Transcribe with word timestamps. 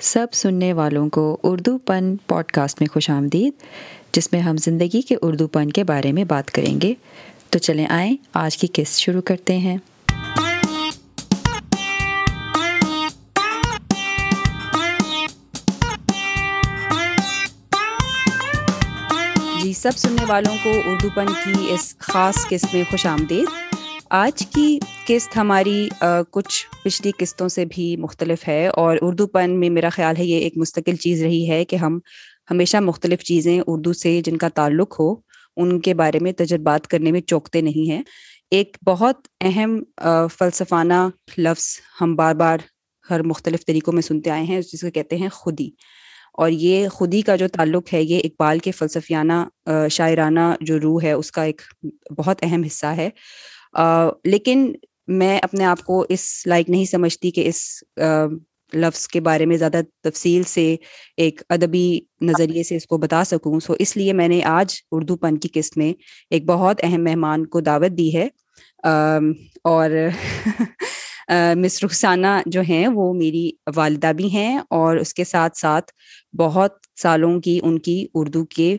سب 0.00 0.26
سننے 0.32 0.72
والوں 0.72 1.08
کو 1.08 1.36
اردو 1.42 1.78
پن 1.78 2.16
پوڈ 2.16 2.44
کاسٹ 2.44 2.80
میں 2.80 2.88
خوش 2.92 3.10
آمدید، 3.10 3.52
جس 4.12 4.32
میں 4.32 4.40
ہم 4.40 4.56
زندگی 4.56 5.00
کے 5.00 5.16
اردو 5.22 5.46
پن 5.46 5.70
کے 5.70 5.84
بارے 5.84 6.12
میں 6.12 6.24
بات 6.24 6.50
کریں 6.50 6.80
گے۔ 6.80 6.94
تو 7.50 7.58
چلیں 7.58 7.86
آئیں، 7.86 8.16
آج 8.34 8.56
کی 8.56 8.66
قسط 8.72 8.98
شروع 8.98 9.20
کرتے 9.20 9.58
ہیں۔ 9.58 9.76
جی 19.62 19.72
سب 19.72 19.90
سننے 19.96 20.24
والوں 20.28 20.56
کو 20.62 20.70
اردو 20.86 21.08
پن 21.14 21.26
کی 21.26 21.74
اس 21.74 21.98
خاص 21.98 22.48
قسط 22.48 22.74
میں 22.74 22.84
خوش 22.90 23.06
آمدید۔ 23.06 23.69
آج 24.10 24.46
کی 24.46 24.78
قسط 25.06 25.36
ہماری 25.36 25.88
کچھ 26.30 26.66
پچھلی 26.84 27.12
قسطوں 27.18 27.48
سے 27.48 27.64
بھی 27.64 27.96
مختلف 27.96 28.48
ہے 28.48 28.66
اور 28.66 28.96
اردو 29.02 29.26
پن 29.26 29.50
میں 29.50 29.70
میرا 29.70 29.88
خیال 29.88 30.16
ہے 30.16 30.24
یہ 30.24 30.36
ایک 30.36 30.52
مستقل 30.56 30.96
چیز 30.96 31.22
رہی 31.22 31.50
ہے 31.50 31.64
کہ 31.64 31.76
ہم 31.76 31.98
ہمیشہ 32.50 32.76
مختلف 32.76 33.22
چیزیں 33.22 33.60
اردو 33.66 33.92
سے 33.92 34.20
جن 34.24 34.36
کا 34.36 34.48
تعلق 34.48 35.00
ہو، 35.00 35.14
ان 35.56 35.80
کے 35.80 35.94
بارے 35.94 36.18
میں 36.18 36.32
تجربات 36.32 36.86
کرنے 36.86 37.12
میں 37.12 37.20
چوکتے 37.20 37.60
نہیں 37.60 37.90
ہیں۔ 37.90 38.02
ایک 38.50 38.76
بہت 38.86 39.28
اہم 39.40 39.82
فلسفانہ 40.38 41.08
لفظ 41.38 41.66
ہم 42.00 42.16
بار 42.16 42.34
بار 42.34 42.58
ہر 43.10 43.22
مختلف 43.22 43.66
طریقوں 43.66 43.92
میں 43.92 44.02
سنتے 44.02 44.30
آئے 44.30 44.42
ہیں، 44.42 44.60
جس 44.60 44.80
کو 44.80 44.90
کہتے 44.90 45.16
ہیں 45.16 45.28
خودی۔ 45.28 45.70
اور 46.34 46.50
یہ 46.50 46.88
خودی 46.88 47.22
کا 47.22 47.36
جو 47.36 47.48
تعلق 47.48 47.94
ہے، 47.94 48.02
یہ 48.02 48.20
اقبال 48.24 48.58
کے 48.58 48.70
فلسفیانہ 48.70 49.68
شاعرانہ 49.90 50.54
جو 50.60 50.80
روح 50.80 51.02
ہے، 51.02 51.12
اس 51.12 51.32
کا 51.32 51.42
ایک 51.42 51.62
بہت 52.18 52.38
اہم 52.42 52.62
حصہ 52.62 52.86
ہے۔ 52.86 53.10
لیکن 54.24 54.72
میں 55.08 55.38
اپنے 55.38 55.64
آپ 55.64 55.82
کو 55.82 56.06
اس 56.08 56.42
لائق 56.46 56.70
نہیں 56.70 56.84
سمجھتی 56.84 57.30
کہ 57.30 57.48
اس 57.48 57.84
لفظ 58.74 59.08
کے 59.08 59.20
بارے 59.20 59.46
میں 59.46 59.56
زیادہ 59.56 59.80
تفصیل 60.02 60.42
سے 60.42 60.76
ایک 61.16 61.42
ادبی 61.48 62.00
نظریے 62.20 62.62
سے 62.62 62.76
اس 62.76 62.86
کو 62.86 62.98
بتا 62.98 63.24
سکوں۔ 63.24 63.60
سو 63.60 63.72
اس 63.78 63.96
لیے 63.96 64.12
میں 64.12 64.28
نے 64.28 64.42
آج 64.44 64.74
اردو 64.92 65.16
پن 65.16 65.36
کی 65.36 65.48
قسط 65.52 65.78
میں 65.78 65.92
ایک 66.30 66.44
بہت 66.44 66.80
اہم 66.82 67.04
مہمان 67.04 67.46
کو 67.46 67.60
دعوت 67.60 67.98
دی 67.98 68.16
ہے۔ 68.16 68.28
اور 69.64 69.90
مس 71.56 71.84
رخسانہ 71.84 72.26
جو 72.46 72.60
ہیں 72.60 72.88
وہ 72.88 73.14
میری 73.14 73.50
والدہ 73.76 74.12
بھی 74.16 74.30
ہیں 74.30 74.58
اور 74.70 74.96
اس 74.96 75.14
کے 75.14 75.24
ساتھ 75.24 75.58
ساتھ 75.58 75.92
بہت 76.36 76.72
سالوں 77.02 77.40
کی 77.40 77.60
ان 77.62 77.78
کی 77.78 78.06
اردو 78.14 78.44
کے 78.44 78.76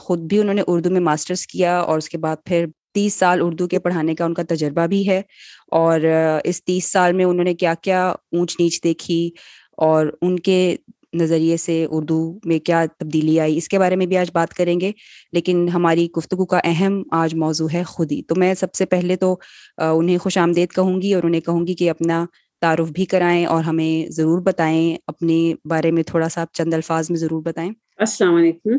خود 0.00 0.18
بھی 0.18 0.38
انہوں 0.38 0.54
نے 0.54 0.62
اردو 0.66 0.90
میں 0.90 1.00
ماسٹرس 1.00 1.46
کیا 1.46 1.78
اور 1.78 1.98
اس 1.98 2.08
کے 2.08 2.18
بعد 2.18 2.36
پھر 2.44 2.66
تیس 2.96 3.14
سال 3.14 3.38
اردو 3.42 3.66
کے 3.68 3.78
پڑھانے 3.78 4.14
کا 4.14 4.24
ان 4.24 4.34
کا 4.34 4.42
تجربہ 4.48 4.86
بھی 4.86 5.08
ہے 5.08 5.22
اور 5.70 6.00
اس 6.44 6.64
تیس 6.64 6.92
سال 6.92 7.12
میں 7.12 7.24
انہوں 7.24 7.44
نے 7.44 7.54
کیا 7.54 7.74
کیا 7.82 8.08
اونچ 8.08 8.56
نیچ 8.60 8.84
دیکھی 8.84 9.30
اور 9.76 10.06
ان 10.22 10.38
کے 10.38 10.76
نظریے 11.14 11.56
سے 11.56 11.86
اردو 11.90 12.38
میں 12.44 12.58
کیا 12.58 12.84
تبدیلی 12.98 13.40
آئی 13.40 13.56
اس 13.56 13.68
کے 13.68 13.78
بارے 13.78 13.96
میں 13.96 14.06
بھی 14.06 14.16
آج 14.16 14.30
بات 14.34 14.54
کریں 14.54 14.80
گے 14.80 14.92
لیکن 15.32 15.68
ہماری 15.68 16.08
گفتگو 16.18 16.46
کا 16.46 16.60
اہم 16.64 17.02
آج 17.10 17.34
موضوع 17.34 17.68
ہے 17.74 17.82
خود 17.82 18.12
ہی 18.12 18.22
تو 18.22 18.34
میں 18.34 18.54
سب 18.54 18.74
سے 18.74 18.86
پہلے 18.86 19.16
تو 19.16 19.36
انہیں 19.78 20.18
خوش 20.18 20.38
آمدید 20.38 20.72
کہوں 20.74 21.02
گی 21.02 21.14
اور 21.14 21.22
انہیں 21.22 21.40
کہوں 21.40 21.66
گی 21.66 21.74
کہ 21.74 21.90
اپنا 21.90 22.24
تعارف 22.60 22.90
بھی 22.90 23.04
کرائیں 23.04 23.46
اور 23.46 23.64
ہمیں 23.64 24.10
ضرور 24.10 24.40
بتائیں 24.42 24.96
اپنے 25.06 25.54
بارے 25.64 25.90
میں 25.90 26.02
تھوڑا 26.02 26.28
سا 26.28 26.44
چند 26.52 26.74
الفاظ 26.74 27.10
میں 27.10 27.18
ضرور 27.18 27.42
بتائیں۔ 27.42 27.70
السلام 27.96 28.34
علیکم۔ 28.34 28.76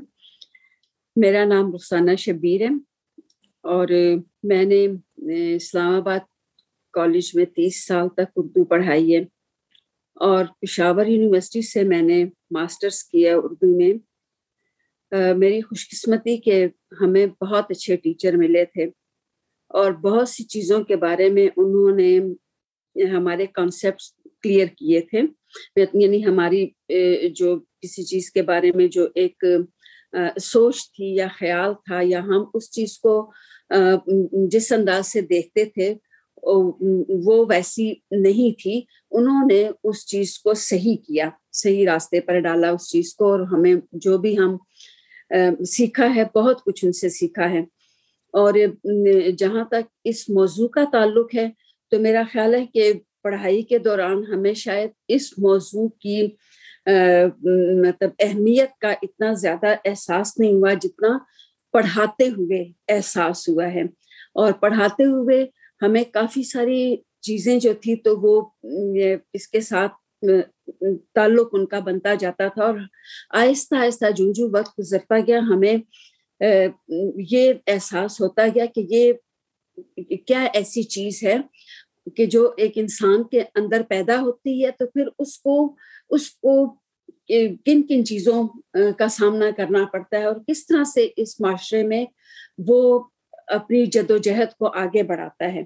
میرا 1.15 1.45
نام 1.45 1.73
رخسانہ 1.75 2.11
شبیر 2.17 2.61
ہے۔ 2.61 2.96
اور 3.67 3.87
میں 4.43 4.63
نے 4.65 4.85
اسلام 5.55 5.95
آباد 5.95 6.19
کالج 6.93 7.29
میں 7.33 7.45
تیس 7.45 7.85
سال 7.87 8.09
تک 8.09 8.31
اردو 8.35 8.65
پڑھائی 8.65 9.15
ہے 9.15 9.21
اور 10.15 10.45
پشاور 10.61 11.05
یونیورسٹی 11.05 11.61
سے 11.61 11.83
میں 11.83 12.01
نے 12.01 12.23
ماسٹرس 12.51 13.03
کیا 13.03 13.35
اردو 13.37 13.77
میں۔ 13.77 13.93
میری 15.37 15.61
خوش 15.61 15.87
قسمتی 15.89 16.37
کہ 16.37 16.65
ہمیں 17.01 17.25
بہت 17.41 17.65
اچھے 17.69 17.95
ٹیچر 17.95 18.37
ملے 18.37 18.65
تھے 18.65 18.85
اور 19.69 19.91
بہت 19.91 20.29
سی 20.29 20.43
چیزوں 20.43 20.83
کے 20.83 20.95
بارے 20.95 21.29
میں 21.29 21.47
انہوں 21.57 21.95
نے 21.95 22.19
ہمارے 23.11 23.45
کانسیپٹس 23.45 24.11
کلیئر 24.41 24.67
کیے 24.67 25.01
تھے۔ 25.01 25.21
یعنی 25.93 26.25
ہماری 26.25 26.65
جو 27.35 27.59
کسی 27.81 28.03
چیز 28.03 28.31
کے 28.31 28.41
بارے 28.41 28.71
میں 28.75 28.87
جو 28.87 29.07
ایک 29.15 29.43
سوچ 30.41 30.91
تھی 30.91 31.15
یا 31.15 31.27
خیال 31.39 31.73
تھا 31.73 31.99
یا 32.03 32.19
ہم 32.19 32.43
اس 32.53 32.71
چیز 32.71 32.97
کو 32.99 33.31
جس 34.51 34.71
انداز 34.71 35.07
سے 35.07 35.21
دیکھتے 35.21 35.65
تھے 35.65 35.93
وہ 37.25 37.45
ویسی 37.49 37.93
نہیں 38.11 38.59
تھی۔ 38.61 38.81
انہوں 39.11 39.47
نے 39.51 39.67
اس 39.83 40.05
چیز 40.07 40.37
کو 40.39 40.53
صحیح 40.53 40.95
کیا، 41.07 41.29
صحیح 41.53 41.85
راستے 41.85 42.19
پر 42.21 42.39
ڈالا 42.39 42.69
اس 42.69 42.89
چیز 42.89 43.13
کو 43.15 43.31
اور 43.31 43.39
ہمیں 43.51 43.73
جو 43.93 44.17
بھی 44.17 44.37
ہم 44.37 44.55
سیکھا 45.67 46.13
ہے، 46.15 46.23
بہت 46.35 46.63
کچھ 46.63 46.85
ان 46.85 46.91
سے 46.91 47.09
سیکھا 47.09 47.49
ہے۔ 47.49 47.61
اور، 48.33 48.53
جہاں 49.37 49.63
تک 49.65 49.89
اس 50.03 50.29
موضوع 50.29 50.67
کا 50.67 50.83
تعلق 50.91 51.35
ہے، 51.35 51.47
تو 51.91 51.99
میرا 51.99 52.23
خیال 52.31 52.53
ہے 52.55 52.65
کہ 52.65 52.91
پڑھائی 53.23 53.61
کے 53.61 53.77
دوران 53.77 54.23
ہمیں 54.33 54.53
شاید 54.53 54.89
اس 55.07 55.31
موضوع 55.39 55.87
کی 56.01 56.21
مطلب 57.85 58.09
اہمیت 58.19 58.77
کا 58.81 58.91
اتنا 59.01 59.31
زیادہ 59.33 59.75
احساس 59.85 60.39
نہیں 60.39 60.53
ہوا 60.53 60.73
جتنا 60.73 61.17
پڑھاتے 61.71 62.27
ہوئے 62.29 62.63
احساس 62.87 63.49
ہوا 63.49 63.67
ہے۔ 63.73 63.83
اور 64.33 64.51
پڑھاتے 64.51 65.03
ہوئے 65.03 65.45
ہمیں 65.81 66.03
کافی 66.03 66.43
ساری 66.43 66.95
چیزیں 67.21 67.59
جو 67.59 67.73
تھی 67.81 67.95
تو 67.95 68.15
وہ 68.21 68.41
اس 69.33 69.47
کے 69.47 69.61
ساتھ 69.61 70.25
تعلق 71.15 71.49
ان 71.51 71.65
کا 71.65 71.79
بنتا 71.79 72.13
جاتا 72.13 72.47
تھا۔ 72.47 72.63
اور 72.63 72.77
آہستہ 73.29 73.75
آہستہ 73.75 74.11
جو 74.11 74.31
جو 74.33 74.49
وقت 74.53 74.79
گزرتا 74.79 75.19
گیا، 75.19 75.39
ہمیں 75.39 75.77
یہ 77.29 77.53
احساس 77.67 78.21
ہوتا 78.21 78.47
گیا 78.55 78.65
کہ 78.65 78.85
یہ 78.89 79.13
کیا 80.27 80.47
ایسی 80.53 80.83
چیز 80.83 81.23
ہے 81.23 81.37
کہ 82.15 82.25
جو 82.25 82.51
ایک 82.57 82.71
انسان 82.75 83.23
کے 83.23 83.41
اندر 83.55 83.81
پیدا 83.89 84.19
ہوتی 84.21 84.65
ہے 84.65 84.71
تو 84.71 84.85
پھر 84.85 85.07
اس 85.19 85.37
کو 85.39 85.75
اس 86.09 86.29
کو 86.29 86.53
کن 87.65 87.81
کن 87.87 88.05
چیزوں 88.05 88.47
کا 88.73 89.07
سامنا 89.07 89.45
کرنا 89.57 89.85
پڑتا 89.93 90.17
ہے 90.17 90.23
اور 90.23 90.35
کس 90.47 90.67
طرح 90.67 90.83
سے 90.83 91.07
اس 91.17 91.41
معاشرے 91.41 91.83
میں 91.83 92.05
وہ 92.57 93.03
اپنی 93.47 93.85
جد 93.85 94.11
و 94.11 94.17
جہد 94.17 94.53
کو 94.59 94.67
آگے 94.67 95.03
بڑھاتا 95.03 95.53
ہے۔ 95.53 95.63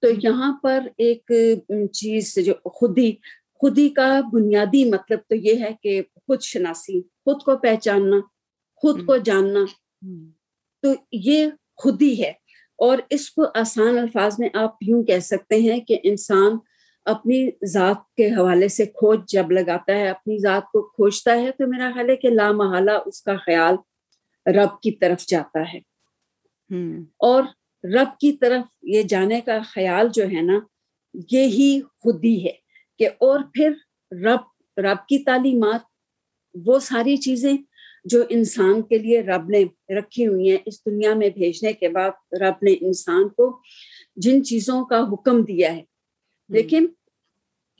تو 0.00 0.08
یہاں 0.22 0.58
پر 0.62 0.88
ایک 0.98 1.32
چیز 1.92 2.34
جو 2.34 2.70
خودی 2.70 3.12
خودی 3.54 3.88
کا 3.88 4.20
بنیادی 4.32 4.84
مطلب 4.84 5.18
تو 5.28 5.34
یہ 5.34 5.54
ہے 5.60 5.70
کہ 5.82 6.02
خود 6.02 6.42
شناسی 6.42 7.02
خود 7.02 7.42
کو 7.42 7.56
پہچاننا 7.56 8.16
خود 8.76 9.06
کو 9.06 9.16
جاننا۔ 9.16 9.60
تو 10.82 10.88
یہ 11.12 11.46
خودی 11.76 12.22
ہے۔ 12.22 12.32
اور 12.76 12.98
اس 13.10 13.30
کو 13.30 13.42
آسان 13.54 13.98
الفاظ 13.98 14.34
میں 14.38 14.48
آپ 14.54 14.74
یوں 14.80 15.02
کہہ 15.02 15.18
سکتے 15.18 15.56
ہیں 15.56 15.80
کہ 15.80 15.98
انسان 16.02 16.52
اپنی 17.04 17.48
ذات 17.66 18.14
کے 18.16 18.28
حوالے 18.28 18.68
سے 18.68 18.86
کھوج 18.86 19.20
جب 19.28 19.50
لگاتا 19.50 19.92
ہے 19.92 20.08
اپنی 20.08 20.38
ذات 20.38 20.62
کو 20.62 20.82
کھوجتا 20.82 21.42
ہے 21.42 21.50
تو 21.50 21.66
میرا 21.66 21.90
خیال 21.94 22.10
ہے 22.10 22.16
کہ 22.16 22.30
لامحالہ 22.30 22.90
اس 23.06 23.22
کا 23.22 23.36
خیال 23.36 23.74
رب 24.46 24.80
کی 24.82 24.90
طرف 24.90 25.26
جاتا 25.26 25.72
ہے۔ 25.72 25.78
اور 27.18 27.42
رب 27.84 28.20
کی 28.20 28.32
طرف 28.32 28.62
یہ 28.82 29.02
جانے 29.02 29.40
کا 29.40 29.58
خیال 29.64 30.08
جو 30.14 30.24
ہے 30.24 30.42
نا 30.42 30.58
یہی 31.32 31.80
خودی 31.82 32.44
ہے 32.44 32.52
کہ 32.98 33.08
اور 33.18 33.40
پھر 33.54 33.72
رب 34.12 34.78
رب 34.78 35.08
کی 35.08 35.18
تعلیمات 35.18 35.80
وہ 36.66 36.78
ساری 36.78 37.16
چیزیں 37.16 37.52
جو 38.04 38.22
انسان 38.28 38.82
کے 38.82 38.98
لیے 38.98 39.20
رب 39.20 39.50
نے 39.50 39.64
رکھی 39.98 40.26
ہوئی 40.26 40.50
ہیں 40.50 40.58
اس 40.66 40.86
دنیا 40.86 41.14
میں 41.14 41.28
بھیجنے 41.28 41.72
کے 41.72 41.88
بعد 41.88 42.34
رب 42.40 42.54
نے 42.62 42.72
انسان 42.80 43.28
کو 43.28 43.60
جن 44.16 44.44
چیزوں 44.44 44.84
کا 44.84 45.00
حکم 45.12 45.42
دیا 45.42 45.76
ہے 45.76 45.91
لیکن 46.52 46.86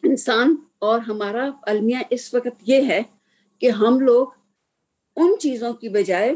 انسان 0.02 0.56
اور 0.78 1.00
ہمارا 1.00 1.50
المیہ 1.62 1.96
اس 2.10 2.34
وقت 2.34 2.48
یہ 2.62 2.82
ہے 2.82 3.02
کہ 3.58 3.70
ہم 3.70 4.00
لوگ 4.00 4.26
ان 5.16 5.34
چیزوں 5.38 5.72
کی 5.72 5.88
بجائے 5.88 6.34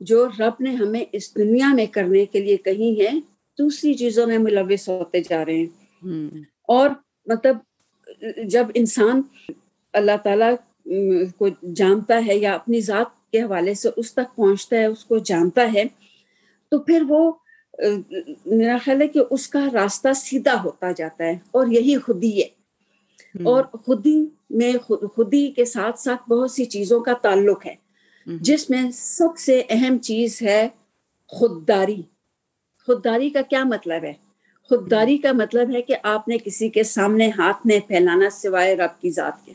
جو 0.00 0.26
رب 0.26 0.52
نے 0.60 0.70
ہمیں 0.70 1.04
اس 1.12 1.36
دنیا 1.36 1.74
میں 1.74 1.86
کرنے 1.86 2.26
کے 2.26 2.40
لیے 2.40 2.56
کہی 2.56 3.06
ہے 3.06 3.10
دوسری 3.58 3.94
چیزوں 3.94 4.26
میں 4.26 4.38
ملوث 4.38 4.88
ہوتے 4.88 5.20
جا 5.20 5.44
رہے 5.44 5.54
ہیں۔ 5.54 6.42
اور 6.68 6.90
مطلب 7.26 7.56
جب 8.44 8.66
انسان 8.74 9.22
اللہ 9.92 10.16
تعالیٰ 10.22 10.54
کو 11.38 11.48
جانتا 11.74 12.26
ہے 12.26 12.36
یا 12.38 12.54
اپنی 12.54 12.80
ذات 12.80 13.30
کے 13.30 13.42
حوالے 13.42 13.74
سے 13.74 13.88
اس 13.96 14.14
تک 14.14 14.36
پہنچتا 14.36 14.76
ہے 14.76 14.86
اس 14.86 15.04
کو 15.04 15.18
جانتا 15.18 15.72
ہے 15.74 15.84
تو 16.68 16.78
پھر 16.78 17.02
وہ 17.08 17.32
میرا 18.46 18.76
خیال 18.84 19.02
ہے 19.02 19.08
کہ 19.08 19.20
اس 19.30 19.48
کا 19.48 19.66
راستہ 19.72 20.08
سیدھا 20.16 20.62
ہوتا 20.62 20.92
جاتا 20.92 21.24
ہے 21.24 21.38
اور 21.50 21.66
یہی 21.66 21.98
خودی 21.98 22.42
ہے۔ 22.42 22.64
اور 23.44 23.64
خودی 23.64 24.26
میں 24.50 24.72
خودی 25.16 25.52
کے 25.52 25.64
ساتھ 25.64 26.00
ساتھ 26.00 26.30
بہت 26.30 26.50
سی 26.50 26.64
چیزوں 26.64 27.00
کا 27.00 27.12
تعلق 27.12 27.66
ہے۔ 27.66 27.74
جس 28.40 28.70
میں 28.70 28.90
سب 28.90 29.38
سے 29.38 29.62
اہم 29.68 29.98
چیز 29.98 30.42
ہے 30.42 30.68
خودداری۔ 31.26 32.02
خودداری 32.86 33.30
کا 33.30 33.42
کیا 33.42 33.64
مطلب 33.64 34.04
ہے؟ 34.04 34.12
خودداری 34.68 35.18
کا 35.18 35.32
مطلب 35.32 35.74
ہے 35.74 35.82
کہ 35.82 35.94
آپ 36.02 36.28
نے 36.28 36.38
کسی 36.38 36.68
کے 36.68 36.82
سامنے 36.82 37.30
ہاتھ 37.38 37.66
نہیں 37.66 37.80
پھیلانا 37.80 38.30
سوائے 38.30 38.76
رب 38.76 39.00
کی 39.00 39.10
ذات 39.10 39.46
کے۔ 39.46 39.52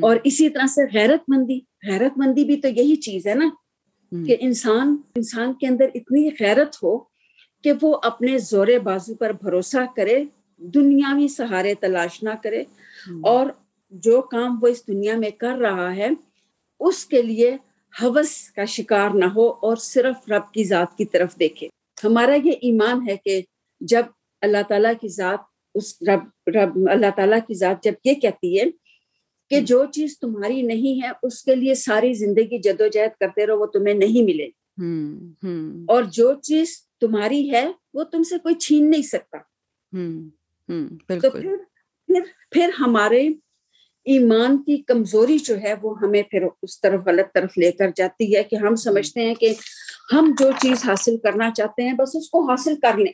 اور 0.00 0.16
اسی 0.24 0.48
طرح 0.48 0.66
سے 0.66 0.82
غیرت 0.94 1.20
مندی 1.28 1.60
غیرت 1.90 2.18
مندی 2.18 2.44
بھی 2.44 2.56
تو 2.56 2.68
یہی 2.68 2.96
چیز 2.96 3.26
ہے 3.26 3.34
نا۔ 3.34 3.48
کہ 4.26 4.36
انسان 4.40 4.96
انسان 5.16 5.54
کے 5.54 5.66
اندر 5.66 5.86
اتنی 5.94 6.28
غیرت 6.40 6.76
ہو 6.82 6.98
کہ 7.62 7.72
وہ 7.82 8.00
اپنے 8.02 8.38
زور 8.38 8.66
بازو 8.84 9.14
پر 9.14 9.32
بھروسہ 9.32 9.94
کرے 9.96 10.24
دنیاوی 10.58 11.28
سہارے 11.28 11.74
تلاش 11.74 12.22
نہ 12.22 12.30
کرے 12.42 12.64
اور 13.22 13.46
جو 13.90 14.20
کام 14.20 14.58
وہ 14.62 14.68
اس 14.68 14.88
دنیا 14.88 15.16
میں 15.16 15.30
کر 15.30 15.56
رہا 15.56 15.96
ہے 15.96 16.08
اس 16.80 17.06
کے 17.06 17.22
لیے 17.22 17.56
حوث 18.02 18.50
کا 18.50 18.64
شکار 18.64 19.10
نہ 19.14 19.24
ہو 19.24 19.48
اور 19.48 19.76
صرف 19.76 20.28
رب 20.28 20.52
کی 20.52 20.64
ذات 20.64 20.96
کی 20.96 21.04
طرف 21.04 21.38
دیکھے۔ 21.38 21.68
ہمارا 22.04 22.34
یہ 22.44 22.52
ایمان 22.60 23.08
ہے 23.08 23.16
کہ 23.16 23.42
جب 23.80 24.02
اللہ 24.40 24.62
تعالیٰ 24.68 24.92
کی 25.00 25.08
ذات 25.08 25.38
اس 25.74 26.02
رب 26.02 26.48
رب 26.48 26.90
اللہ 26.90 27.06
تعالیٰ 27.16 27.38
کی 27.46 27.54
ذات 27.54 27.84
جب 27.84 27.92
یہ 28.04 28.14
کہتی 28.14 28.60
ہے 28.60 28.64
کہ 29.52 29.60
جو 29.60 29.84
چیز 29.84 30.18
تمہاری 30.18 30.62
نہیں 30.62 31.06
ہے 31.06 31.10
اس 31.22 31.42
کے 31.42 31.54
لیے 31.54 31.74
ساری 31.74 32.12
زندگی 32.14 32.58
جدوجہد 32.58 33.18
کرتے 33.20 33.46
رہو 33.46 33.58
وہ 33.58 33.66
تمہیں 33.66 33.94
نہیں 33.94 34.22
ملے۔ 34.22 34.48
اور 35.88 36.02
جو 36.02 36.32
چیز 36.42 36.68
تمہاری 37.00 37.50
ہے 37.50 37.72
وہ 37.94 38.04
تم 38.04 38.22
سے 38.22 38.38
کوئی 38.38 38.54
چھین 38.54 38.90
نہیں 38.90 39.02
سکتا۔ 39.02 39.38
تو 41.20 41.30
پھر 41.30 41.56
پھر 42.06 42.20
پھر 42.50 42.70
ہمارے 42.80 43.28
ایمان 44.04 44.62
کی 44.62 44.82
کمزوری 44.82 45.38
جو 45.38 45.60
ہے 45.62 45.74
وہ 45.82 45.94
ہمیں 46.02 46.22
پھر 46.22 46.42
اس 46.62 46.80
طرف 46.80 47.00
غلط 47.06 47.34
طرف 47.34 47.58
لے 47.58 47.72
کر 47.72 47.90
جاتی 47.96 48.36
ہے 48.36 48.42
کہ 48.42 48.56
ہم 48.56 48.74
سمجھتے 48.74 49.20
ہیں 49.20 49.34
کہ 49.34 49.54
ہم 50.12 50.34
جو 50.38 50.50
چیز 50.60 50.84
حاصل 50.84 51.16
کرنا 51.16 51.50
چاہتے 51.56 51.82
ہیں 51.82 51.92
بس 51.92 52.16
اس 52.16 52.30
کو 52.30 52.50
حاصل 52.50 52.74
کر 52.82 52.98
لیں۔ 52.98 53.12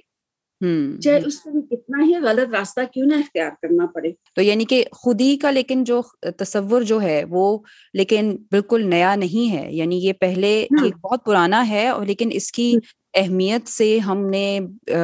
چاہے 1.02 1.20
اس 1.26 1.40
کو 1.40 1.60
کتنا 1.60 2.04
ہی 2.04 2.14
غلط 2.14 2.54
راستہ 2.54 2.80
کیوں 2.92 3.06
نہ 3.06 3.14
اختیار 3.14 3.50
کرنا 3.62 3.86
پڑے۔ 3.86 4.12
تو 4.34 4.42
یعنی 4.42 4.64
کہ 4.64 4.84
خود 4.92 5.20
ہی 5.20 5.36
کا 5.36 5.50
لیکن 5.50 5.84
جو 5.84 6.00
تصور 6.38 6.82
جو 6.82 7.02
ہے 7.02 7.24
وہ 7.30 7.58
لیکن 7.94 8.36
بالکل 8.50 8.90
نیا 8.90 9.14
نہیں 9.14 9.52
ہے۔ 9.52 9.72
یعنی 9.72 9.96
یہ 9.98 10.12
پہلے 10.12 10.66
ہاں۔ 10.72 10.88
بہت 11.02 11.24
پرانا 11.24 11.68
ہے 11.68 11.88
اور 11.88 12.06
لیکن 12.06 12.28
اس 12.32 12.52
کی 12.52 12.74
اہمیت 13.18 13.68
سے 13.68 13.98
ہم 13.98 14.26
نے 14.26 14.44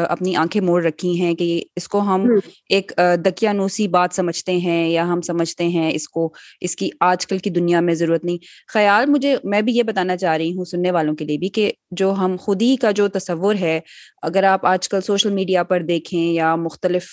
اپنی 0.08 0.37
آنکھیں 0.37 0.61
موڑ 0.62 0.82
رکھی 0.84 1.20
ہیں 1.20 1.34
کہ 1.34 1.46
اس 1.76 1.88
کو 1.88 2.00
ہم 2.00 2.26
ایک 2.69 2.93
دکیانوسی 3.25 3.88
بات 3.88 4.14
سمجھتے 4.14 4.56
ہیں 4.56 4.88
یا 4.88 5.06
ہم 5.08 5.20
سمجھتے 5.20 5.64
ہیں 5.69 5.90
اس 5.94 6.08
کو 6.08 6.32
اس 6.61 6.76
کی 6.76 6.90
آج 7.00 7.26
کل 7.26 7.38
کی 7.38 7.50
دنیا 7.50 7.81
میں 7.81 7.94
ضرورت 7.94 8.25
نہیں۔ 8.25 8.38
خیال 8.69 9.06
مجھے 9.06 9.37
میں 9.44 9.62
بھی 9.62 9.76
یہ 9.76 9.82
بتانا 9.82 10.16
چاہ 10.16 10.37
رہی 10.37 10.56
ہوں 10.56 10.64
سننے 10.64 10.90
والوں 10.90 11.14
کے 11.14 11.25
لیے 11.25 11.38
بھی 11.38 11.49
کہ 11.49 11.70
جو 11.90 12.12
ہم 12.12 12.37
خود 12.40 12.62
ہی 12.62 12.76
کا 12.76 12.90
جو 12.90 13.08
تصور 13.08 13.55
ہے 13.61 13.81
اگر 14.22 14.44
آپ 14.44 14.67
آج 14.67 14.88
کل 14.88 15.00
سوشل 15.00 15.31
میڈیا 15.31 15.62
پر 15.62 15.82
دیکھیں 15.82 16.32
یا 16.32 16.55
مختلف 16.56 17.05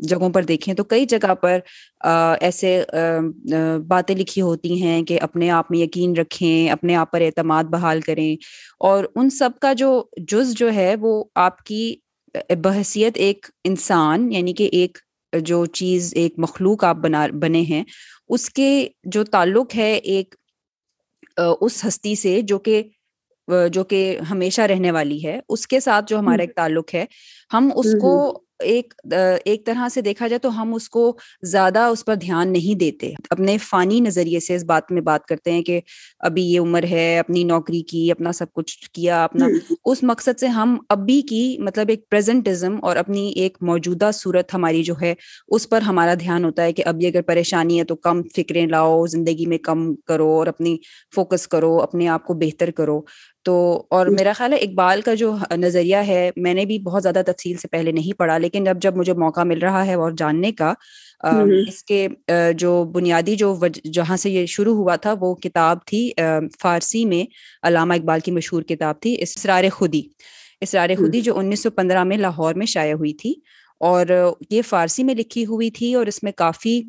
جگہوں 0.00 0.30
پر 0.30 0.42
دیکھیں 0.42 0.74
تو 0.74 0.84
کئی 0.84 1.04
جگہ 1.06 1.34
پر 1.34 1.58
ایسے 2.40 2.82
باتیں 3.88 4.14
لکھی 4.16 4.42
ہوتی 4.42 4.82
ہیں 4.82 5.02
کہ 5.02 5.18
اپنے 5.20 5.50
آپ 5.50 5.70
میں 5.70 5.78
یقین 5.78 6.16
رکھیں 6.16 6.70
اپنے 6.70 6.94
آپ 6.94 7.10
پر 7.10 7.20
اعتماد 7.20 7.64
بحال 7.64 8.00
کریں 8.00 8.34
اور 8.80 9.04
ان 9.14 9.30
سب 9.30 9.50
کا 9.60 9.72
جو 9.72 9.90
جز 10.34 10.54
جو 10.54 10.74
ہے 10.74 10.94
وہ 11.00 11.24
آپ 11.34 11.62
کی 11.64 11.96
بحثیت 12.50 13.12
ایک 13.16 13.46
انسان 13.64 14.32
یعنی 14.32 14.52
کہ 14.52 14.68
ایک 14.72 14.98
جو 15.32 15.66
چیز 15.66 16.12
ایک 16.16 16.34
مخلوق 16.38 16.84
آپ 16.84 16.96
بنا 16.96 17.26
بنے 17.32 17.60
ہیں 17.60 17.84
اس 18.28 18.50
کے 18.50 18.88
جو 19.04 19.24
تعلق 19.24 19.76
ہے 19.76 19.94
ایک 19.94 20.34
اس 21.36 21.84
ہستی 21.86 22.14
سے 22.14 22.40
جو 22.42 22.58
کہ 22.58 22.82
جو 23.72 23.84
کہ 23.84 24.18
ہمیشہ 24.30 24.60
رہنے 24.60 24.90
والی 24.90 25.24
ہے 25.24 25.40
اس 25.48 25.66
کے 25.66 25.80
ساتھ 25.80 26.04
جو 26.08 26.18
ہمارا 26.18 26.42
ایک 26.42 26.54
تعلق 26.56 26.94
ہے 26.94 27.04
ہم 27.52 27.70
اس 27.76 27.86
کو 27.92 28.42
ایک 28.60 28.94
ایک 29.44 29.66
طرح 29.66 29.88
سے 29.88 30.00
دیکھا 30.00 30.28
جائے 30.28 30.38
تو 30.38 30.62
ہم 30.62 30.74
اس 30.74 30.88
کو 30.88 31.16
زیادہ 31.42 31.78
اس 31.82 32.04
پر 32.04 32.14
دھیان 32.14 32.52
نہیں 32.52 32.74
دیتے۔ 32.74 33.12
اپنے 33.30 33.58
فانی 33.58 34.00
نظریے 34.00 34.40
سے 34.40 34.54
اس 34.54 34.64
بات 34.64 34.92
میں 34.92 35.02
بات 35.02 35.26
کرتے 35.26 35.52
ہیں 35.52 35.62
کہ 35.62 35.80
ابھی 36.20 36.42
یہ 36.44 36.60
عمر 36.60 36.84
ہے 36.90 37.18
اپنی 37.18 37.44
نوکری 37.44 37.82
کی 37.82 38.10
اپنا 38.10 38.32
سب 38.32 38.52
کچھ 38.52 38.90
کیا 38.92 39.24
اپنا 39.24 39.46
اس 39.84 40.02
مقصد 40.02 40.40
سے 40.40 40.46
ہم 40.46 40.76
ابھی 40.88 41.22
کی 41.22 41.56
مطلب 41.58 41.88
ایک 41.88 42.08
پریزنٹزم 42.08 42.78
اور 42.82 42.96
اپنی 42.96 43.28
ایک 43.36 43.58
موجودہ 43.60 44.10
صورت 44.14 44.54
ہماری 44.54 44.82
جو 44.82 44.94
ہے 45.02 45.14
اس 45.48 45.68
پر 45.68 45.80
ہمارا 45.80 46.14
دھیان 46.20 46.44
ہوتا 46.44 46.62
ہے 46.62 46.72
کہ 46.72 46.82
ابھی 46.86 47.06
اگر 47.06 47.22
پریشانی 47.22 47.78
ہے 47.78 47.84
تو 47.84 47.96
کم 47.96 48.22
فکریں 48.36 48.66
لاؤ 48.66 49.06
زندگی 49.06 49.46
میں 49.46 49.58
کم 49.58 49.94
کرو 50.04 50.28
اور 50.28 50.46
اپنی 50.46 50.76
فوکس 51.14 51.48
کرو 51.48 51.80
اپنے 51.82 52.08
آپ 52.08 52.24
کو 52.24 52.34
بہتر 52.34 52.70
کرو۔ 52.70 53.00
تو 53.44 53.54
اور 53.90 54.06
میرا 54.06 54.32
خیال 54.32 54.52
ہے 54.52 54.58
اقبال 54.58 55.00
کا 55.00 55.14
جو 55.14 55.36
نظریہ 55.56 55.96
ہے 55.96 56.30
میں 56.36 56.54
نے 56.54 56.64
بھی 56.64 56.78
بہت 56.78 57.02
زیادہ 57.02 57.22
تفصیل 57.26 57.56
سے 57.56 57.68
پہلے 57.68 57.92
نہیں 57.92 58.18
پڑھا 58.18 58.38
لیکن 58.38 58.68
اب 58.68 58.80
جب 58.82 58.96
مجھے 58.96 59.12
موقع 59.12 59.42
مل 59.42 59.58
رہا 59.58 59.86
ہے 59.86 59.94
اور 59.94 60.12
جاننے 60.18 60.52
کا 60.52 60.72
اس 61.68 61.82
کے 61.84 62.06
جو 62.58 62.84
بنیادی 62.84 63.34
جو 63.36 63.54
جہاں 63.92 64.16
سے 64.16 64.30
یہ 64.30 64.46
شروع 64.46 64.74
ہوا 64.76 64.96
تھا 64.96 65.14
وہ 65.20 65.34
کتاب 65.34 65.84
تھی 65.86 66.10
فارسی 66.60 67.04
میں 67.04 67.24
علامہ 67.62 67.94
اقبال 67.94 68.20
کی 68.20 68.30
مشہور 68.30 68.62
کتاب 68.62 69.00
تھی 69.00 69.16
اسرار 69.22 69.64
خودی۔ 69.72 70.02
اسرار 70.60 70.90
خودی 70.98 71.20
جو 71.20 71.38
انیس 71.38 71.62
سو 71.62 71.70
پندرہ 71.70 72.04
میں 72.04 72.16
لاہور 72.16 72.54
میں 72.54 72.66
شائع 72.66 72.94
ہوئی 72.94 73.12
تھی 73.12 73.34
اور 73.80 74.06
یہ 74.50 74.62
فارسی 74.62 75.04
میں 75.04 75.14
لکھی 75.14 75.44
ہوئی 75.46 75.70
تھی 75.70 75.94
اور 75.94 76.06
اس 76.06 76.22
میں 76.22 76.32
کافی 76.32 76.80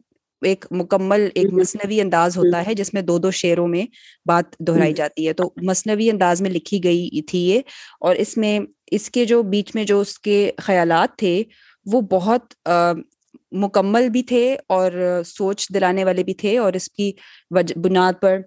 ایک 0.45 0.65
مکمل 0.71 1.27
ایک 1.36 1.53
مصنوعی 1.53 2.00
انداز 2.01 2.38
ہوتا 2.38 2.63
ہے 2.68 2.74
جس 2.74 2.94
میں 2.94 3.01
دو 3.01 3.18
دو 3.19 3.31
شعروں 3.33 3.68
میں 3.68 3.86
بات 4.25 4.56
دہرائی 4.59 4.94
جاتی 4.94 5.27
ہے۔ 5.27 5.33
تو 5.33 5.50
مصنوعی 5.63 6.09
انداز 6.09 6.42
میں 6.42 6.50
لکھی 6.51 6.83
گئی 6.83 7.21
تھی 7.24 7.39
یہ 7.42 7.59
اور 8.01 8.15
اس 8.15 8.38
میں 8.38 8.59
اس 8.92 9.09
کے 9.09 9.25
جو 9.25 9.42
بیچ 9.45 9.75
میں 9.75 9.83
جو 9.83 10.00
اس 10.00 10.18
کے 10.19 10.38
خیالات 10.57 11.18
تھے 11.18 11.42
وہ 11.86 12.01
بہت 12.12 12.53
مکمل 13.56 14.09
بھی 14.09 14.24
تھے 14.24 14.44
اور 14.68 14.92
سوچ 15.27 15.68
دلانے 15.74 16.03
والے 16.03 16.24
بھی 16.24 16.33
تھے 16.36 16.57
اور 16.57 16.74
اس 16.74 16.89
کی 16.91 17.12
بنیاد 17.77 18.13
پر 18.21 18.39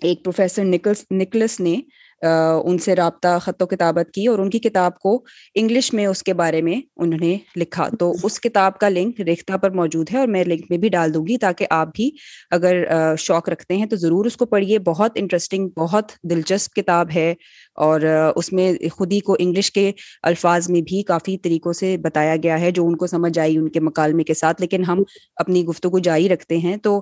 ایک 0.00 0.24
پروفیسر 0.24 0.64
نکلس 0.64 1.04
نکلس 1.12 1.60
نے 1.60 1.74
ان 2.22 2.78
سے 2.78 2.94
رابطہ 2.96 3.38
خط 3.42 3.62
و 3.62 3.66
کتابت 3.66 4.10
کی 4.14 4.26
اور 4.26 4.38
ان 4.38 4.50
کی 4.50 4.58
کتاب 4.58 4.98
کو 4.98 5.22
انگلش 5.54 5.92
میں 5.94 6.06
اس 6.06 6.22
کے 6.22 6.32
بارے 6.34 6.62
میں 6.62 6.76
انہوں 6.96 7.18
نے 7.20 7.36
لکھا۔ 7.56 7.88
تو 7.98 8.12
اس 8.22 8.40
کتاب 8.40 8.78
کا 8.78 8.88
لنک 8.88 9.20
ریختہ 9.20 9.56
پر 9.56 9.70
موجود 9.70 10.10
ہے 10.12 10.18
اور 10.18 10.26
میں 10.28 10.44
لنک 10.44 10.60
میں 10.70 10.78
بھی 10.78 10.88
ڈال 10.88 11.14
دوں 11.14 11.26
گی 11.26 11.36
تاکہ 11.38 11.66
آپ 11.70 11.88
بھی 11.94 12.10
اگر 12.50 12.82
شوق 13.18 13.48
رکھتے 13.48 13.76
ہیں 13.76 13.86
تو 13.86 13.96
ضرور 13.96 14.24
اس 14.24 14.36
کو 14.36 14.46
پڑھیے۔ 14.46 14.78
بہت 14.78 15.12
انٹرسٹنگ 15.14 15.68
بہت 15.76 16.12
دلچسپ 16.30 16.74
کتاب 16.76 17.08
ہے 17.14 17.30
اور 17.76 18.00
اس 18.36 18.52
میں 18.52 18.72
خود 18.92 19.12
ہی 19.12 19.20
کو 19.20 19.36
انگلش 19.38 19.70
کے 19.72 19.90
الفاظ 20.22 20.68
میں 20.70 20.80
بھی 20.80 21.02
کافی 21.02 21.38
طریقوں 21.38 21.72
سے 21.72 21.96
بتایا 22.02 22.36
گیا 22.42 22.60
ہے 22.60 22.70
جو 22.70 22.86
ان 22.86 22.96
کو 22.96 23.06
سمجھ 23.06 23.38
آئی 23.38 23.56
ان 23.56 23.68
کے 23.68 23.80
مکالمے 23.80 24.24
کے 24.24 24.34
ساتھ۔ 24.34 24.60
لیکن 24.60 24.84
ہم 24.84 25.02
اپنی 25.36 25.64
گفتگو 25.64 25.98
جاری 25.98 26.28
رکھتے 26.28 26.58
ہیں۔ 26.58 26.76
تو 26.76 27.00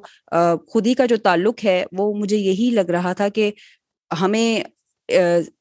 خود 0.73 0.87
ہی 0.87 0.95
کا 0.95 1.07
جو 1.07 1.17
تعلق 1.17 1.65
ہے 1.65 1.85
وہ 1.93 2.13
مجھے 2.15 2.37
یہی 2.37 2.71
لگ 2.73 2.91
رہا 2.91 3.13
تھا 3.13 3.29
کہ 3.29 3.51
ہمیں 4.21 4.65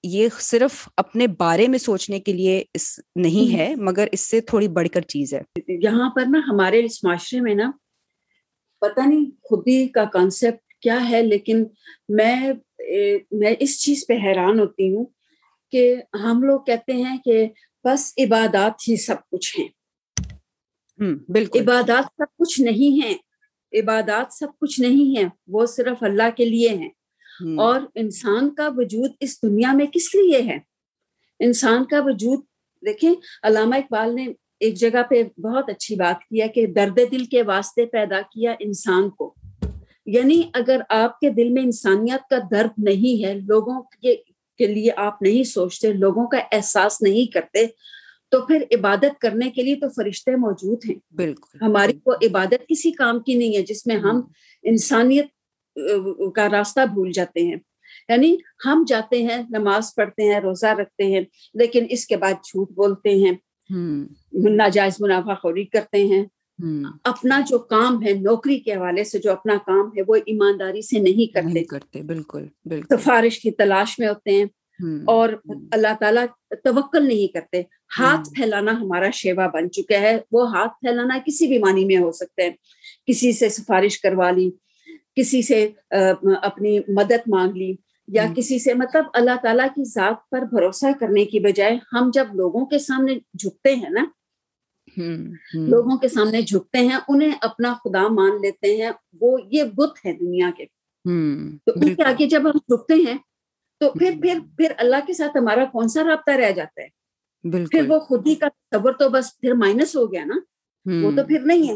یہ 0.04 0.28
صرف 0.40 0.90
اپنے 0.98 1.28
بارے 1.28 1.68
میں 1.68 1.80
سوچنے 1.80 2.20
کے 2.20 2.34
لیے 2.34 2.64
اس 2.74 3.00
نہیں 3.16 3.58
ہے 3.58 3.76
مگر 3.76 4.08
اس 4.12 4.20
سے 4.20 4.42
تھوڑی 4.42 4.68
بڑھ 4.68 4.88
کر 4.88 5.02
چیز 5.02 5.34
ہے۔ 5.34 5.42
یہاں 5.68 6.10
پر 6.10 6.24
نا 6.30 6.40
ہمارے 6.48 6.86
اس 6.86 7.04
معاشرے 7.04 7.42
میں 7.42 7.56
نا 7.56 7.72
پتہ 8.82 9.02
نہیں 9.06 9.26
خودی 9.44 9.88
کا 9.88 10.06
کانسیپٹ 10.06 10.74
کیا 10.82 11.10
ہے 11.10 11.22
لیکن 11.22 11.64
میں 12.10 12.54
میں 13.32 13.56
اس 13.60 13.82
چیز 13.82 14.08
پہ 14.08 14.14
حیران 14.14 14.60
ہوتی 14.60 14.96
ہوں 14.96 15.06
کہ 15.72 15.96
ہم 16.24 16.44
لوگ 16.44 16.60
کہتے 16.60 16.94
ہیں 16.94 17.18
کہ 17.26 17.48
بس 17.84 18.14
عبادات 18.18 18.90
ہی 18.90 18.98
سب 18.98 19.16
کچھ 19.32 19.60
ہیں۔ 19.60 19.68
بالکل۔ 21.30 21.60
عبادات 21.62 22.04
سب 22.18 22.38
کچھ 22.40 22.62
نہیں 22.62 23.06
ہیں۔ 23.06 23.14
عبادات 23.82 24.34
سب 24.34 24.48
کچھ 24.62 24.80
نہیں 24.82 25.18
ہیں 25.18 25.30
وہ 25.48 25.66
صرف 25.66 26.04
اللہ 26.04 26.30
کے 26.38 26.46
لیے 26.46 26.70
ہیں۔ 26.70 26.90
اور 27.42 27.82
انسان 27.96 28.56
کا 28.56 28.70
وجود 28.76 29.12
اس 29.20 29.44
دنیا 29.44 29.74
میں 29.74 29.86
کس 29.86 30.16
لیے 30.16 30.42
ہے؟ 30.42 30.58
انسان 31.40 31.86
کا 31.86 32.00
وجود 32.06 32.40
دیکھیں 32.86 33.14
علامہ 33.44 33.76
اقبال 33.76 34.16
نے 34.16 34.28
ایک 34.60 34.74
جگہ 34.74 35.04
پہ 35.10 35.24
بہت 35.40 35.70
اچھی 35.70 35.96
بات 35.96 36.22
کیا 36.22 36.48
کہ 36.48 36.68
درد 36.68 37.00
دل 37.12 37.26
کے 37.26 37.44
واسطے 37.44 37.86
پیدا 37.86 38.22
کیا 38.22 38.54
انسان 38.60 39.10
کو۔ 39.10 39.36
یعنی 40.06 40.42
اگر 40.54 40.82
آپ 40.90 41.20
کے 41.20 41.30
دل 41.30 41.50
میں 41.50 41.64
انسانیت 41.64 42.30
کا 42.30 42.36
درد 42.52 42.70
نہیں 42.78 43.26
ہے 43.26 43.34
لوگوں 43.34 43.82
کے 43.82 44.66
لیے 44.66 44.92
آپ 44.98 45.22
نہیں 45.22 45.44
سوچتے 45.44 45.94
لوگوں 45.94 46.28
کا 46.28 46.38
احساس 46.52 47.02
نہیں 47.02 47.32
کرتے 47.32 47.66
تو 48.30 48.42
پھر 48.46 48.64
عبادت 48.72 49.22
کرنے 49.22 49.50
کے 49.50 49.64
لیے 49.64 49.76
تو 49.76 49.90
فرشتے 49.90 50.36
موجود 50.36 50.80
ہیں۔ 50.90 50.96
بالکل۔ 51.16 51.58
ہماری 51.62 51.94
کو 51.94 52.12
عبادت 52.12 52.68
کسی 52.68 52.92
کام 52.92 53.20
کی 53.20 53.34
نہیں 53.34 53.58
ہے 53.58 53.62
جس 53.62 53.88
میں 53.88 53.96
ہم 53.96 54.22
انسانیت 54.64 55.26
کا 56.36 56.50
راستہ 56.50 56.86
بھول 56.94 57.12
جاتے 57.12 57.42
ہیں۔ 57.42 57.56
یعنی 58.10 58.36
ہم 58.66 58.84
جاتے 58.88 59.24
ہیں 59.24 59.44
نماز 59.50 59.96
پڑھتے 59.96 60.24
ہیں 60.24 60.40
روزہ 60.40 60.66
رکھتے 60.66 61.04
ہیں 61.04 61.22
لیکن 61.54 61.86
اس 61.90 62.08
کے 62.08 62.18
بعد 62.18 62.34
جھوٹ 62.34 62.72
بولتے 62.72 63.10
ہیں۔ 63.10 63.34
ناجائز 64.34 64.94
منافع 65.00 65.34
خوری 65.34 65.66
کرتے 65.66 66.06
ہیں۔ 66.06 66.26
اپنا 67.04 67.40
جو 67.48 67.60
کام 67.60 68.04
ہے 68.04 68.14
نوکری 68.14 68.60
کے 68.60 68.76
حوالے 68.76 69.04
سے 69.04 69.20
جو 69.20 69.32
اپنا 69.32 69.58
کام 69.66 69.88
ہے 69.98 70.02
وہ 70.08 70.16
ایمانداری 70.16 70.82
سے 70.82 71.00
نہیں 71.00 71.34
کرتے۔ 71.34 71.64
کرتے 71.64 72.02
بالکل 72.02 72.46
سفارش 72.90 73.40
کی 73.40 73.52
تلاش 73.52 74.00
میں 74.00 74.08
ہوتے 74.08 74.32
ہیں۔ 74.32 74.46
اور 75.06 75.30
اللہ 75.72 75.88
تعالیٰ 76.00 76.26
توکل 76.64 77.08
نہیں 77.08 77.34
کرتے۔ 77.34 77.62
ہاتھ 78.00 78.30
پھیلانا 78.30 78.72
ہمارا 78.72 79.10
شیوا 79.14 79.48
بن 79.48 79.72
چکا 79.72 80.02
ہے۔ 80.02 80.20
وہ 80.32 80.56
ہاتھ 80.56 80.72
پھیلانا 80.72 81.18
کسی 81.26 81.48
بھی 81.48 81.58
معنی 81.58 81.86
میں 81.86 81.98
ہو 81.98 82.12
سکتا 82.12 82.44
ہے۔ 82.44 82.52
کسی 83.08 83.32
سے 83.32 83.50
سفارش 83.50 84.02
کروا 84.02 84.32
لی 84.32 84.52
کسی 85.16 85.42
سے 85.42 85.72
اپنی 86.42 86.80
مدد 86.88 87.28
مانگ 87.28 87.52
لی 87.52 87.76
یا 88.08 88.26
کسی 88.36 88.60
سے 88.60 88.74
مطلب 88.74 89.06
اللہ 89.14 89.32
تعالیٰ 89.44 89.68
کی 89.76 89.84
ذات 89.84 90.30
پر 90.30 90.42
بھروسہ 90.42 90.86
کرنے 91.00 91.26
کی 91.26 91.40
بجائے 91.40 91.78
ہم 91.94 92.10
جب 92.14 92.26
لوگوں 92.34 92.66
کے 92.66 92.80
سامنے 92.80 93.16
جھکتے 93.34 93.76
ہیں 93.76 93.90
نا 93.90 94.06
لوگوں 95.54 95.98
کے 95.98 96.08
سامنے 96.08 96.42
جھکتے 96.42 96.80
ہیں 96.80 96.98
انہیں 97.08 97.32
اپنا 97.42 97.74
خدا 97.74 98.08
مان 98.08 98.42
لیتے 98.42 98.84
ہیں 98.84 98.92
وہ 99.22 99.38
یہ 99.52 99.64
بت 99.64 100.06
ہے 100.06 100.14
دنیا 100.14 100.50
کے۔ 100.58 100.66
تو 101.66 101.72
ان 101.76 101.96
کے 101.96 102.04
آگے 102.04 102.26
جب 102.28 102.42
ہم 102.46 102.58
جھکتے 102.58 102.94
ہیں 102.94 103.18
تو 103.80 103.90
پھر 103.92 104.12
پھر 104.22 104.40
پھر 104.58 104.72
اللہ 104.78 104.96
کے 105.08 105.14
ساتھ 105.14 105.38
ہمارا 105.38 105.66
کون 105.66 105.88
سا 105.88 106.04
رابطہ 106.04 106.32
رہ 106.32 106.52
جاتا 106.52 106.82
ہے؟ 106.82 106.88
پھر 107.66 107.82
وہ 107.88 108.00
خود 108.00 108.28
ہی 108.28 108.36
کا 108.36 108.48
صبر 108.72 108.94
تو 108.94 109.10
بس 109.10 109.40
پھر 109.40 109.54
مائنس 109.54 109.96
ہو 109.96 110.12
گیا 110.12 110.24
نا 110.26 110.36
وہ 111.06 111.12
تو 111.12 111.24
پھر 111.28 111.40
نہیں 111.40 111.70
ہے۔ 111.70 111.76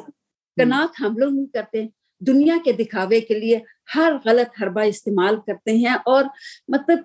کنات 0.58 1.02
ہم 1.02 1.18
لوگ 1.18 1.30
نہیں 1.34 1.46
کرتے۔ 1.46 1.88
دنیا 2.28 2.58
کے 2.66 2.72
دکھاوے 2.72 3.22
کے 3.22 3.40
لیے 3.40 3.60
ہر 3.96 4.14
غلط 4.26 4.62
حربہ 4.62 4.82
استعمال 4.82 5.36
کرتے 5.48 5.72
ہیں 5.72 5.96
اور 6.06 6.24
مطلب 6.68 7.00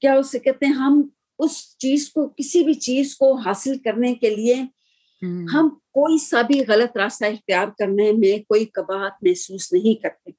کیا 0.00 0.14
اسے 0.14 0.38
کہتے 0.38 0.66
ہیں 0.66 0.72
ہم 0.72 1.08
اس 1.38 1.78
چیز 1.78 2.08
کو 2.08 2.28
کسی 2.28 2.64
بھی 2.64 2.74
چیز 2.74 3.16
کو 3.16 3.34
حاصل 3.34 3.78
کرنے 3.78 4.14
کے 4.14 4.30
لیے 4.30 4.54
ہم 5.54 5.68
کوئی 5.68 6.18
سا 6.18 6.42
بھی 6.42 6.60
غلط 6.68 6.96
راستہ 6.96 7.24
اختیار 7.24 7.68
کرنے 7.78 8.12
میں 8.12 8.38
کوئی 8.38 8.64
کباہت 8.64 9.12
محسوس 9.22 9.72
نہیں 9.72 10.02
کرتے۔ 10.02 10.30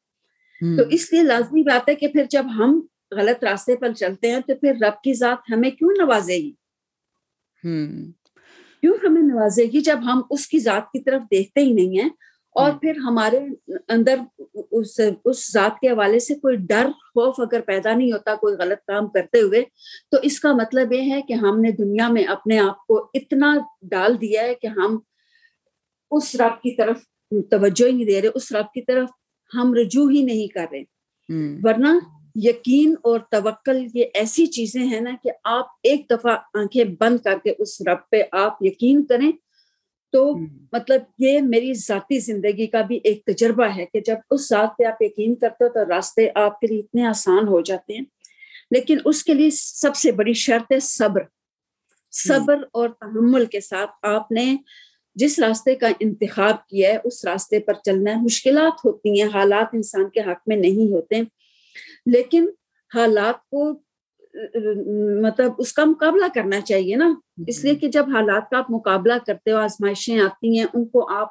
تو 0.77 0.83
اس 0.89 1.13
لیے 1.13 1.23
لازمی 1.23 1.63
بات 1.63 1.89
ہے 1.89 1.95
کہ 1.95 2.07
پھر 2.07 2.23
جب 2.29 2.45
ہم 2.55 2.81
غلط 3.11 3.43
راستے 3.43 3.75
پر 3.75 3.93
چلتے 3.93 4.31
ہیں 4.31 4.39
تو 4.39 4.55
پھر 4.61 4.73
رب 4.81 5.03
کی 5.03 5.13
ذات 5.13 5.37
ہمیں 5.53 5.69
کیوں 5.69 5.89
نوازے 5.97 6.37
گی؟ 6.37 6.51
کیوں 8.81 8.97
ہمیں 9.03 9.21
نوازے 9.21 9.63
گی 9.63 9.81
جب 9.81 9.99
ہم 10.05 10.21
اس 10.29 10.47
کی 10.47 10.59
ذات 10.59 10.83
کی 10.91 10.99
طرف 10.99 11.21
دیکھتے 11.31 11.61
ہی 11.61 11.73
نہیں 11.73 12.01
ہیں؟ 12.01 12.09
اور 12.55 12.71
پھر 12.81 12.97
ہمارے 12.97 13.39
اندر 13.87 14.15
اس 14.71 14.99
اس 15.25 15.51
ذات 15.53 15.79
کے 15.79 15.89
حوالے 15.89 16.19
سے 16.19 16.35
کوئی 16.35 16.57
ڈر 16.57 16.87
خوف 16.87 17.39
اگر 17.39 17.61
پیدا 17.61 17.93
نہیں 17.93 18.11
ہوتا 18.11 18.35
کوئی 18.35 18.55
غلط 18.55 18.85
کام 18.85 19.07
کرتے 19.07 19.41
ہوئے 19.41 19.63
تو 20.11 20.17
اس 20.23 20.39
کا 20.39 20.53
مطلب 20.53 20.93
یہ 20.93 21.13
ہے 21.13 21.21
کہ 21.21 21.33
ہم 21.33 21.61
نے 21.61 21.71
دنیا 21.71 22.07
میں 22.07 22.23
اپنے 22.23 22.59
آپ 22.59 22.87
کو 22.87 23.09
اتنا 23.13 23.55
ڈال 23.81 24.21
دیا 24.21 24.41
ہے 24.41 24.55
کہ 24.55 24.67
ہم 24.67 24.99
اس 26.11 26.35
رب 26.35 26.61
کی 26.61 26.75
طرف 26.75 26.97
توجہ 27.49 27.85
ہی 27.85 27.91
نہیں 27.91 28.05
دے 28.05 28.21
رہے 28.21 28.29
اس 28.35 28.51
رب 28.51 28.73
کی 28.73 28.81
طرف 28.81 29.09
ہم 29.55 29.73
رجوع 29.73 30.09
ہی 30.11 30.23
نہیں 30.23 30.47
کر 30.47 30.65
رہے۔ 30.71 30.83
ورنہ 31.63 31.87
یقین 32.35 32.95
اور 33.03 33.19
توکل 33.19 33.87
یہ 33.93 34.05
ایسی 34.13 34.45
چیزیں 34.45 34.83
ہیں 34.83 35.01
نا 35.01 35.11
کہ 35.23 35.31
آپ 35.43 35.65
ایک 35.83 36.09
دفعہ 36.09 36.37
آنکھیں 36.53 36.83
بند 36.83 37.19
کر 37.19 37.37
کے 37.43 37.53
اس 37.57 37.81
رب 37.81 37.97
پہ 38.11 38.21
آپ 38.31 38.57
یقین 38.61 39.05
کریں 39.05 39.31
تو 40.11 40.37
مطلب 40.71 41.01
یہ 41.17 41.41
میری 41.41 41.73
ذاتی 41.73 42.19
زندگی 42.19 42.67
کا 42.67 42.81
بھی 42.81 42.99
ایک 43.03 43.25
تجربہ 43.25 43.65
ہے 43.75 43.85
کہ 43.85 43.99
جب 43.99 44.15
اس 44.31 44.49
ذات 44.49 44.69
پہ 44.77 44.83
آپ 44.83 45.01
یقین 45.01 45.35
کرتے 45.35 45.63
ہو 45.63 45.69
تو 45.69 45.89
راستے 45.89 46.29
آپ 46.35 46.59
کے 46.59 46.67
لیے 46.67 46.79
اتنے 46.79 47.05
آسان 47.05 47.47
ہو 47.47 47.61
جاتے 47.61 47.93
ہیں۔ 47.93 48.05
لیکن 48.71 48.97
اس 49.05 49.23
کے 49.23 49.33
لیے 49.33 49.49
سب 49.49 49.95
سے 49.95 50.11
بڑی 50.11 50.33
شرط 50.33 50.71
ہے 50.71 50.79
صبر۔ 50.79 51.21
صبر 52.11 52.55
اور 52.73 52.89
تحمل 52.89 53.45
کے 53.45 53.59
ساتھ 53.59 53.91
آپ 54.03 54.31
نے 54.31 54.55
جس 55.15 55.39
راستے 55.39 55.75
کا 55.75 55.89
انتخاب 55.99 56.67
کیا 56.67 56.89
ہے 56.89 56.97
اس 57.03 57.25
راستے 57.25 57.59
پر 57.59 57.73
چلنا 57.73 58.11
ہے 58.11 58.15
مشکلات 58.15 58.85
ہوتی 58.85 59.21
ہیں۔ 59.21 59.29
حالات 59.29 59.67
انسان 59.73 60.09
کے 60.09 60.19
حق 60.19 60.47
میں 60.47 60.57
نہیں 60.57 60.93
ہوتے۔ 60.93 61.21
لیکن 62.05 62.49
حالات 62.95 63.49
کو 63.49 63.88
مطلب 65.21 65.51
اس 65.57 65.73
کا 65.73 65.83
مقابلہ 65.85 66.25
کرنا 66.35 66.61
چاہیے 66.61 66.95
نا۔ 66.95 67.13
اس 67.47 67.63
لیے 67.63 67.75
کہ 67.75 67.87
جب 67.87 68.05
حالات 68.09 68.49
کا 68.49 68.57
آپ 68.57 68.71
مقابلہ 68.71 69.13
کرتے 69.27 69.51
ہو 69.51 69.57
آزمائشیں 69.57 70.19
آتی 70.19 70.59
ہیں 70.59 70.65
ان 70.73 70.85
کو 70.85 71.13
آپ 71.15 71.27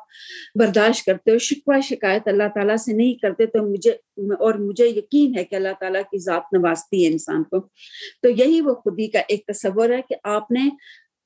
برداشت 0.60 1.06
کرتے 1.06 1.30
ہو 1.30 1.38
شکوہ 1.38 1.80
شکایت 1.80 2.28
اللہ 2.28 2.42
تعالیٰ 2.54 2.76
سے 2.76 2.92
نہیں 2.92 3.14
کرتے 3.14 3.46
تو 3.46 3.70
مجھے 3.70 3.90
اور 4.16 4.54
مجھے 4.54 4.86
یقین 4.86 5.38
ہے 5.38 5.44
کہ 5.44 5.54
اللہ 5.54 5.68
تعالیٰ 5.80 6.02
کی 6.02 6.18
ذات 6.18 6.42
نوازتی 6.52 7.06
ہے 7.06 7.10
انسان 7.12 7.42
کو۔ 7.42 7.60
تو 8.22 8.28
یہی 8.28 8.60
وہ 8.60 8.74
خودی 8.74 9.06
کا 9.06 9.18
ایک 9.28 9.46
تصور 9.46 9.90
ہے 9.90 10.02
کہ 10.08 10.14
آپ 10.24 10.50
نے 10.50 10.70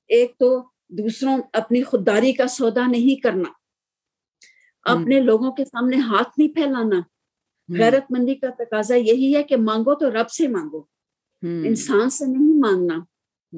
ایک 0.09 0.33
تو 0.39 0.65
دوسروں 0.89 1.39
اپنی 1.53 1.83
خودداری 1.83 2.33
کا 2.33 2.47
سودا 2.47 2.87
نہیں 2.87 3.23
کرنا۔ 3.23 3.49
اپنے 4.83 5.21
لوگوں 5.21 5.53
کے 5.53 5.65
سامنے 5.65 5.97
ہاتھ 5.97 6.29
نہیں 6.39 6.49
پھیلانا۔ 6.49 7.01
غیرت 7.79 8.05
مندی 8.11 8.35
کا 8.35 8.49
تقاضا 8.59 8.95
یہی 8.95 9.37
ہے 9.37 9.43
کہ 9.43 9.57
مانگو 9.57 9.95
تو 9.95 10.11
رب 10.11 10.31
سے 10.31 10.49
مانگو۔ 10.49 10.92
انسان 11.43 12.11
سے 12.11 12.27
نہیں 12.27 12.59
مانگنا۔ 12.59 12.95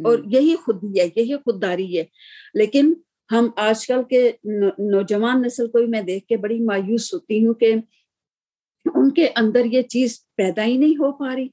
اور 0.05 0.19
یہی 0.27 0.57
خود 0.57 0.85
ہے 0.85 1.05
یہی 1.17 1.37
خودداری 1.37 1.99
ہے۔ 1.99 2.05
لیکن 2.55 2.95
ہم 3.33 3.49
آج 3.57 3.87
کل 3.87 4.03
کے 4.11 4.33
نوجوان 4.79 5.43
نسل 5.43 5.67
کو 5.67 5.79
بھی 5.79 5.87
میں 5.87 6.03
دیکھ 6.03 6.27
کے 6.27 6.37
بڑی 6.37 6.61
مایوس 6.61 7.15
ہوتی 7.15 7.47
ہوں 7.47 7.55
کہ 7.55 7.75
ان 8.95 9.11
کے 9.11 9.29
اندر 9.37 9.65
یہ 9.65 9.83
چیز 9.83 10.21
پیدا 10.37 10.65
ہی 10.65 10.77
نہیں 10.77 10.97
ہو 10.97 11.13
پا 11.13 11.37
رہی۔ 11.37 11.49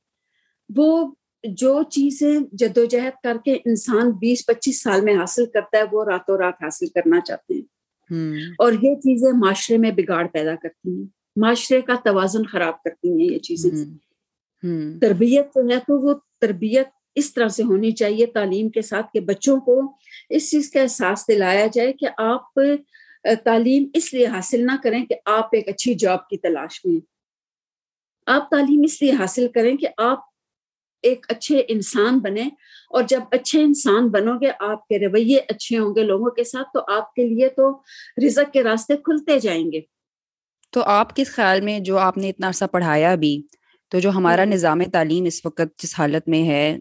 وہ 0.75 1.13
جو 1.43 1.83
چیزیں 1.83 2.39
جدوجہد 2.51 3.23
کر 3.23 3.37
کے 3.45 3.53
انسان 3.53 4.11
بیس 4.11 4.45
پچیس 4.45 4.81
سال 4.81 5.01
میں 5.01 5.15
حاصل 5.15 5.45
کرتا 5.45 5.77
ہے 5.77 5.83
وہ 5.91 6.05
راتوں 6.05 6.37
رات 6.37 6.53
حاصل 6.63 6.87
کرنا 6.87 7.19
چاہتے 7.21 7.53
ہیں۔ 7.53 7.61
اور 8.59 8.71
یہ 8.71 8.95
چیزیں 8.95 9.31
معاشرے 9.31 9.77
میں 9.77 9.91
بگاڑ 9.91 10.27
پیدا 10.27 10.55
کرتی 10.55 10.89
ہیں۔ 10.89 11.05
معاشرے 11.35 11.81
کا 11.81 11.93
توازن 12.05 12.43
خراب 12.43 12.83
کرتی 12.83 13.09
ہیں 13.09 13.33
یہ 13.33 13.37
چیزیں۔ 13.37 13.71
تربیت 15.01 15.45
جو 15.55 15.73
ہے 15.73 15.79
تو 15.79 16.01
وہ 16.01 16.13
تربیت 16.41 16.87
اس 17.15 17.33
طرح 17.33 17.47
سے 17.47 17.63
ہونی 17.63 17.91
چاہیے 17.91 18.25
تعلیم 18.25 18.69
کے 18.69 18.81
ساتھ 18.81 19.07
کہ 19.13 19.19
بچوں 19.19 19.59
کو 19.59 19.79
اس 20.29 20.51
چیز 20.51 20.71
کا 20.71 20.81
احساس 20.81 21.27
دلایا 21.27 21.67
جائے 21.73 21.93
کہ 21.93 22.07
آپ 22.17 22.59
تعلیم 23.45 23.89
اس 23.93 24.13
لیے 24.13 24.25
حاصل 24.27 24.65
نہ 24.65 24.71
کریں 24.83 25.05
کہ 25.05 25.15
آپ 25.25 25.49
ایک 25.51 25.69
اچھی 25.69 25.93
جاب 25.93 26.27
کی 26.29 26.37
تلاش 26.37 26.85
میں۔ 26.85 26.99
آپ 28.25 28.49
تعلیم 28.49 28.81
اس 28.85 29.01
لیے 29.01 29.11
حاصل 29.11 29.47
کریں 29.47 29.77
کہ 29.77 29.87
آپ 29.97 30.19
ایک 31.03 31.25
اچھے 31.29 31.63
انسان 31.67 32.19
بنے 32.19 32.43
اور 32.89 33.03
جب 33.03 33.19
اچھے 33.31 33.61
انسان 33.63 34.07
بنو 34.07 34.33
گے 34.41 34.51
آپ 34.59 34.87
کے 34.87 35.07
رویے 35.07 35.39
اچھے 35.47 35.77
ہوں 35.77 35.95
گے 35.95 36.03
لوگوں 36.03 36.31
کے 36.31 36.43
ساتھ 36.43 36.67
تو 36.73 36.93
آپ 36.93 37.13
کے 37.13 37.27
لیے 37.27 37.49
تو 37.49 37.81
رزق 38.27 38.53
کے 38.53 38.63
راستے 38.63 38.97
کھلتے 38.97 39.39
جائیں 39.39 39.71
گے۔ 39.71 39.81
تو 40.69 40.83
آپ 40.83 41.15
کس 41.15 41.27
خیال 41.27 41.61
میں 41.61 41.79
جو 41.79 41.97
آپ 41.97 42.17
نے 42.17 42.29
اتنا 42.29 42.47
عرصہ 42.47 42.65
پڑھایا 42.65 43.15
بھی 43.15 43.41
تو 43.91 43.99
جو 43.99 44.09
ہمارا 44.09 44.45
نظام 44.45 44.83
تعلیم 44.83 45.25
اس 45.25 45.45
وقت 45.45 45.83
جس 45.83 45.93
حالت 45.97 46.27
میں 46.27 46.47
ہے 46.47 46.77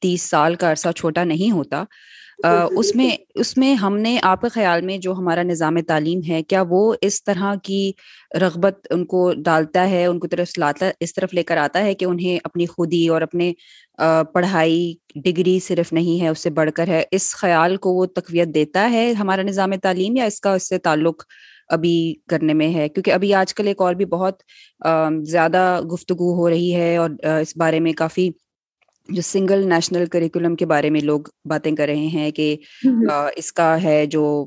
تیس 0.00 0.22
سال 0.22 0.54
کا 0.54 0.70
عرصہ 0.70 0.88
چھوٹا 0.96 1.24
نہیں 1.24 1.50
ہوتا 1.50 1.84
اس 2.76 2.96
میں 2.96 3.10
اس 3.34 3.56
میں 3.58 3.74
ہم 3.74 3.96
نے 3.98 4.18
آپ 4.22 4.40
کے 4.40 4.48
خیال 4.48 4.80
میں 4.80 4.98
جو 4.98 5.12
ہمارا 5.12 5.42
نظام 5.42 5.80
تعلیم 5.80 6.20
ہے 6.28 6.42
کیا 6.42 6.64
وہ 6.68 6.94
اس 7.00 7.24
طرح 7.24 7.54
کی 7.62 7.92
رغبت 8.40 8.86
ان 8.90 9.04
کو 9.04 9.32
ڈالتا 9.44 9.90
ہے 9.90 10.06
ان 10.06 10.18
کو 10.18 10.26
طرف 10.26 10.58
لاتا 10.58 10.90
اس 11.00 11.14
طرف 11.14 11.34
لے 11.34 11.42
کر 11.42 11.56
آتا 11.56 11.80
ہے 11.80 11.94
کہ 11.94 12.04
انہیں 12.04 12.38
اپنی 12.44 12.66
خودی 12.66 13.08
اور 13.08 13.22
اپنے 13.22 13.52
پڑھائی 14.32 14.94
ڈگری 15.14 15.60
صرف 15.60 15.92
نہیں 15.92 16.20
ہے 16.20 16.28
اس 16.28 16.38
سے 16.38 16.50
بڑھ 16.50 16.70
کر 16.74 16.88
ہے؟ 16.88 17.04
اس 17.10 17.34
خیال 17.34 17.76
کو 17.76 17.90
وہ 17.90 18.06
تقویت 18.06 18.48
دیتا 18.48 18.90
ہے 18.92 19.12
ہمارا 19.12 19.42
نظام 19.42 19.74
تعلیم 19.82 20.16
یا 20.16 20.24
اس 20.24 20.40
کا 20.40 20.54
اس 20.54 20.68
سے 20.68 20.78
تعلق 20.78 21.22
ابھی 21.72 22.14
کرنے 22.28 22.54
میں 22.54 22.74
ہے 22.74 22.88
کیونکہ 22.88 23.10
ابھی 23.10 23.34
آج 23.34 23.54
کل 23.54 23.66
ایک 23.66 23.80
اور 23.80 23.94
بھی 23.94 24.04
بہت 24.04 24.42
زیادہ 25.22 25.80
گفتگو 25.92 26.34
ہو 26.34 26.50
رہی 26.50 26.74
ہے 26.74 26.96
اور 26.96 27.10
اس 27.40 27.56
بارے 27.56 27.80
میں 27.80 27.92
کافی 27.92 28.30
جو 29.08 29.22
سنگل 29.22 29.68
نیشنل 29.68 30.06
کریکولم 30.06 30.56
کے 30.56 30.66
بارے 30.66 30.90
میں 30.90 31.00
لوگ 31.00 31.20
باتیں 31.44 31.76
کر 31.76 31.86
رہے 31.86 32.06
ہیں 32.06 32.30
کہ 32.30 32.56
اس 33.36 33.52
کا 33.52 33.82
ہے 33.82 34.06
جو 34.06 34.46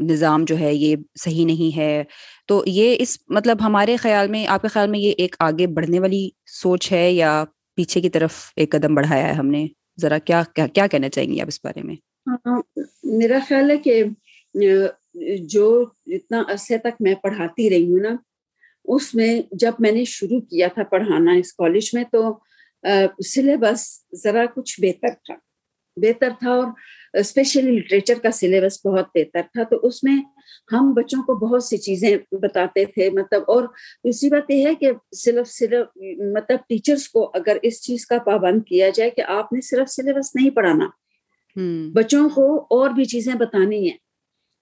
نظام 0.00 0.44
جو 0.44 0.58
ہے 0.58 0.74
یہ 0.74 0.96
صحیح 1.20 1.46
نہیں 1.46 1.76
ہے۔ 1.76 2.02
تو 2.48 2.62
یہ 2.66 2.96
اس 2.98 3.18
مطلب 3.28 3.56
ہمارے 3.60 3.96
خیال 3.96 4.28
میں 4.28 4.46
آپ 4.46 4.62
کے 4.62 4.68
خیال 4.68 4.90
میں 4.90 4.98
یہ 4.98 5.12
ایک 5.18 5.36
آگے 5.38 5.66
بڑھنے 5.66 6.00
والی 6.00 6.28
سوچ 6.62 6.92
ہے 6.92 7.12
یا 7.12 7.44
پیچھے 7.76 8.00
کی 8.00 8.10
طرف 8.10 8.32
ایک 8.56 8.72
قدم 8.72 8.94
بڑھایا 8.94 9.28
ہے 9.28 9.32
ہم 9.32 9.46
نے؟ 9.46 9.66
ذرا 10.00 10.18
کیا 10.18 10.42
کیا 10.74 10.86
کہنا 10.86 11.08
چاہیں 11.08 11.34
گے 11.34 11.40
آپ 11.40 11.48
اس 11.48 11.60
بارے 11.64 11.82
میں؟ 11.82 11.96
میرا 13.04 13.38
خیال 13.48 13.70
ہے 13.70 13.76
کہ 13.76 14.02
جو 15.38 15.86
اتنا 16.06 16.42
عرصے 16.48 16.78
تک 16.78 17.00
میں 17.00 17.14
پڑھاتی 17.14 17.70
رہی 17.70 17.92
ہوں 17.92 18.00
نا 18.00 18.16
اس 18.84 19.14
میں 19.14 19.42
جب 19.52 19.72
میں 19.78 19.92
نے 19.92 20.04
شروع 20.04 20.40
کیا 20.40 20.68
تھا 20.74 20.82
پڑھانا 20.84 21.32
اس 21.32 21.52
کالج 21.52 21.90
میں 21.92 22.04
تو 22.12 22.38
سلیبس 23.24 24.04
ذرا 24.14 24.46
کچھ 24.46 24.80
بہتر 24.80 25.08
تھا۔ 25.08 25.34
بہتر 25.96 26.28
تھا 26.40 26.50
اور 26.50 26.66
اسپیشلی 27.12 27.70
لٹریچر 27.70 28.14
کا 28.22 28.30
سلیبس 28.30 28.86
بہت 28.86 29.06
بہتر 29.14 29.40
تھا۔ 29.52 29.62
تو 29.62 29.76
اس 29.82 30.04
میں 30.04 30.16
ہم 30.72 30.92
بچوں 30.92 31.22
کو 31.22 31.34
بہت 31.34 31.64
سی 31.64 31.76
چیزیں 31.76 32.16
بتاتے 32.32 32.84
تھے۔ 32.84 33.10
مطلب 33.10 33.42
اور 33.46 33.64
دوسری 34.04 34.28
بات 34.28 34.50
یہ 34.50 34.66
ہے 34.66 34.74
کہ 34.74 34.90
صرف 35.16 35.48
صرف 35.48 35.86
مطلب 36.34 36.58
ٹیچرس 36.68 37.08
کو 37.08 37.30
اگر 37.34 37.56
اس 37.62 37.82
چیز 37.82 38.06
کا 38.06 38.18
پابند 38.18 38.62
کیا 38.66 38.88
جائے 38.94 39.10
کہ 39.10 39.22
آپ 39.28 39.52
نے 39.52 39.60
صرف 39.60 39.90
سلیبس 39.90 40.34
نہیں 40.36 40.50
پڑھانا۔ 40.50 40.88
بچوں 41.94 42.28
کو 42.28 42.56
اور 42.70 42.90
بھی 42.90 43.04
چیزیں 43.04 43.34
بتانی 43.34 43.90
ہیں۔ 43.90 43.96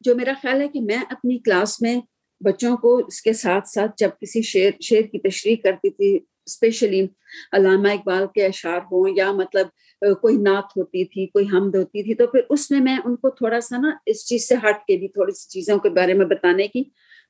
جو 0.01 0.15
میرا 0.15 0.33
خیال 0.43 0.61
ہے 0.61 0.69
کہ 0.69 0.81
میں 0.81 0.97
اپنی 0.97 1.39
کلاس 1.39 1.83
میں 1.83 2.01
بچوں 2.41 2.77
کو 2.77 2.97
اس 2.97 3.23
کے 3.23 3.33
ساتھ 3.33 3.69
ساتھ 3.69 3.93
جب 3.97 4.11
کسی 4.21 4.43
شعر 4.43 4.71
شعر 4.81 5.03
کی 5.03 5.19
تشریح 5.19 5.57
کرتی 5.65 5.91
تھی 5.91 6.19
اسپیشلی 6.47 7.07
علامہ 7.53 7.89
اقبال 7.89 8.27
کے 8.35 8.47
اشعار 8.47 8.79
ہوں 8.93 9.09
یا 9.17 9.33
مطلب 9.33 9.67
کوئی 10.21 10.37
نعت 10.37 10.77
ہوتی 10.77 11.05
تھی 11.05 11.27
کوئی 11.27 11.47
حمد 11.53 11.75
ہوتی 11.75 12.03
تھی 12.03 12.15
تو 12.15 12.27
پھر 12.27 12.41
اس 12.51 12.71
میں 12.71 12.81
میں 12.81 12.97
ان 13.05 13.17
کو 13.17 13.31
تھوڑا 13.31 13.61
سا 13.61 13.77
نا 13.77 13.91
اس 14.07 14.27
چیز 14.27 14.49
سے 14.49 14.55
ہٹ 14.55 14.85
کے 14.87 14.97
بھی 14.97 15.09
تھوڑی 15.09 15.33
سی 15.33 15.49
چیزوں 15.49 15.79
کے 15.79 15.91
بارے 15.91 16.15
میں 16.15 16.27
بتانے 16.27 16.69
کی 16.69 16.83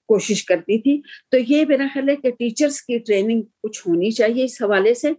کوشش 0.09 0.45
کرتی 0.45 0.79
تھی۔ 0.79 1.01
تو 1.31 1.37
یہ 1.49 1.65
میرا 1.69 1.87
خیال 1.95 2.09
ہے 2.09 2.17
کہ 2.17 2.31
ٹیچرس 2.31 2.83
کی 2.83 2.99
ٹریننگ 2.99 3.43
کچھ 3.63 3.89
ہونی 3.89 4.11
چاہیے 4.11 4.45
اس 4.45 4.63
حوالے 4.63 4.95
سے 4.95 5.13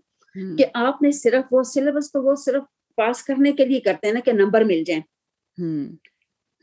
کہ 0.58 0.66
آپ 0.74 1.02
نے 1.02 1.12
صرف 1.12 1.44
وہ 1.52 1.64
سلیبس 1.64 2.12
تو 2.12 2.24
وہ 2.24 2.36
صرف 2.36 2.64
پاس 2.96 3.24
کرنے 3.24 3.52
کے 3.52 3.66
لیے 3.66 3.80
کرتے 3.80 4.08
ہیں 4.08 4.14
نا 4.14 4.20
کہ 4.20 4.32
نمبر 4.32 4.62
مل 4.62 4.84
جائیں۔ 4.84 5.02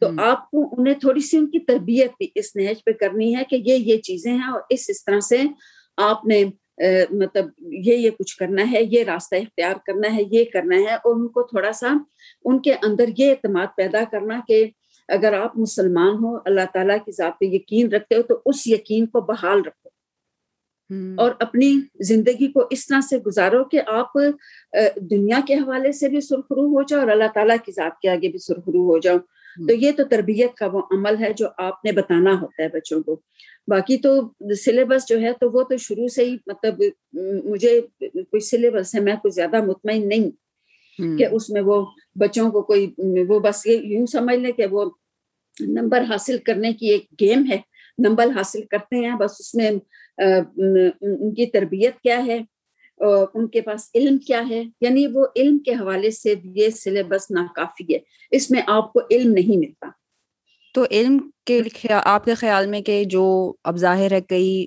تو 0.01 0.09
آپ 0.19 0.51
کو 0.51 0.75
انہیں 0.79 0.95
تھوڑی 0.95 1.21
سی 1.21 1.37
ان 1.37 1.51
کی 1.51 1.59
تربیت 1.59 2.11
بھی 2.19 2.29
اس 2.35 2.57
نہج 2.57 2.85
پہ 2.85 2.93
کرنی 2.93 3.37
ہے 3.37 3.43
کہ 3.45 3.57
یہ 3.57 3.75
یہ 3.75 3.97
چیزیں 3.97 4.33
ہیں 4.33 4.53
اور 4.53 4.61
اس 4.71 4.85
اس 4.89 5.05
طرح 5.05 5.21
سے 5.21 5.43
آپ 5.97 6.25
نے 6.27 6.45
مطلب 7.11 7.47
یہ 7.61 7.95
یہ 7.95 8.11
کچھ 8.11 8.37
کرنا 8.37 8.71
ہے 8.73 8.83
یہ 8.83 9.05
راستہ 9.05 9.35
اختیار 9.35 9.75
کرنا 9.87 10.17
ہے 10.17 10.23
یہ 10.31 10.45
کرنا 10.53 10.77
ہے 10.77 10.95
اور 10.95 11.17
ان 11.17 11.29
کو 11.29 11.43
تھوڑا 11.43 11.73
سا 11.73 11.93
ان 12.45 12.63
کے 12.63 12.73
اندر 12.73 13.05
یہ 13.19 13.31
اعتماد 13.31 13.67
پیدا 13.77 14.03
کرنا 14.11 14.41
کہ 14.49 14.67
اگر 15.09 15.33
آپ 15.33 15.59
مسلمان 15.59 16.15
ہو 16.25 16.37
اللہ 16.45 16.61
تعالیٰ 16.75 16.97
کی 17.05 17.13
ذات 17.13 17.33
پہ 17.41 17.45
یقین 17.45 17.93
رکھتے 17.93 18.17
ہو 18.17 18.23
تو 18.23 18.41
اس 18.47 18.67
یقین 18.67 19.07
کو 19.07 19.21
بحال 19.21 19.59
رکھو۔ 19.59 19.89
اور 21.17 21.31
اپنی 21.41 21.81
زندگی 22.01 22.53
کو 22.53 22.67
اس 22.71 22.87
طرح 22.87 23.01
سے 23.01 23.19
گزارو 23.19 23.65
کہ 23.65 23.81
آپ 23.87 24.13
دنیا 24.97 25.41
کے 25.47 25.55
حوالے 25.55 25.93
سے 25.93 26.09
بھی 26.09 26.21
سرخرو 26.21 26.67
ہو 26.67 26.83
جاؤ 26.83 27.01
اور 27.01 27.09
اللہ 27.09 27.33
تعالیٰ 27.35 27.57
کی 27.65 27.73
ذات 27.73 28.01
کے 28.01 28.09
آگے 28.09 28.29
بھی 28.29 28.39
سرخرو 28.39 28.85
ہو 28.85 28.99
جاؤ۔ 28.99 29.17
تو 29.59 29.75
یہ 29.75 29.93
تو 29.93 30.05
تربیت 30.05 30.55
کا 30.55 30.67
وہ 30.67 30.83
عمل 30.91 31.15
ہے 31.21 31.33
جو 31.33 31.47
آپ 31.59 31.85
نے 31.85 31.93
بتانا 31.93 32.33
ہوتا 32.41 32.63
ہے 32.63 32.69
بچوں 32.69 33.03
کو۔ 33.03 33.21
باقی 33.69 33.97
تو 33.99 34.15
سلیبس 34.65 35.09
جو 35.09 35.21
ہے 35.21 35.33
تو 35.33 35.51
وہ 35.51 35.63
تو 35.63 35.77
شروع 35.77 36.09
سے 36.09 36.25
ہی 36.25 36.37
مطلب 36.47 36.83
مجھے 37.45 37.81
کوئی 38.01 38.41
سلیبس 38.41 38.95
ہے 38.95 39.01
میں 39.01 39.15
کوئی 39.15 39.33
زیادہ 39.33 39.65
مطمئن 39.65 40.09
نہیں 40.09 40.31
کہ 41.19 41.27
اس 41.33 41.51
میں 41.51 41.61
وہ 41.61 41.87
بچوں 42.15 42.51
کو 42.51 42.63
کوئی 42.63 42.95
وہ 43.29 43.41
بس 43.41 43.67
یہ 43.67 43.79
یوں 43.79 44.07
سمجھ 44.07 44.37
لیں 44.37 44.53
کہ 44.53 44.67
وہ 44.67 44.91
نمبر 45.61 46.01
حاصل 46.01 46.39
کرنے 46.39 46.73
کی 46.73 46.87
ایک 46.87 47.07
گیم 47.21 47.45
ہے 47.51 47.57
نمبر 47.99 48.27
حاصل 48.37 48.63
کرتے 48.63 48.97
ہیں 48.97 49.15
بس 49.15 49.33
اس 49.41 49.55
میں 49.55 49.71
ان 51.01 51.35
کی 51.35 51.47
تربیت 51.47 52.01
کیا 52.01 52.27
ہے۔ 52.27 52.39
ان 52.99 53.47
کے 53.49 53.61
پاس 53.61 53.91
علم 53.95 54.19
کیا 54.19 54.43
ہے؟ 54.51 54.63
یعنی 54.81 55.07
وہ 55.07 55.27
علم 55.37 55.59
کے 55.59 55.73
حوالے 55.73 56.11
سے 56.11 56.35
یہ 56.45 56.69
سلیبس 56.71 57.31
ناکافی 57.31 57.95
ہے۔ 57.95 57.99
اس 58.31 58.51
میں 58.51 58.63
آپ 58.67 58.93
کو 58.93 59.01
علم 59.11 59.33
نہیں 59.33 59.57
ملتا۔ 59.57 59.89
تو 60.75 60.85
علم 60.91 61.19
کے 61.47 61.61
آپ 62.05 62.25
کے 62.25 62.35
خیال 62.35 62.67
میں 62.67 62.81
کہ 62.81 63.05
جو 63.05 63.53
اب 63.65 63.77
ظاہر 63.77 64.13
ہے 64.13 64.21
کئی 64.21 64.67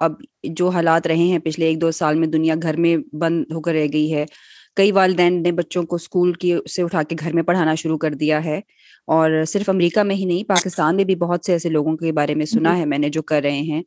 اب 0.00 0.12
جو 0.42 0.68
حالات 0.68 1.06
رہے 1.06 1.16
ہیں 1.16 1.38
پچھلے 1.38 1.66
ایک 1.66 1.80
دو 1.80 1.90
سال 1.90 2.18
میں 2.18 2.28
دنیا 2.28 2.54
گھر 2.62 2.76
میں 2.76 2.96
بند 3.16 3.44
ہو 3.52 3.60
کر 3.60 3.72
رہ 3.72 3.86
گئی 3.92 4.14
ہے۔ 4.14 4.24
کئی 4.76 4.92
والدین 4.92 5.42
نے 5.42 5.52
بچوں 5.52 5.82
کو 5.82 5.96
اسکول 5.96 6.32
کی 6.32 6.54
سے 6.74 6.82
اٹھا 6.82 7.02
کے 7.02 7.16
گھر 7.20 7.32
میں 7.32 7.42
پڑھانا 7.42 7.74
شروع 7.74 7.98
کر 7.98 8.14
دیا 8.14 8.44
ہے۔ 8.44 8.60
اور 9.08 9.30
صرف 9.48 9.68
امریکہ 9.68 10.02
میں 10.02 10.16
ہی 10.16 10.24
نہیں 10.24 10.44
پاکستان 10.46 10.96
میں 10.96 11.04
بھی 11.04 11.14
بہت 11.16 11.44
سے 11.44 11.52
ایسے 11.52 11.68
لوگوں 11.70 11.96
کے 11.96 12.12
بارے 12.12 12.34
میں 12.34 12.46
سنا 12.46 12.76
ہے 12.76 12.84
میں 12.86 12.98
نے 12.98 13.08
جو 13.10 13.22
کر 13.24 13.40
رہے 13.42 13.60
ہیں۔ 13.62 13.82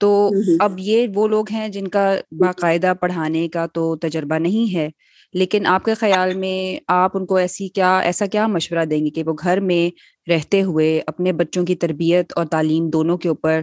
تو 0.00 0.10
اب 0.58 0.78
یہ 0.78 1.06
وہ 1.14 1.26
لوگ 1.28 1.50
ہیں 1.50 1.68
جن 1.68 1.88
کا 1.88 2.12
باقاعدہ 2.38 2.92
پڑھانے 3.00 3.48
کا 3.48 3.66
تو 3.72 3.84
تجربہ 3.98 4.38
نہیں 4.38 4.74
ہے 4.74 4.88
لیکن 5.34 5.66
آپ 5.66 5.84
کے 5.84 5.94
خیال 5.94 6.34
میں 6.34 6.56
آپ 6.88 7.16
ان 7.16 7.26
کو 7.26 7.36
ایسی 7.36 7.68
کیا 7.70 7.98
ایسا 8.00 8.26
کیا 8.26 8.46
مشورہ 8.48 8.84
دیں 8.84 9.04
گے 9.04 9.10
کہ 9.10 9.22
وہ 9.22 9.34
گھر 9.42 9.60
میں 9.60 9.88
رہتے 10.26 10.62
ہوئے 10.62 10.86
اپنے 11.06 11.32
بچوں 11.34 11.64
کی 11.64 11.74
تربیت 11.76 12.32
اور 12.32 12.46
تعلیم 12.46 12.88
دونوں 12.90 13.16
کے 13.18 13.28
اوپر 13.28 13.60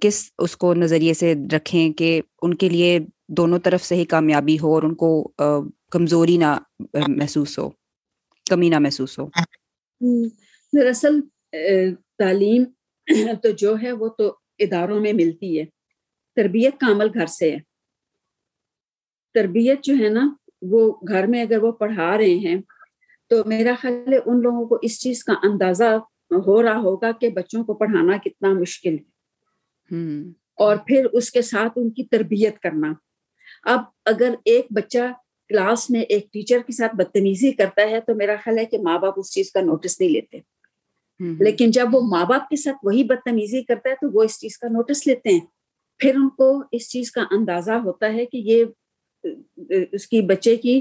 کس 0.00 0.14
اس 0.38 0.56
کو 0.56 0.72
نظریے 0.74 1.14
سے 1.14 1.34
رکھیں 1.52 1.92
کہ 1.92 2.10
ان 2.42 2.54
کے 2.54 2.68
لیے 2.68 2.98
دونوں 3.30 3.58
طرف 3.58 3.84
سے 3.84 3.94
ہی 3.94 4.04
کامیابی 4.06 4.56
ہو 4.58 4.74
اور 4.74 4.82
ان 4.82 4.94
کو 4.94 5.10
کمزوری 5.90 6.36
نہ 6.36 6.56
محسوس 7.08 7.58
ہو 7.58 7.68
کمی 8.46 8.68
نہ 8.68 8.78
محسوس 8.78 9.18
ہو؟ 9.18 9.26
دراصل 10.72 11.20
تعلیم 12.18 12.64
تو 13.42 13.50
جو 13.50 13.76
ہے 13.82 13.92
وہ 13.92 14.08
تو 14.08 14.36
اداروں 14.58 15.00
میں 15.00 15.12
ملتی 15.12 15.58
ہے۔ 15.58 15.64
تربیت 16.36 16.78
کا 16.78 16.92
عمل 16.92 17.08
گھر 17.14 17.26
سے 17.26 17.50
ہے۔ 17.52 17.58
تربیت 19.34 19.84
جو 19.84 19.94
ہے 20.00 20.08
نا 20.08 20.28
وہ 20.62 21.00
گھر 21.08 21.26
میں 21.26 21.42
اگر 21.42 21.62
وہ 21.62 21.72
پڑھا 21.72 22.18
رہے 22.18 22.34
ہیں 22.34 22.56
تو 23.30 23.36
میرا 23.46 23.74
خیال 23.80 24.12
ہے 24.12 24.18
ان 24.26 24.42
لوگوں 24.42 24.66
کو 24.66 24.78
اس 24.82 25.00
چیز 25.00 25.24
کا 25.24 25.34
اندازہ 25.42 25.98
ہو 26.46 26.62
رہا 26.62 26.76
ہوگا 26.76 27.12
کہ 27.12 27.28
بچوں 27.28 27.64
کو 27.64 27.74
پڑھانا 27.74 28.16
کتنا 28.16 28.52
مشکل 28.52 28.94
ہے۔ 28.94 29.06
اور 30.56 30.76
پھر 30.86 31.06
اس 31.12 31.30
کے 31.30 31.42
ساتھ 31.42 31.72
ان 31.76 31.90
کی 31.90 32.04
تربیت 32.04 32.58
کرنا۔ 32.58 32.92
اب 33.62 33.80
اگر 34.04 34.34
ایک 34.44 34.66
بچہ 34.70 35.12
کلاس 35.48 35.90
میں 35.90 36.00
ایک 36.00 36.32
ٹیچر 36.32 36.58
کے 36.66 36.72
ساتھ 36.72 36.96
بدتمیزی 36.96 37.52
کرتا 37.52 37.82
ہے 37.82 38.00
تو 38.00 38.14
میرا 38.14 38.34
خیال 38.44 38.58
ہے 38.58 38.64
کہ 38.64 38.78
ماں 38.78 38.98
باپ 38.98 39.14
اس 39.16 39.32
چیز 39.32 39.52
کا 39.52 39.60
نوٹس 39.60 40.00
نہیں 40.00 40.10
لیتے۔ 40.10 40.38
لیکن 41.44 41.70
جب 41.70 41.86
وہ 41.92 42.00
ماں 42.00 42.24
باپ 42.24 42.48
کے 42.48 42.56
ساتھ 42.56 42.76
وہی 42.82 43.04
بدتمیزی 43.04 43.62
کرتا 43.62 43.90
ہے 43.90 43.94
تو 43.94 44.08
وہ 44.12 44.22
اس 44.22 44.40
چیز 44.40 44.58
کا 44.58 44.68
نوٹس 44.68 45.06
لیتے 45.06 45.28
ہیں۔ 45.28 45.40
پھر 45.98 46.14
ان 46.14 46.28
کو 46.28 46.62
اس 46.72 46.90
چیز 46.90 47.12
کا 47.12 47.24
اندازہ 47.30 47.72
ہوتا 47.72 48.12
ہے 48.12 48.26
کہ 48.26 48.36
یہ 48.36 48.64
اس 49.92 50.06
کی 50.06 50.20
بچے 50.22 50.56
کی 50.56 50.80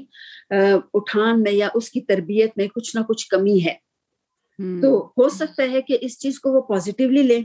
اٹھان 0.94 1.44
میں 1.44 1.52
یا 1.52 1.70
اس 1.76 1.90
کی 1.92 2.02
تربیت 2.02 2.52
میں 2.58 2.68
کچھ 2.68 2.96
نہ 2.96 3.02
کچھ 3.02 3.28
کمی 3.28 3.60
ہے۔ 3.66 3.74
تو 4.82 5.08
ہو 5.18 5.30
سکتا 5.30 5.64
ہے 5.72 5.82
کہ 5.82 5.98
اس 6.02 6.20
چیز 6.20 6.40
کو 6.40 6.52
وہ 6.52 6.62
پازیٹیولی 6.62 7.22
لیں۔ 7.22 7.42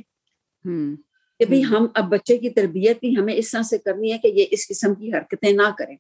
کہ 1.39 1.45
بھائی 1.45 1.65
ہم 1.65 1.87
اب 1.95 2.05
بچے 2.11 2.39
کی 2.39 2.51
تربیت 2.51 3.01
بھی 3.01 3.17
ہمیں 3.19 3.35
اس 3.35 3.51
طرح 3.51 3.63
سے 3.63 3.79
کرنی 3.79 4.13
ہے 4.13 4.19
کہ 4.19 4.29
یہ 4.29 4.45
اس 4.51 4.69
قسم 4.69 4.95
کی 4.95 5.13
حرکتیں 5.13 5.53
نہ 5.53 5.71
کریں۔ 5.79 5.97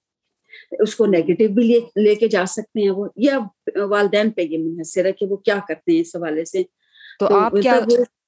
اس 0.79 0.95
کو 0.95 1.07
نیگیٹو 1.07 1.53
بھی 1.55 1.67
لے 1.97 2.15
کے 2.15 2.29
جا 2.29 2.45
سکتے 2.47 2.83
ہیں 2.83 2.91
وہ 2.91 3.09
یا 3.17 3.39
والدین 3.89 4.31
پہ 4.31 4.43
یہ 4.43 4.59
منحصر 4.59 5.05
ہے 5.05 5.13
کہ 5.13 5.27
وہ 5.27 5.37
کیا 5.37 5.59
کرتے 5.69 5.93
ہیں 5.93 6.01
اس 6.01 6.17
حوالے 6.17 6.45
سے۔ 6.45 6.63
تو 7.19 7.29
آپ 7.35 7.53
کیا 7.63 7.79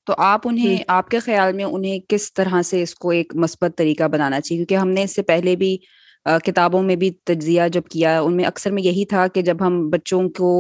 تو 0.07 0.15
آپ 0.19 0.41
انہیں 0.45 0.83
آپ 0.89 1.09
کے 1.09 1.19
خیال 1.19 1.53
میں 1.53 1.65
انہیں 1.65 1.99
کس 2.09 2.33
طرح 2.35 2.63
سے 2.63 2.83
اس 2.83 2.95
کو 2.95 3.11
ایک 3.11 3.35
مثبت 3.35 3.79
طریقہ 3.79 4.05
بنانا 4.05 4.41
چاہیے؟ 4.41 4.59
کیونکہ 4.59 4.75
ہم 4.75 4.89
نے 4.89 5.03
اس 5.03 5.15
سے 5.15 5.23
پہلے 5.23 5.57
بھی 5.57 5.77
کتابوں 6.45 6.83
میں 6.83 6.97
بھی 6.97 7.11
تجزیہ 7.25 7.63
جب 7.73 7.83
کیا 7.91 8.21
ان 8.21 8.37
میں 8.37 8.45
اکثر 8.45 8.71
میں 8.71 8.83
یہی 8.83 9.05
تھا 9.05 9.27
کہ 9.27 9.43
جب 9.43 9.57
ہم 9.61 9.91
بچوں 9.91 10.29
کو 10.29 10.51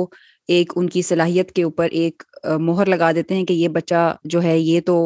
ایک 0.48 0.72
ان 0.76 0.88
کی 0.88 1.02
صلاحیت 1.02 1.52
کے 1.52 1.62
اوپر 1.62 1.88
ایک 1.92 2.22
مہر 2.61 2.87
لگا 2.87 3.12
دیتے 3.12 3.35
ہیں 3.35 3.44
کہ 3.44 3.52
یہ 3.52 3.68
بچہ 3.68 4.16
جو 4.24 4.42
ہے 4.42 4.59
یہ 4.59 4.80
تو 4.80 4.96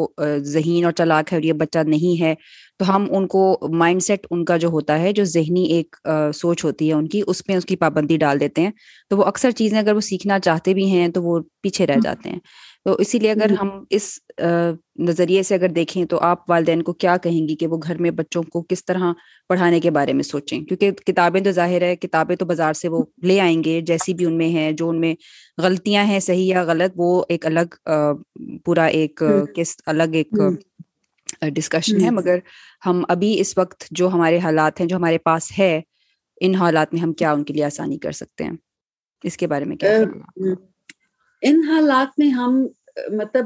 ذہین 0.43 0.85
اور 0.85 0.91
چلاک 0.91 1.33
ہے 1.33 1.37
اور 1.37 1.43
یہ 1.43 1.53
بچہ 1.53 1.79
نہیں 1.79 2.21
ہے۔ 2.21 2.33
تو 2.79 2.95
ہم 2.95 3.05
ان 3.09 3.27
کو 3.27 3.41
مائنڈ 3.73 4.01
سیٹ 4.03 4.27
ان 4.31 4.45
کا 4.45 4.57
جو 4.57 4.67
ہوتا 4.67 4.99
ہے 4.99 5.11
جو 5.13 5.23
ذہنی 5.23 5.63
ایک 5.65 5.95
سوچ 6.35 6.63
ہوتی 6.65 6.87
ہے 6.89 6.93
ان 6.93 7.07
کی 7.07 7.21
اس 7.27 7.41
میں 7.47 7.55
اس 7.55 7.65
کی 7.65 7.75
پابندی 7.75 8.17
ڈال 8.17 8.39
دیتے 8.39 8.61
ہیں۔ 8.61 8.71
تو 9.09 9.17
وہ 9.17 9.23
اکثر 9.23 9.51
چیزیں 9.51 9.79
اگر 9.79 9.95
وہ 9.95 10.01
سیکھنا 10.01 10.39
چاہتے 10.39 10.73
بھی 10.73 10.89
ہیں 10.91 11.07
تو 11.07 11.23
وہ 11.23 11.39
پیچھے 11.61 11.87
رہ 11.87 11.99
جاتے 12.03 12.29
ہیں۔ 12.29 12.39
تو 12.89 12.95
اسی 12.99 13.19
لیے 13.19 13.31
اگر 13.31 13.51
ہم 13.61 13.69
اس 13.89 14.19
نظریے 14.99 15.43
سے 15.43 15.55
اگر 15.55 15.69
دیکھیں 15.69 16.05
تو 16.05 16.19
آپ 16.19 16.49
والدین 16.49 16.81
کو 16.81 16.93
کیا 16.93 17.17
کہیں 17.17 17.47
گی 17.47 17.55
کہ 17.55 17.67
وہ 17.67 17.77
گھر 17.77 17.97
میں 18.01 18.11
بچوں 18.11 18.43
کو 18.43 18.61
کس 18.61 18.85
طرح 18.85 19.11
پڑھانے 19.49 19.79
کے 19.79 19.91
بارے 19.91 20.13
میں 20.13 20.23
سوچیں؟ 20.23 20.61
کیونکہ 20.61 20.91
کتابیں 20.91 21.41
تو 21.41 21.51
ظاہر 21.51 21.81
ہے 21.81 21.95
کتابیں 21.95 22.35
تو 22.35 22.45
بازار 22.45 22.73
سے 22.73 22.87
وہ 22.87 23.03
لے 23.23 23.39
آئیں 23.39 23.63
گے 23.63 23.81
جیسی 23.81 24.13
بھی 24.13 24.25
ان 24.25 24.37
میں 24.37 24.49
ہیں 24.49 24.71
جو 24.71 24.89
ان 24.89 24.99
میں 25.01 25.15
غلطیاں 25.57 26.03
ہیں 26.03 26.19
صحیح 26.19 26.45
یا 26.45 26.63
غلط 26.63 26.91
وہ 26.95 27.23
ایک 27.29 27.45
الگ 27.45 27.89
پورا 28.65 28.85
ایک 28.85 29.23
کس 29.55 29.75
الگ 29.85 30.13
ایک 30.13 30.33
ڈسکشن 31.41 32.01
ہے۔ 32.01 32.09
مگر 32.09 32.39
ہم 32.85 33.03
ابھی 33.09 33.39
اس 33.39 33.57
وقت 33.57 33.83
جو 33.91 34.09
ہمارے 34.09 34.39
حالات 34.39 34.79
ہیں 34.79 34.87
جو 34.87 34.95
ہمارے 34.95 35.17
پاس 35.17 35.51
ہے 35.59 35.81
ان 36.41 36.55
حالات 36.55 36.93
میں 36.93 37.01
ہم 37.01 37.13
کیا 37.13 37.31
ان 37.31 37.43
کے 37.43 37.53
لیے 37.53 37.63
آسانی 37.63 37.97
کر 37.97 38.11
سکتے 38.11 38.43
ہیں؟ 38.43 38.53
اس 39.23 39.37
کے 39.37 39.47
بارے 39.47 39.65
میں 39.65 39.77
کیا 39.77 39.97
ان 41.41 41.61
حالات 41.69 42.19
میں 42.19 42.29
ہم 42.29 42.67
مطلب 43.07 43.45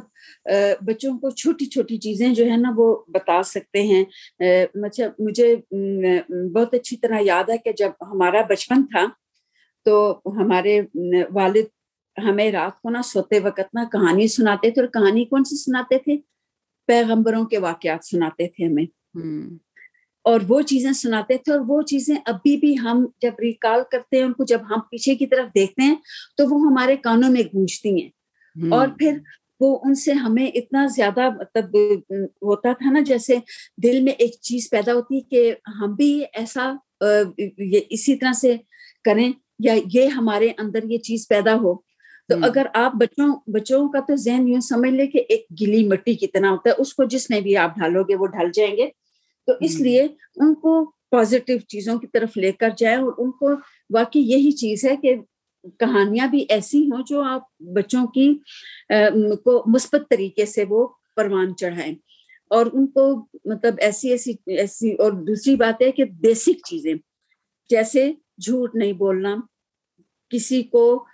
بچوں 0.82 1.18
کو 1.18 1.30
چھوٹی 1.30 1.66
چھوٹی 1.66 1.98
چیزیں 1.98 2.34
جو 2.34 2.46
ہے 2.46 2.58
نا 2.58 2.72
وہ 2.76 3.04
بتا 3.08 3.44
سکتے 3.44 3.82
ہیں۔ 3.82 4.06
مجھے 5.20 5.56
بہت 6.54 6.74
اچھی 6.74 6.98
طرح 6.98 7.18
یاد 7.22 7.50
ہے 7.50 7.58
کہ 7.58 7.72
جب 7.78 7.90
ہمارا 8.02 8.42
بچپن 8.50 8.86
تھا 8.86 9.06
تو 9.86 10.22
ہمارے 10.26 10.82
والد 11.34 11.66
ہمیں 12.18 12.52
رات 12.52 12.82
کو 12.82 12.90
نہ 12.90 12.98
سوتے 13.06 13.40
وقت 13.40 13.76
نہ 13.76 13.80
کہانی 13.92 14.28
سناتے 14.28 14.72
تھے 14.72 14.82
اور 14.82 14.90
کہانی 14.90 15.26
کون 15.26 15.44
سی 15.44 15.56
سناتے 15.56 15.98
تھے؟ 15.98 16.18
پیغمبروں 16.88 17.46
کے 17.46 17.58
واقعات 17.58 18.06
سناتے 18.06 18.48
تھے 18.48 18.66
ہمیں۔ 18.66 18.86
اور 20.24 20.40
وہ 20.48 20.62
چیزیں 20.62 20.92
سناتے 20.92 21.38
تھے 21.38 21.52
اور 21.52 21.62
وہ 21.68 21.82
چیزیں 21.82 22.16
ابھی 22.26 22.58
بھی 22.58 22.80
ہم 22.80 23.06
جب 23.22 23.32
ریکال 23.42 23.82
کرتے 23.92 24.18
ہیں 24.18 24.24
ان 24.24 24.34
کو 24.34 24.44
جب 24.44 24.62
ہم 24.70 24.80
پیچھے 24.92 25.16
کی 25.16 25.26
طرف 25.26 25.56
دیکھتے 25.56 25.82
ہیں 25.82 25.96
تو 26.38 26.44
وہ 26.46 26.62
ہمارے 26.62 26.96
کانوں 26.96 27.30
میں 27.30 27.42
گونجتی 27.42 28.04
ہیں۔ 28.04 28.10
اور 28.72 28.88
پھر 29.00 29.18
وہ 29.60 29.80
ان 29.84 29.96
سے 29.96 30.12
ہمیں 30.12 30.48
اتنا 30.48 30.86
زیادہ 30.86 31.30
مطلب 31.30 31.76
ہوتا 32.42 32.74
تھا 32.74 32.92
نا 32.92 33.00
جیسے 33.00 33.36
دل 33.84 34.02
میں 34.02 34.14
ایک 34.14 34.34
چیز 34.42 34.70
پیدا 34.70 34.94
ہوتی 34.94 35.22
کہ 35.22 35.54
ہم 35.82 35.96
بھی 35.96 36.24
ایسا 36.34 36.74
اسی 37.90 38.16
طرح 38.16 38.34
سے 38.34 38.56
کریں 39.04 39.32
یا 39.60 39.74
یہ 39.94 40.08
ہمارے 40.08 40.52
اندر 40.58 40.80
یہ 40.84 40.98
چیز 40.98 41.28
پیدا 41.28 41.54
ہو۔ 41.54 41.74
تو 42.30 42.36
اگر 42.42 42.66
آپ 42.74 42.92
بچوں 42.96 43.36
بچوں 43.48 43.90
کا 43.90 44.00
تو 44.00 44.16
ذہن 44.16 44.48
یوں 44.48 44.60
سمجھ 44.60 44.92
لے 44.92 45.08
کہ 45.08 45.24
ایک 45.30 45.46
گلی 45.62 45.88
مٹی 45.88 46.14
کتنا 46.14 46.52
ہوتا 46.52 46.70
ہے 46.70 46.76
اس 46.78 46.94
کو 46.94 47.04
جس 47.04 47.30
میں 47.30 47.42
بھی 47.42 47.58
آپ 47.58 47.76
ڈھالو 47.76 48.04
گے 48.04 48.16
وہ 48.16 48.26
ڈھل 48.28 48.52
جائیں 48.54 48.78
گے۔ 48.78 48.90
تو 49.48 49.54
اس 49.60 49.80
لیے 49.80 50.02
ان 50.36 50.54
کو 50.54 50.92
پازیٹیو 51.12 51.58
چیزوں 51.58 52.00
کی 52.00 52.08
طرف 52.08 52.38
لے 52.38 52.52
کر 52.52 52.70
جائیں 52.78 52.98
اور 52.98 53.14
ان 53.18 53.32
کو 53.32 53.50
واقعی 53.90 54.22
یہی 54.22 54.52
چیز 54.52 54.86
ہے 54.86 54.96
کہ 54.96 55.16
کہانیاں 55.80 56.28
بھی 56.28 56.46
ایسی 56.50 56.84
ہوں 56.92 57.04
جو 57.08 57.22
آپ 57.22 57.42
بچوں 57.76 58.06
کی 58.08 58.34
کو 59.44 59.64
مثبت 59.74 60.10
طریقے 60.10 60.46
سے 60.46 60.64
وہ 60.70 60.88
پروان 61.16 61.56
چڑھائیں۔ 61.56 61.96
اور 62.50 62.66
ان 62.74 62.88
کو 62.88 63.06
مطلب 63.46 63.76
ایسی 63.78 64.10
ایسی 64.10 64.34
ایسی، 64.58 64.94
اور 64.94 65.12
دوسری 65.28 65.56
بات 65.56 65.82
ہے 65.82 65.92
کہ 65.92 66.06
بیسک 66.06 66.68
چیزیں، 66.68 66.94
جیسے 67.70 68.12
جھوٹ 68.38 68.76
نہیں 68.76 68.94
بولنا، 68.94 69.36
کسی 70.30 70.62
کو 70.64 71.06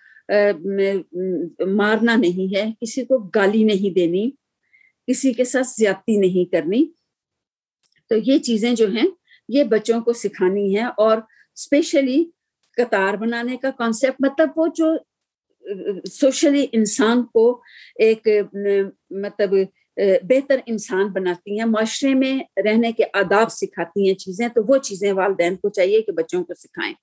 مارنا 1.67 2.15
نہیں 2.15 2.55
ہے، 2.55 2.65
کسی 2.81 3.05
کو 3.05 3.17
گالی 3.35 3.63
نہیں 3.63 3.93
دینی، 3.93 4.29
کسی 5.07 5.33
کے 5.33 5.43
ساتھ 5.43 5.67
زیادتی 5.67 6.17
نہیں 6.17 6.51
کرنی۔ 6.51 6.85
تو 8.09 8.15
یہ 8.23 8.37
چیزیں 8.39 8.73
جو 8.75 8.87
ہیں، 8.91 9.07
یہ 9.49 9.63
بچوں 9.63 10.01
کو 10.01 10.13
سکھانی 10.13 10.75
ہے 10.77 10.85
اور 10.97 11.17
اسپیشلی 11.17 12.23
قطار 12.79 13.13
بنانے 13.13 13.57
کا 13.57 13.71
کانسیپٹ 13.71 14.15
مطلب 14.19 14.49
وہ 14.55 14.67
جو 14.75 14.95
سوشلی 16.11 16.65
انسان 16.71 17.23
کو 17.23 17.61
ایک 17.99 18.27
مطلب 19.09 19.53
بہتر 20.23 20.59
انسان 20.65 21.07
بناتی 21.07 21.59
ہیں 21.59 21.65
معاشرے 21.65 22.13
میں 22.13 22.37
رہنے 22.65 22.91
کے 22.91 23.03
آداب 23.13 23.51
سکھاتی 23.51 24.07
ہیں 24.07 24.15
چیزیں 24.15 24.47
تو 24.47 24.61
وہ 24.67 24.77
چیزیں 24.77 25.11
والدین 25.13 25.55
کو 25.55 25.69
چاہیے 25.69 26.01
کہ 26.01 26.11
بچوں 26.11 26.43
کو 26.43 26.53
سکھائیں۔ 26.53 26.93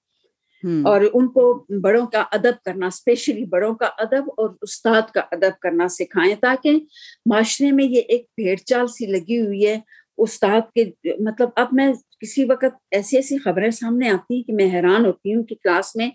اور 0.85 1.01
ان 1.13 1.27
کو 1.29 1.67
بڑوں 1.83 2.07
کا 2.07 2.25
ادب 2.33 2.65
کرنا 2.65 2.87
اسپیشلی 2.87 3.45
بڑوں 3.45 3.75
کا 3.75 3.89
ادب 3.99 4.31
اور 4.37 4.51
استاد 4.63 5.03
کا 5.15 5.21
ادب 5.33 5.61
کرنا 5.61 5.89
سکھائیں 5.89 6.35
تاکہ 6.35 6.79
معاشرے 7.27 7.71
میں 7.71 7.85
یہ 7.85 8.03
ایک 8.09 8.27
بھیڑ 8.37 8.57
چال 8.57 8.87
سی 8.87 9.07
لگی 9.07 9.41
ہوئی 9.41 9.67
ہے 9.67 9.79
استاد 10.19 10.61
کے 10.75 10.85
مطلب 11.21 11.49
اب 11.57 11.69
میں 11.73 11.93
کسی 12.21 12.45
وقت 12.45 12.77
ایسی 12.91 13.17
ایسی 13.17 13.39
خبریں 13.39 13.71
سامنے 13.71 14.11
آتی 14.11 14.35
ہیں 14.35 14.43
کہ 14.43 14.53
میں 14.53 14.67
حیران 14.67 15.07
ہوتی 15.07 15.35
ہوں 15.35 15.43
کہ 15.45 15.55
کلاس 15.55 15.97
میں 15.97 16.11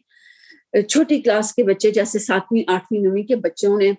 چھوٹی 0.81 1.21
کلاس 1.21 1.53
کے 1.53 1.63
بچے 1.63 1.91
جیسے 1.91 2.19
ساتویں 2.19 2.61
آٹھویں 2.67 3.01
نویں 3.01 3.23
کے 3.23 3.35
بچوں 3.35 3.77
نے 3.77 3.91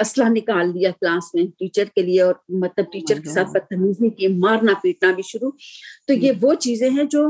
اسلحہ 0.00 0.28
نکال 0.28 0.68
لیا 0.68 0.90
کلاس 0.90 1.34
میں 1.34 1.44
ٹیچر 1.58 1.84
کے 1.84 2.02
لیے 2.02 2.20
اور 2.22 2.34
مطلب 2.48 2.92
ٹیچر 2.92 3.20
کے 3.20 3.28
ساتھ 3.28 3.48
بدتمیزی 3.48 4.10
کی 4.10 4.28
مارنا 4.28 4.72
پیٹنا 4.82 5.12
بھی 5.12 5.22
شروع۔ 5.22 5.50
تو 6.06 6.12
یہ 6.12 6.32
وہ 6.40 6.54
چیزیں 6.54 6.90
ہیں 6.90 7.04
جو 7.04 7.28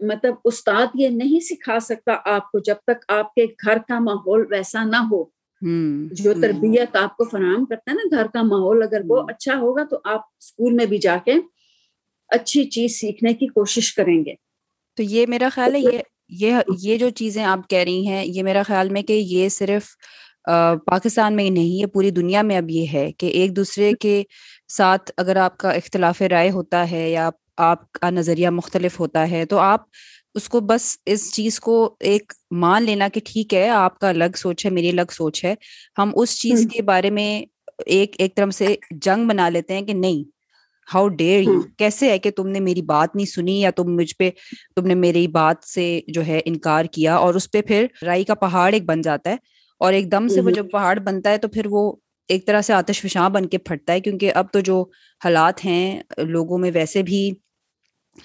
مطلب 0.00 0.34
استاد 0.44 0.86
یہ 0.94 1.08
نہیں 1.08 1.40
سکھا 1.40 1.78
سکتا 1.80 2.12
آپ 2.24 2.50
کو 2.52 2.58
جب 2.58 2.74
تک 2.86 3.04
آپ 3.08 3.34
کے 3.34 3.44
گھر 3.44 3.78
کا 3.88 3.98
ماحول 3.98 4.46
ویسا 4.50 4.84
نہ 4.84 4.96
ہو۔ 4.96 5.24
جو 6.12 6.32
تربیت 6.40 6.96
آپ 6.96 7.16
کو 7.16 7.24
فراہم 7.24 7.64
کرتا 7.64 7.90
ہے 7.90 7.94
نا 7.94 8.16
گھر 8.16 8.26
کا 8.26 8.42
ماحول 8.42 8.82
اگر 8.82 9.00
وہ 9.08 9.22
اچھا 9.28 9.58
ہوگا 9.58 9.84
تو 9.84 9.96
آپ 10.04 10.20
اسکول 10.38 10.74
میں 10.74 10.86
بھی 10.86 10.98
جا 10.98 11.16
کے 11.24 11.34
اچھی 12.32 12.64
چیز 12.64 13.00
سیکھنے 13.00 13.34
کی 13.34 13.46
کوشش 13.46 13.94
کریں 13.94 14.24
گے۔ 14.24 14.34
تو 14.98 15.02
یہ 15.02 15.26
میرا 15.28 15.48
خیال 15.52 15.74
ہے 15.74 15.80
یہ 15.80 15.98
یہ 16.38 16.54
یہ 16.78 16.96
جو 16.96 17.10
چیزیں 17.10 17.44
آپ 17.44 17.68
کہہ 17.68 17.78
رہی 17.78 18.06
ہیں 18.06 18.24
یہ 18.24 18.42
میرا 18.42 18.62
خیال 18.62 18.88
میں 18.88 19.02
کہ 19.02 19.12
یہ 19.12 19.48
صرف 19.48 19.88
پاکستان 20.86 21.36
میں 21.36 21.44
ہی 21.44 21.50
نہیں 21.50 21.80
یہ 21.80 21.86
پوری 21.86 22.10
دنیا 22.10 22.42
میں 22.42 22.56
اب 22.56 22.70
یہ 22.70 22.86
ہے 22.92 23.12
کہ 23.12 23.26
ایک 23.26 23.56
دوسرے 23.56 23.92
کے 24.00 24.22
ساتھ 24.68 25.10
اگر 25.16 25.36
آپ 25.36 25.58
کا 25.58 25.70
اختلاف 25.70 26.22
رائے 26.22 26.50
ہوتا 26.50 26.90
ہے 26.90 27.10
یا 27.10 27.28
آپ 27.56 27.92
کا 27.92 28.10
نظریہ 28.10 28.50
مختلف 28.50 29.00
ہوتا 29.00 29.30
ہے 29.30 29.44
تو 29.44 29.58
آپ 29.58 29.84
اس 30.34 30.48
کو 30.48 30.60
بس 30.60 30.96
اس 31.06 31.32
چیز 31.34 31.60
کو 31.60 31.74
ایک 32.00 32.32
مان 32.50 32.82
لینا 32.82 33.08
کہ 33.08 33.20
ٹھیک 33.24 33.54
ہے 33.54 33.68
آپ 33.68 33.98
کا 33.98 34.08
الگ 34.08 34.36
سوچ 34.36 34.64
ہے 34.66 34.70
میری 34.70 34.90
الگ 34.90 35.10
سوچ 35.12 35.44
ہے۔ 35.44 35.54
ہم 35.98 36.10
اس 36.14 36.38
چیز 36.40 36.66
کے 36.72 36.82
بارے 36.82 37.10
میں 37.10 37.44
ایک 37.86 38.16
ایک 38.18 38.34
طرف 38.36 38.54
سے 38.54 38.74
جنگ 39.02 39.28
بنا 39.28 39.48
لیتے 39.48 39.74
ہیں 39.74 39.82
کہ 39.82 39.92
نہیں 39.94 40.30
ہاؤ 40.88 41.08
ڈیئر 41.08 41.40
یو 41.40 41.60
کیسے 41.78 42.10
ہے 42.10 42.18
کہ 42.18 42.30
تم 42.30 42.48
نے 42.48 42.60
میری 42.60 42.82
بات 42.82 43.14
نہیں 43.16 43.26
سنی 43.26 43.60
یا 43.60 43.70
تم 43.70 43.94
مجھ 43.96 44.14
پہ 44.16 44.30
تم 44.76 44.86
نے 44.86 44.94
میری 44.94 45.26
بات 45.28 45.64
سے 45.64 45.84
جو 46.08 46.26
ہے 46.26 46.40
انکار 46.44 46.84
کیا 46.84 47.14
اور 47.16 47.34
اس 47.34 47.50
پہ 47.50 47.60
پھر 47.62 47.86
رائی 48.02 48.24
کا 48.24 48.34
پہاڑ 48.34 48.72
ایک 48.74 48.84
بن 48.84 49.00
جاتا 49.00 49.30
ہے 49.30 49.36
اور 49.80 49.92
ایک 49.92 50.12
دم 50.12 50.28
سے 50.28 50.40
وہ 50.40 50.50
جب 50.50 50.70
پہاڑ 50.70 50.98
بنتا 50.98 51.30
ہے 51.30 51.38
تو 51.38 51.48
پھر 51.48 51.66
وہ 51.70 51.92
ایک 52.28 52.46
طرح 52.46 52.60
سے 52.60 52.72
آتش 52.72 53.00
فشاں 53.00 53.28
بن 53.30 53.46
کے 53.46 53.58
پھٹتا 53.58 53.92
ہے 53.92 54.00
کیونکہ 54.00 54.32
اب 54.34 54.52
تو 54.52 54.60
جو 54.60 54.84
حالات 55.20 55.64
ہیں 55.64 55.84
لوگوں 56.26 56.58
میں 56.58 56.70
ویسے 56.74 57.02
بھی 57.02 57.30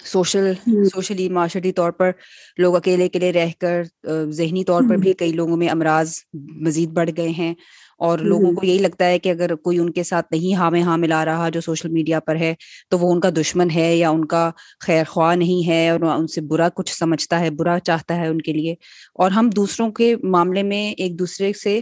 سوشل 0.04 0.52
سوشلی 0.84 1.28
معاشرتی 1.28 1.72
طور 1.72 1.90
پر 1.90 2.10
لوگ 2.58 2.76
اکیلے 2.76 3.04
اکیلے 3.04 3.32
رہ 3.32 3.50
کر 3.58 3.82
ذہنی 4.30 4.64
طور 4.64 4.82
پر 4.82 4.96
بھی 4.96 5.12
کئی 5.12 5.32
لوگوں 5.32 5.56
میں 5.56 5.68
امراض 5.68 6.14
مزید 6.60 6.90
بڑھ 6.90 7.10
گئے 7.16 7.28
ہیں۔ 7.28 7.54
اور 8.00 8.18
لوگوں 8.24 8.52
کو 8.52 8.62
یہی 8.62 8.78
لگتا 8.78 9.06
ہے 9.06 9.18
کہ 9.18 9.30
اگر 9.30 9.54
کوئی 9.58 9.78
ان 9.78 9.90
کے 9.92 10.02
ساتھ 10.04 10.26
نہیں 10.30 10.54
ہاں 10.54 10.70
میں 10.70 10.82
ہاں 10.82 10.96
ملا 10.98 11.24
رہا 11.24 11.48
جو 11.50 11.60
سوشل 11.60 11.88
میڈیا 11.90 12.20
پر 12.20 12.36
ہے 12.36 12.52
تو 12.90 12.98
وہ 12.98 13.12
ان 13.12 13.20
کا 13.20 13.30
دشمن 13.32 13.70
ہے 13.70 13.94
یا 13.96 14.10
ان 14.10 14.24
کا 14.26 14.50
خیر 14.80 15.04
خواہ 15.08 15.34
نہیں 15.36 15.66
ہے 15.66 15.88
اور 15.90 16.00
ان 16.10 16.26
سے 16.28 16.40
برا 16.46 16.68
کچھ 16.74 16.92
سمجھتا 16.92 17.40
ہے 17.40 17.50
برا 17.52 17.78
چاہتا 17.80 18.16
ہے 18.16 18.26
ان 18.28 18.40
کے 18.40 18.52
لیے۔ 18.52 18.74
اور 19.16 19.30
ہم 19.30 19.50
دوسروں 19.52 19.90
کے 19.92 20.14
معاملے 20.24 20.62
میں 20.64 20.82
ایک 20.94 21.18
دوسرے 21.18 21.52
سے 21.56 21.80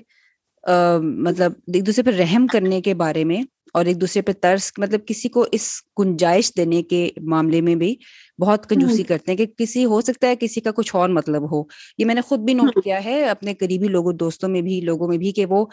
مطلب 1.19 1.53
ایک 1.67 1.87
دوسرے 1.87 2.03
پہ 2.05 2.11
رحم 2.13 2.47
کرنے 2.47 2.81
کے 2.81 2.95
بارے 2.97 3.25
میں 3.25 3.41
اور 3.75 3.85
ایک 3.85 4.01
دوسرے 4.01 4.23
پہ 4.23 4.33
ترس 4.41 4.73
مطلب 4.79 5.01
کسی 5.07 5.29
کو 5.29 5.47
اس 5.53 5.69
گنجائش 5.99 6.53
دینے 6.57 6.83
کے 6.85 7.01
معاملے 7.25 7.61
میں 7.61 7.75
بھی 7.77 7.95
بہت 8.39 8.67
کنجوسی 8.67 9.03
کرتے 9.03 9.31
ہیں 9.33 9.37
کہ 9.39 9.47
کسی 9.59 9.85
ہو 9.85 10.01
سکتا 10.01 10.29
ہے 10.29 10.37
کسی 10.37 10.61
کا 10.61 10.71
کچھ 10.71 10.95
اور 10.97 11.09
مطلب 11.09 11.53
ہو۔ 11.53 11.63
یہ 11.99 12.05
میں 12.05 12.15
نے 12.15 12.21
خود 12.21 12.41
بھی 12.41 12.55
نوٹ 12.55 12.83
کیا 12.85 13.05
ہے 13.05 13.23
اپنے 13.29 13.55
قریبی 13.55 13.89
لوگوں 13.89 14.13
دوستوں 14.13 14.49
میں 14.49 14.61
بھی 14.63 14.81
لوگوں 14.81 15.09
میں 15.09 15.19
بھی 15.19 15.33
کہ 15.33 15.47
وہ 15.47 15.65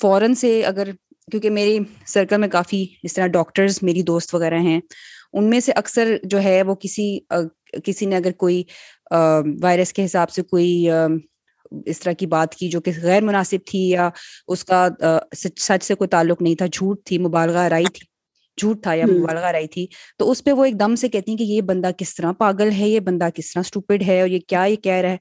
فوراً 0.00 0.34
سے 0.34 0.60
اگر 0.64 0.90
کیونکہ 1.30 1.50
میری 1.50 1.78
سرکل 2.06 2.40
میں 2.40 2.48
کافی 2.48 2.84
اس 3.02 3.12
طرح 3.14 3.26
ڈاکٹرز 3.26 3.78
میری 3.82 4.02
دوست 4.02 4.34
وغیرہ 4.34 4.58
ہیں 4.58 4.80
ان 5.32 5.50
میں 5.50 5.60
سے 5.60 5.72
اکثر 5.72 6.16
جو 6.24 6.42
ہے 6.42 6.62
وہ 6.62 6.74
کسی 6.74 7.18
کسی 7.84 8.06
نے 8.06 8.16
اگر 8.16 8.32
کوئی 8.32 8.62
وائرس 9.62 9.92
کے 9.92 10.04
حساب 10.04 10.30
سے 10.30 10.42
کوئی 10.42 10.88
اس 11.86 12.00
طرح 12.00 12.12
کی 12.12 12.26
بات 12.26 12.54
کی 12.54 12.68
جو 12.68 12.80
کہ 12.80 12.92
غیر 13.02 13.22
مناسب 13.22 13.66
تھی 13.66 13.88
یا 13.88 14.08
اس 14.48 14.64
کا 14.64 14.88
سچ 15.36 15.82
سے 15.82 15.94
کوئی 15.94 16.08
تعلق 16.08 16.42
نہیں 16.42 16.54
تھا 16.54 16.66
جھوٹ 16.66 17.04
تھی 17.04 17.18
مبالغہ 17.18 17.62
رائی 17.68 17.84
تھی۔ 17.84 18.15
جھوٹ 18.60 18.82
تھا 18.82 18.94
یا 18.94 19.06
مبالغہ 19.06 19.46
رائی 19.46 19.66
تھی 19.66 19.86
تو 20.18 20.30
اس 20.30 20.44
پہ 20.44 20.52
وہ 20.52 20.64
ایک 20.64 20.80
دم 20.80 20.94
سے 20.94 21.08
کہتی 21.08 21.30
ہیں 21.30 21.38
کہ 21.38 21.42
یہ 21.42 21.60
بندہ 21.60 21.90
کس 21.98 22.14
طرح 22.14 22.32
پاگل 22.32 22.70
ہے 22.78 22.88
یہ 22.88 23.00
بندہ 23.00 23.28
کس 23.34 23.52
طرح 23.52 23.60
اسٹوپڈ 23.60 24.02
ہے 24.06 24.20
اور 24.20 24.28
یہ 24.28 24.38
کیا 24.46 24.64
یہ 24.64 24.76
کہہ 24.76 24.92
رہا 24.92 25.10
ہے۔ 25.10 25.16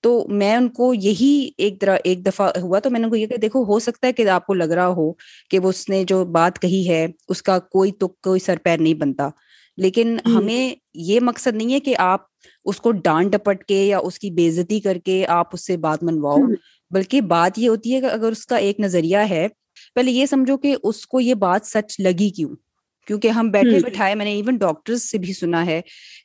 تو 0.00 0.26
میں 0.28 0.56
ان 0.56 0.68
کو 0.68 0.94
یہی 0.94 1.50
ایک 1.58 1.80
طرح 1.80 1.96
ایک 2.04 2.26
دفعہ 2.26 2.50
ہوا 2.62 2.78
تو 2.78 2.90
میں 2.90 3.00
نے 3.00 3.04
ان 3.04 3.10
کو 3.10 3.16
یہ 3.16 3.26
کہ 3.26 3.36
دیکھو 3.36 3.64
ہو 3.64 3.78
سکتا 3.78 4.06
ہے 4.06 4.12
کہ 4.12 4.28
آپ 4.28 4.46
کو 4.46 4.54
لگ 4.54 4.64
رہا 4.64 4.86
ہو 4.86 5.12
کہ 5.50 5.58
وہ 5.58 5.68
اس 5.68 5.88
نے 5.88 6.04
جو 6.04 6.24
بات 6.24 6.58
کہی 6.58 6.88
ہے 6.88 7.06
اس 7.28 7.42
کا 7.42 7.58
کوئی 7.58 7.92
تو 7.92 8.08
کوئی 8.08 8.40
سر 8.40 8.56
پیر 8.62 8.78
نہیں 8.78 8.94
بنتا۔ 8.94 9.28
لیکن 9.76 10.16
ہمیں 10.34 10.74
یہ 10.94 11.20
مقصد 11.20 11.56
نہیں 11.56 11.72
ہے 11.72 11.80
کہ 11.80 11.96
آپ 11.98 12.20
اس 12.64 12.80
کو 12.80 12.92
ڈانٹ 12.92 13.32
ڈپٹ 13.32 13.64
کے 13.64 13.84
یا 13.84 13.98
اس 13.98 14.18
کی 14.18 14.30
بےزتی 14.30 14.80
کر 14.80 14.98
کے 15.04 15.26
آپ 15.26 15.46
اس 15.52 15.66
سے 15.66 15.76
بات 15.76 16.02
منواؤ۔ 16.02 16.36
بلکہ 16.90 17.20
بات 17.20 17.58
یہ 17.58 17.68
ہوتی 17.68 17.94
ہے 17.94 18.00
کہ 18.00 18.06
اگر 18.06 18.32
اس 18.32 18.46
کا 18.46 18.56
ایک 18.56 18.80
نظریہ 18.80 19.16
ہے 19.30 19.46
پہلے 19.94 20.10
یہ 20.10 20.26
سمجھو 20.26 20.56
کہ 20.56 20.76
اس 20.82 21.06
کو 21.06 21.20
یہ 21.20 21.34
بات 21.34 21.66
سچ 21.66 22.00
لگی 22.00 22.30
کیوں؟ 22.30 22.56
کیونکہ 23.08 23.28
ہم 23.28 23.50
بیٹھے 23.50 23.80
بٹھائے 23.80 24.14
میں 24.14 24.24
نے 24.24 24.32
ایون 24.32 24.56
ڈاکٹرز 24.56 25.02
سے 25.02 25.18
بھی 25.18 25.32
سنا 25.32 25.64
ہے 25.66 25.80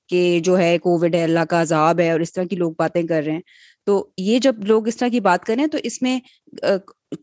کہ 0.09 0.39
جو 0.43 0.57
ہے 0.57 0.77
کووڈ 0.77 1.15
ہے 1.15 1.23
اللہ 1.23 1.45
کا 1.49 1.61
عذاب 1.61 1.99
ہے 1.99 2.11
اور 2.11 2.19
اس 2.19 2.33
طرح 2.33 2.43
کی 2.43 2.55
لوگ 2.55 2.71
باتیں 2.77 3.01
کر 3.03 3.23
رہے 3.25 3.31
ہیں۔ 3.31 3.41
تو 3.87 3.93
یہ 4.17 4.39
جب 4.39 4.55
لوگ 4.63 4.87
اس 4.87 4.97
طرح 4.97 5.09
کی 5.09 5.19
بات 5.19 5.45
کریں 5.45 5.65
تو 5.67 5.77
اس 5.83 6.01
میں 6.01 6.19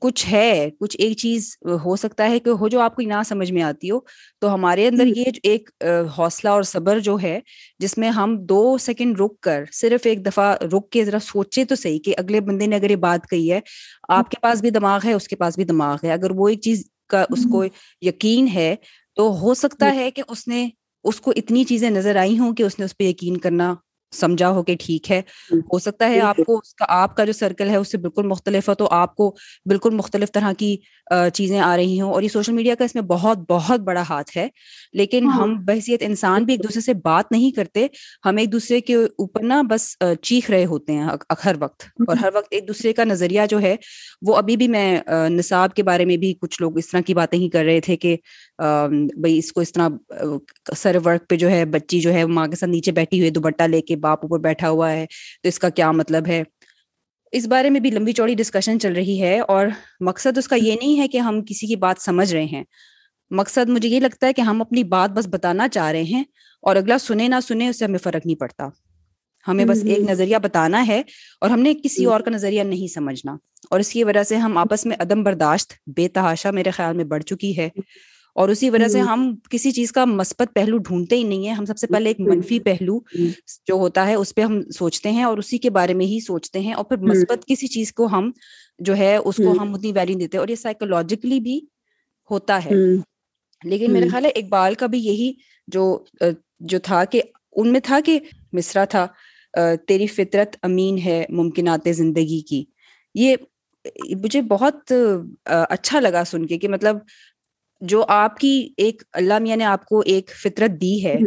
کچھ 0.01 0.27
ہے 0.33 0.69
کچھ 0.81 0.97
ایک 0.99 1.17
چیز 1.19 1.49
ہو 1.85 1.97
سکتا 1.97 2.29
ہے 2.31 2.39
کہ 2.39 2.51
ہو 2.51 2.69
جو 2.69 2.81
آپ 2.81 2.97
کو 2.97 3.03
نہ 3.03 3.23
سمجھ 3.27 3.51
میں 3.53 3.63
آتی 3.63 3.91
ہو۔ 3.91 3.99
تو 4.43 4.53
ہمارے 4.55 4.87
اندر 4.89 5.07
یہ 5.07 5.25
ایک 5.43 5.71
حوصلہ 6.19 6.51
اور 6.51 6.63
صبر 6.63 6.99
جو 6.99 7.17
ہے 7.23 7.39
جس 7.81 7.97
میں 7.99 8.11
ہم 8.11 8.37
دو 8.47 8.61
سیکنڈ 8.81 9.21
رک 9.21 9.41
کر 9.41 9.65
صرف 9.73 10.07
ایک 10.07 10.25
دفعہ 10.27 10.53
رک 10.65 10.91
کے 10.91 11.05
ذرا 11.05 11.19
سوچے 11.23 11.65
تو 11.65 11.75
صحیح 11.75 11.99
کہ 12.05 12.15
اگلے 12.19 12.41
بندے 12.41 12.67
نے 12.67 12.77
اگر 12.77 12.91
یہ 12.91 12.97
بات 12.99 13.29
کہی 13.31 13.51
ہے 13.53 13.61
آپ 14.11 14.31
کے 14.31 14.37
پاس 14.43 14.61
بھی 14.61 14.71
دماغ 14.71 15.01
ہے 15.05 15.13
اس 15.13 15.29
کے 15.29 15.37
پاس 15.37 15.57
بھی 15.57 15.65
دماغ 15.65 15.97
ہے۔ 16.05 16.13
اگر 16.13 16.31
وہ 16.31 16.49
ایک 16.49 16.61
چیز 16.61 16.85
کا 17.11 17.25
اس 17.31 17.47
کو 17.51 17.65
یقین 18.03 18.49
ہے 18.55 18.75
تو 19.21 19.31
ہو 19.41 19.55
سکتا 19.55 19.95
ہے 19.95 20.11
کہ 20.11 20.23
اس 20.29 20.49
نے 20.49 20.69
اس 21.05 21.21
کو 21.21 21.33
اتنی 21.37 21.65
چیزیں 21.65 21.91
نظر 21.91 22.17
آئی 22.17 22.39
ہوں 22.39 22.55
کہ 22.55 22.63
اس 22.63 22.79
نے 22.79 22.85
اس 22.85 22.97
پہ 22.97 23.05
یقین 23.05 23.37
کرنا 23.37 23.75
سمجھا 24.13 24.49
ہو 24.51 24.63
کہ 24.63 24.75
ٹھیک 24.81 25.11
ہے۔ 25.11 25.21
ہو 25.73 25.79
سکتا 25.79 26.09
ہے 26.09 26.21
آپ 26.21 26.37
کو 26.39 26.57
اس 26.59 26.75
کا 26.75 26.85
آپ 26.89 27.17
کا 27.17 27.25
جو 27.25 27.33
سرکل 27.33 27.69
ہے 27.71 27.77
اس 27.77 27.91
سے 27.93 27.99
بالکل 27.99 28.27
مختلف 28.27 28.69
ہے۔ 28.69 28.75
تو 28.75 28.89
آپ 28.93 29.15
کو 29.17 29.29
بالکل 29.67 29.95
مختلف 29.95 30.33
طرح 30.33 30.53
کی 30.59 30.77
چیزیں 31.35 31.59
آ 31.61 31.77
رہی 31.77 32.01
ہوں۔ 32.01 32.13
اور 32.13 32.23
یہ 32.23 32.29
سوشل 32.29 32.53
میڈیا 32.53 32.75
کا 32.75 32.85
اس 32.85 32.95
میں 32.95 33.03
بہت 33.05 33.39
بہت 33.49 33.81
بڑا 33.81 34.03
ہاتھ 34.09 34.37
ہے۔ 34.37 34.47
لیکن 34.95 35.27
ہاں۔ 35.27 35.37
ہم 35.37 35.55
بحثیت 35.65 36.03
انسان 36.03 36.45
بھی 36.45 36.55
ایک 36.55 36.63
دوسرے 36.63 36.81
سے 36.81 36.95
بات 37.05 37.33
نہیں 37.33 37.51
کرتے۔ 37.51 37.87
ہم 38.27 38.37
ایک 38.37 38.53
دوسرے 38.53 38.81
کے 38.81 38.95
اوپر 38.95 39.43
نا 39.43 39.61
بس 39.71 39.89
چیخ 40.23 40.51
رہے 40.51 40.65
ہوتے 40.65 40.93
ہیں 40.93 41.09
ہر 41.45 41.57
وقت۔ 41.59 41.77
اور 42.01 42.17
ہر 42.17 42.35
وقت 42.35 42.47
ایک 42.51 42.67
دوسرے 42.69 42.93
کا 42.93 43.05
نظریہ 43.05 43.41
جو 43.49 43.61
ہے 43.61 43.75
وہ 44.23 44.37
ابھی 44.37 44.57
بھی 44.57 44.69
میں 44.69 44.87
نصاب 45.31 45.75
کے 45.75 45.83
بارے 45.83 46.05
میں 46.05 46.17
بھی 46.17 46.35
کچھ 46.41 46.61
لوگ 46.63 46.79
اس 46.79 46.91
طرح 46.91 47.01
کی 47.01 47.15
باتیں 47.15 47.39
ہی 47.39 47.49
کر 47.49 47.65
رہے 47.65 47.81
تھے 47.81 47.97
کہ 47.97 48.17
بھائی 48.59 49.37
اس 49.39 49.53
کو 49.53 49.61
اس 49.61 49.73
طرح 49.73 49.89
سر 50.77 50.97
ورک 51.05 51.29
پہ 51.29 51.37
جو 51.37 51.51
ہے 51.51 51.65
بچی 51.67 52.01
جو 52.01 52.13
ہے 52.13 52.25
ماں 52.29 52.47
کے 52.47 52.57
ساتھ 52.57 52.71
نیچے 52.71 52.93
بیٹھی 52.93 53.21
ہوئی 53.21 53.31
دوپٹہ 53.31 53.63
لے 53.65 53.81
کے 53.83 53.97
باپ 54.01 54.19
اوپر 54.23 54.39
بیٹھا 54.39 54.71
ہوا 54.71 54.93
ہے 54.93 55.07
تو 55.43 55.49
اس 55.49 55.59
کا 55.59 55.69
کیا 55.69 55.93
مطلب 55.93 56.27
ہے؟ 56.29 56.43
اس 57.33 57.47
بارے 57.47 57.71
میں 57.71 57.81
بھی 57.81 57.91
لمبی 57.91 58.13
چوڑی 58.13 58.35
ڈسکشن 58.35 58.81
چل 58.81 58.93
رہی 58.93 59.23
ہے 59.23 59.41
اور 59.41 59.67
مقصد 60.01 60.39
اس 60.39 60.49
کا 60.49 60.57
یہ 60.57 60.77
نہیں 60.81 61.01
ہے 61.01 61.09
کہ 61.09 61.19
ہم 61.19 61.43
کسی 61.43 61.67
کی 61.67 61.77
بات 61.77 61.97
سمجھ 62.01 62.33
رہے 62.33 62.45
ہیں۔ 62.45 62.65
مقصد 63.31 63.69
مجھے 63.69 63.89
یہ 63.89 64.01
لگتا 64.01 64.27
ہے 64.27 64.33
کہ 64.33 64.41
ہم 64.41 64.61
اپنی 64.61 64.85
بات 64.85 65.11
بس 65.11 65.27
بتانا 65.27 65.69
چاہ 65.69 65.91
رہے 65.91 66.03
ہیں 66.03 66.25
اور 66.63 66.77
اگلا 66.77 66.99
سنے 66.99 67.29
نہ 67.29 67.35
سنے 67.49 67.69
اس 67.69 67.79
سے 67.79 67.85
ہمیں 67.85 67.99
فرق 67.99 68.27
نہیں 68.27 68.37
پڑتا۔ 68.37 68.69
ہمیں 69.49 69.65
بس 69.65 69.79
ایک 69.85 70.11
نظریہ 70.11 70.37
بتانا 70.43 70.87
ہے 70.87 71.03
اور 71.41 71.51
ہم 71.51 71.61
نے 71.61 71.75
کسی 71.75 72.05
اور 72.05 72.21
کا 72.21 72.31
نظریہ 72.31 72.63
نہیں 72.63 72.93
سمجھنا۔ 72.93 73.37
اور 73.71 73.81
اس 73.81 73.93
کی 73.93 74.05
وجہ 74.05 74.23
سے 74.23 74.37
ہم 74.37 74.57
آپس 74.59 74.87
میں 74.87 74.97
عدم 74.99 75.23
برداشت 75.23 75.73
بے 75.87 76.09
تحاشا 76.09 76.51
میرے 76.51 76.71
خیال 76.71 76.97
میں 76.97 77.05
بڑھ 77.05 77.23
چکی 77.23 77.59
ہے۔ 77.59 77.69
اور 78.35 78.49
اسی 78.49 78.71
وجہ 78.71 78.89
سے 78.89 79.01
ہم 79.01 79.35
کسی 79.51 79.71
چیز 79.71 79.93
کا 79.93 80.05
مثبت 80.05 80.49
پہلو 80.55 80.79
ڈھونڈتے 80.79 81.17
ہی 81.17 81.23
نہیں 81.23 81.47
ہے 81.47 81.53
ہم 81.53 81.65
سب 81.65 81.79
سے 81.79 81.87
پہلے 81.87 82.11
ایک 82.11 82.21
منفی 82.21 82.61
پہلو 82.61 82.99
جو 83.67 83.75
ہوتا 83.75 84.07
ہے 84.07 84.15
اس 84.15 84.35
پہ 84.35 84.41
ہم 84.41 84.61
سوچتے 84.71 85.11
ہیں 85.11 85.23
اور 85.23 85.39
اسی 85.39 85.59
کے 85.59 85.71
بارے 85.71 85.95
میں 85.95 86.07
ہی 86.07 86.21
سوچتے 86.21 86.61
ہیں 86.61 86.73
اور 86.73 86.85
پھر 86.85 86.97
مثبت 86.97 87.47
کسی 87.47 87.67
چیز 87.67 87.93
کو 87.93 88.07
ہم 88.07 88.31
جو 88.79 88.97
ہے 88.97 89.17
اس 89.17 89.37
کو 89.37 89.53
ہم 89.53 89.75
اتنی 89.75 89.93
ویلیو 89.93 90.19
دیتے 90.19 90.37
ہیں 90.37 90.41
اور 90.41 90.49
یہ 90.49 90.55
سائیکولوجیکلی 90.55 91.41
بھی 91.41 91.61
ہوتا 92.31 92.65
ہے۔ 92.65 92.71
لیکن 93.65 93.93
میرا 93.93 94.07
خیال 94.11 94.25
ہے 94.25 94.31
اقبال 94.31 94.75
کا 94.75 94.87
بھی 94.87 94.99
یہی 94.99 95.33
جو 95.69 96.05
جو 96.61 96.79
تھا 96.79 97.05
کہ 97.05 97.23
ان 97.53 97.73
میں 97.73 97.81
تھا 97.81 97.99
کہ 98.05 98.19
مصرا 98.53 98.85
تھا 98.85 99.07
تیری 99.89 100.07
فطرت 100.07 100.57
امین 100.63 100.99
ہے 100.99 101.25
ممکنات 101.29 101.89
زندگی 101.93 102.41
کی۔ 102.41 102.65
یہ 103.15 103.37
مجھے 104.23 104.43
بہت 104.43 104.93
اچھا 105.45 106.01
لگا 106.01 106.23
سن 106.27 106.47
کے 106.47 106.59
کہ 106.59 106.69
مطلب 106.69 106.97
جو 107.81 108.05
آپ 108.09 108.39
کی 108.39 108.69
ایک 108.77 109.03
اللہ 109.13 109.39
میاں 109.39 109.57
نے 109.57 109.65
آپ 109.65 109.85
کو 109.85 110.01
ایک 110.01 110.31
فطرت 110.43 110.81
دی 110.81 111.05
ہے 111.05 111.19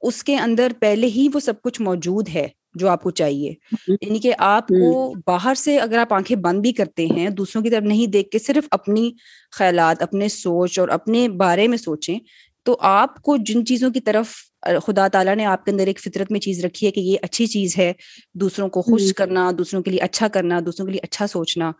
اس 0.00 0.24
کے 0.24 0.36
اندر 0.36 0.72
پہلے 0.80 1.06
ہی 1.06 1.28
وہ 1.34 1.40
سب 1.40 1.62
کچھ 1.62 1.82
موجود 1.82 2.28
ہے 2.34 2.48
جو 2.74 2.88
آپ 2.88 3.02
کو 3.02 3.10
چاہیے۔ 3.10 3.54
یعنی 3.88 4.18
کہ 4.18 4.32
آپ 4.38 4.68
کو 4.68 5.14
باہر 5.26 5.54
سے 5.54 5.78
اگر 5.78 5.98
آپ 5.98 6.14
آنکھیں 6.14 6.36
بند 6.36 6.60
بھی 6.60 6.72
کرتے 6.72 7.06
ہیں 7.06 7.30
دوسروں 7.30 7.62
کی 7.62 7.70
طرف 7.70 7.82
نہیں 7.82 8.06
دیکھ 8.06 8.30
کے 8.30 8.38
صرف 8.38 8.66
اپنی 8.70 9.10
خیالات 9.50 10.02
اپنے 10.02 10.28
سوچ 10.28 10.78
اور 10.78 10.88
اپنے 10.88 11.28
بارے 11.28 11.68
میں 11.68 11.78
سوچیں 11.78 12.18
تو 12.62 12.76
آپ 12.80 13.22
کو 13.22 13.36
جن 13.36 13.66
چیزوں 13.66 13.90
کی 13.90 14.00
طرف 14.00 14.26
خدا 14.60 15.08
تعالیٰ 15.08 15.36
نے 15.36 15.44
آپ 15.44 15.64
کے 15.64 15.70
اندر 15.70 15.86
ایک 15.86 16.00
فطرت 16.00 16.32
میں 16.32 16.40
چیز 16.40 16.64
رکھی 16.64 16.86
ہے 16.86 16.92
کہ 16.92 17.00
یہ 17.00 17.16
اچھی 17.22 17.46
چیز 17.46 17.78
ہے 17.78 17.92
دوسروں 18.34 18.68
کو 18.68 18.82
خوش 18.82 19.14
کرنا 19.14 19.50
دوسروں 19.58 19.82
کے 19.82 19.90
لیے 19.90 20.00
اچھا 20.00 20.28
کرنا 20.28 20.60
دوسروں 20.66 20.86
کے 20.86 20.92
لیے 20.92 21.00
اچھا 21.02 21.26
سوچنا 21.26 21.72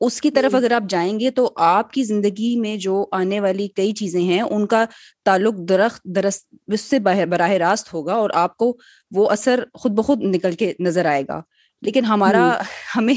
اس 0.00 0.20
کی 0.20 0.30
طرف 0.30 0.54
اگر 0.54 0.72
آپ 0.72 0.82
جائیں 0.88 1.20
گے 1.20 1.30
تو 1.30 1.52
آپ 1.56 1.92
کی 1.92 2.04
زندگی 2.04 2.56
میں 2.56 2.76
جو 2.76 3.06
آنے 3.12 3.40
والی 3.40 3.68
کئی 3.68 3.92
چیزیں 3.92 4.20
ہیں 4.20 4.40
ان 4.40 4.66
کا 4.66 4.84
تعلق 5.24 5.54
درخت 5.68 6.04
درست 6.04 6.54
اس 6.66 6.80
سے 6.80 6.98
براہ 6.98 7.50
راست 7.50 7.94
ہوگا 7.94 8.14
اور 8.14 8.30
آپ 8.34 8.56
کو 8.56 8.76
وہ 9.10 9.30
اثر 9.30 9.64
خود 9.74 9.92
بخود 9.92 10.22
نکل 10.22 10.52
کے 10.52 10.72
نظر 10.80 11.04
آئے 11.06 11.22
گا۔ 11.28 11.40
لیکن 11.82 12.04
ہمارا 12.04 12.58
ہمیں 12.96 13.14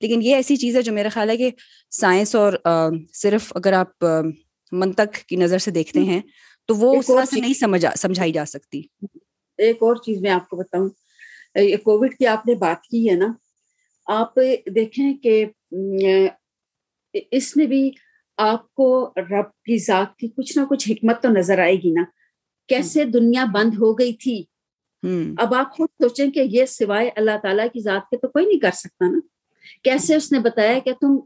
لیکن 0.00 0.22
یہ 0.22 0.34
ایسی 0.34 0.56
چیز 0.56 0.76
ہے 0.76 0.82
جو 0.82 0.92
میرا 0.92 1.08
خیال 1.08 1.30
ہے 1.30 1.36
کہ 1.36 1.50
سائنس 1.90 2.34
اور 2.34 2.52
صرف 3.14 3.52
اگر 3.56 3.72
آپ 3.72 4.04
منطق 4.72 5.14
کی 5.14 5.36
نظر 5.36 5.58
سے 5.58 5.70
دیکھتے 5.70 6.00
ہیں 6.00 6.20
تو 6.66 6.76
وہ 6.76 6.96
اس 6.96 7.06
طرح 7.06 7.24
سے 7.24 7.40
نہیں 7.40 7.54
سمجھ 7.54 7.86
سمجھائی 7.98 8.32
جا 8.32 8.44
سکتی۔ 8.44 8.82
ایک 9.58 9.76
اور 9.80 9.96
چیز 9.96 10.20
میں 10.20 10.30
آپ 10.30 10.48
کو 10.48 10.56
بتاؤں 10.56 10.88
کووڈ 11.84 12.14
کی 12.14 12.26
آپ 12.26 12.46
نے 12.46 12.54
بات 12.54 12.82
کی 12.82 13.10
ہے 13.10 13.14
نا 13.14 13.26
آپ 14.06 14.38
دیکھیں 14.74 15.14
کہ 15.14 15.44
اس 17.30 17.56
میں 17.56 17.66
بھی 17.66 17.90
آپ 18.36 18.74
کو 18.74 19.12
رب 19.16 19.64
کی 19.64 19.78
ذات 19.78 20.16
کی 20.16 20.28
کچھ 20.28 20.58
نہ 20.58 20.64
کچھ 20.64 20.90
حکمت 20.90 21.22
تو 21.22 21.28
نظر 21.28 21.58
آئے 21.58 21.74
گی 21.74 21.90
نا۔ 21.90 22.04
کیسے 22.68 23.04
دنیا 23.04 23.44
بند 23.44 23.74
ہو 23.74 23.98
گئی 23.98 24.12
تھی۔ 24.12 24.44
اب 25.38 25.54
آپ 25.54 25.76
خود 25.76 25.88
سوچیں 26.02 26.30
کہ 26.30 26.42
یہ 26.46 26.64
سوائے 26.64 27.10
اللہ 27.16 27.30
تعالیٰ 27.42 27.66
کی 27.72 27.80
ذات 27.80 28.10
کے 28.10 28.16
تو 28.16 28.28
کوئی 28.28 28.46
نہیں 28.46 28.58
کر 28.58 28.70
سکتا 28.70 29.10
نا۔ 29.10 29.18
کیسے 29.84 30.14
اس 30.16 30.32
نے 30.32 30.38
بتایا 30.38 30.78
کہ 30.78 30.92
تم 30.92 31.18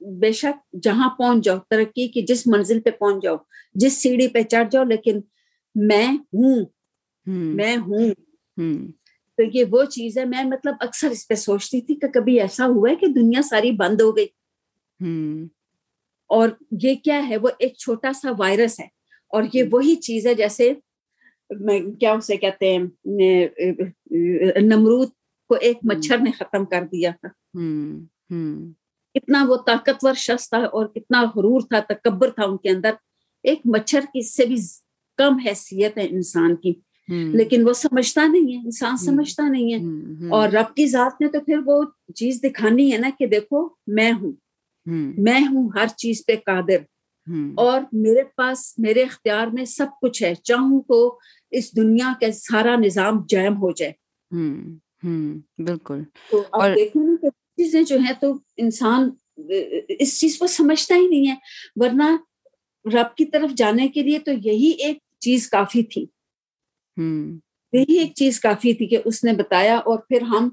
بے 0.00 0.32
شک 0.32 0.76
جہاں 0.82 1.10
پہنچ 1.10 1.44
جاؤ 1.44 1.58
ترقی 1.70 2.08
کی 2.08 2.22
جس 2.22 2.46
منزل 2.46 2.80
پہ 2.80 2.90
پہنچ 2.90 3.22
جاؤ 3.22 3.36
جس 3.74 4.02
سیڑھی 4.02 4.28
پہ 4.28 4.42
چڑھ 4.42 4.70
جاؤ 4.70 4.84
لیکن 4.84 5.20
میں 5.74 6.08
ہوں۔ 6.08 6.64
میں 7.26 7.76
ہوں۔ 7.76 8.10
تو 9.38 9.44
یہ 9.52 9.64
وہ 9.70 9.84
چیز 9.84 10.18
ہے 10.18 10.24
میں 10.24 10.44
مطلب 10.44 10.74
اکثر 10.80 11.10
اس 11.10 11.28
پہ 11.28 11.34
سوچتی 11.34 11.80
تھی 11.80 11.94
کہ 11.94 12.08
کبھی 12.08 12.40
ایسا 12.40 12.66
ہوا 12.66 12.90
ہے 12.90 12.96
کہ 12.96 13.06
دنیا 13.06 13.42
ساری 13.42 13.70
بند 13.70 14.00
ہو 14.00 14.16
گئی۔ 14.16 14.26
اور 16.28 16.48
یہ 16.82 16.94
کیا 16.94 17.28
ہے 17.28 17.36
وہ 17.36 17.48
ایک 17.58 17.76
چھوٹا 17.76 18.12
سا 18.12 18.30
وائرس 18.38 18.80
ہے۔ 18.80 18.84
اور 19.28 19.42
یہ 19.52 19.62
وہی 19.70 19.94
چیز 19.94 20.26
ہے 20.26 20.34
جیسے 20.34 20.74
کیا 22.00 22.12
اسے 22.12 22.36
کہتے 22.36 22.76
ہیں 22.76 22.84
نمرود 24.60 25.08
کو 25.48 25.54
ایک 25.54 25.78
مچھر 25.82 26.18
نے 26.18 26.30
ختم 26.30 26.64
کر 26.64 26.84
دیا 26.92 27.10
تھا۔ 27.10 27.28
کتنا 29.14 29.44
وہ 29.48 29.56
طاقتور 29.66 30.14
شخص 30.14 30.48
تھا 30.48 30.58
اور 30.58 30.86
کتنا 30.86 31.22
غرور 31.22 31.60
تھا 31.60 31.80
تکبر 31.80 32.30
تھا 32.30 32.44
ان 32.44 32.56
کے 32.56 32.70
اندر۔ 32.70 32.90
ایک 33.42 33.60
مچھر 33.64 34.00
کی 34.00 34.26
سے 34.26 34.46
بھی 34.46 34.56
کم 35.16 35.38
حیثیت 35.38 35.98
ہے 35.98 36.06
انسان 36.10 36.56
کی۔ 36.56 36.74
لیکن 37.08 37.68
وہ 37.68 37.72
سمجھتا 37.72 38.26
نہیں 38.26 38.56
ہے 38.56 38.62
انسان 38.64 38.96
سمجھتا 38.96 39.48
نہیں 39.48 39.72
ہے۔ 39.72 39.78
اور 40.28 40.48
رب 40.48 40.74
کی 40.76 40.86
ذات 40.86 41.20
نے 41.20 41.28
تو 41.28 41.40
پھر 41.40 41.58
وہ 41.66 41.84
چیز 42.14 42.40
دکھانی 42.42 42.92
ہے 42.92 42.98
نا 42.98 43.10
کہ 43.18 43.26
دیکھو 43.26 43.68
میں 43.86 44.12
ہوں۔ 44.12 44.32
میں 45.18 45.40
ہوں 45.40 45.68
ہر 45.74 45.86
چیز 45.86 46.22
پہ 46.26 46.36
قادر۔ 46.46 46.76
اور 47.56 47.80
میرے 47.92 48.22
پاس 48.36 48.74
میرے 48.78 49.02
اختیار 49.02 49.46
میں 49.46 49.64
سب 49.64 49.86
کچھ 50.02 50.22
ہے۔ 50.22 50.34
چاہوں 50.34 50.80
تو 50.80 51.18
اس 51.50 51.76
دنیا 51.76 52.12
کا 52.20 52.32
سارا 52.32 52.76
نظام 52.76 53.14
جائم 53.28 53.56
ہو 53.56 53.70
جائے۔ 53.70 53.92
بالکل۔ 55.58 56.02
تو 56.30 56.42
اب 56.52 56.60
دیکھیں 56.76 57.02
نا 57.02 57.12
کہ 57.22 57.28
چیزیں 57.28 57.82
جو 57.82 57.98
ہیں 57.98 58.12
تو 58.20 58.38
انسان 58.56 59.10
اس 59.88 60.20
چیز 60.20 60.38
کو 60.38 60.46
سمجھتا 60.46 60.94
ہی 60.94 61.08
نہیں 61.08 61.30
ہے۔ 61.30 61.34
ورنہ 61.76 62.16
رب 62.94 63.16
کی 63.16 63.24
طرف 63.24 63.54
جانے 63.54 63.88
کے 63.88 64.02
لیے 64.02 64.18
تو 64.18 64.30
یہی 64.32 64.68
ایک 64.68 64.98
چیز 65.18 65.48
کافی 65.48 65.82
تھی۔ 65.82 66.06
یہی 66.98 67.98
ایک 67.98 68.14
چیز 68.16 68.40
کافی 68.40 68.72
تھی 68.74 68.86
کہ 68.86 68.98
اس 69.04 69.24
نے 69.24 69.32
بتایا 69.32 69.76
اور 69.76 69.98
پھر 69.98 70.22
ہم 70.22 70.48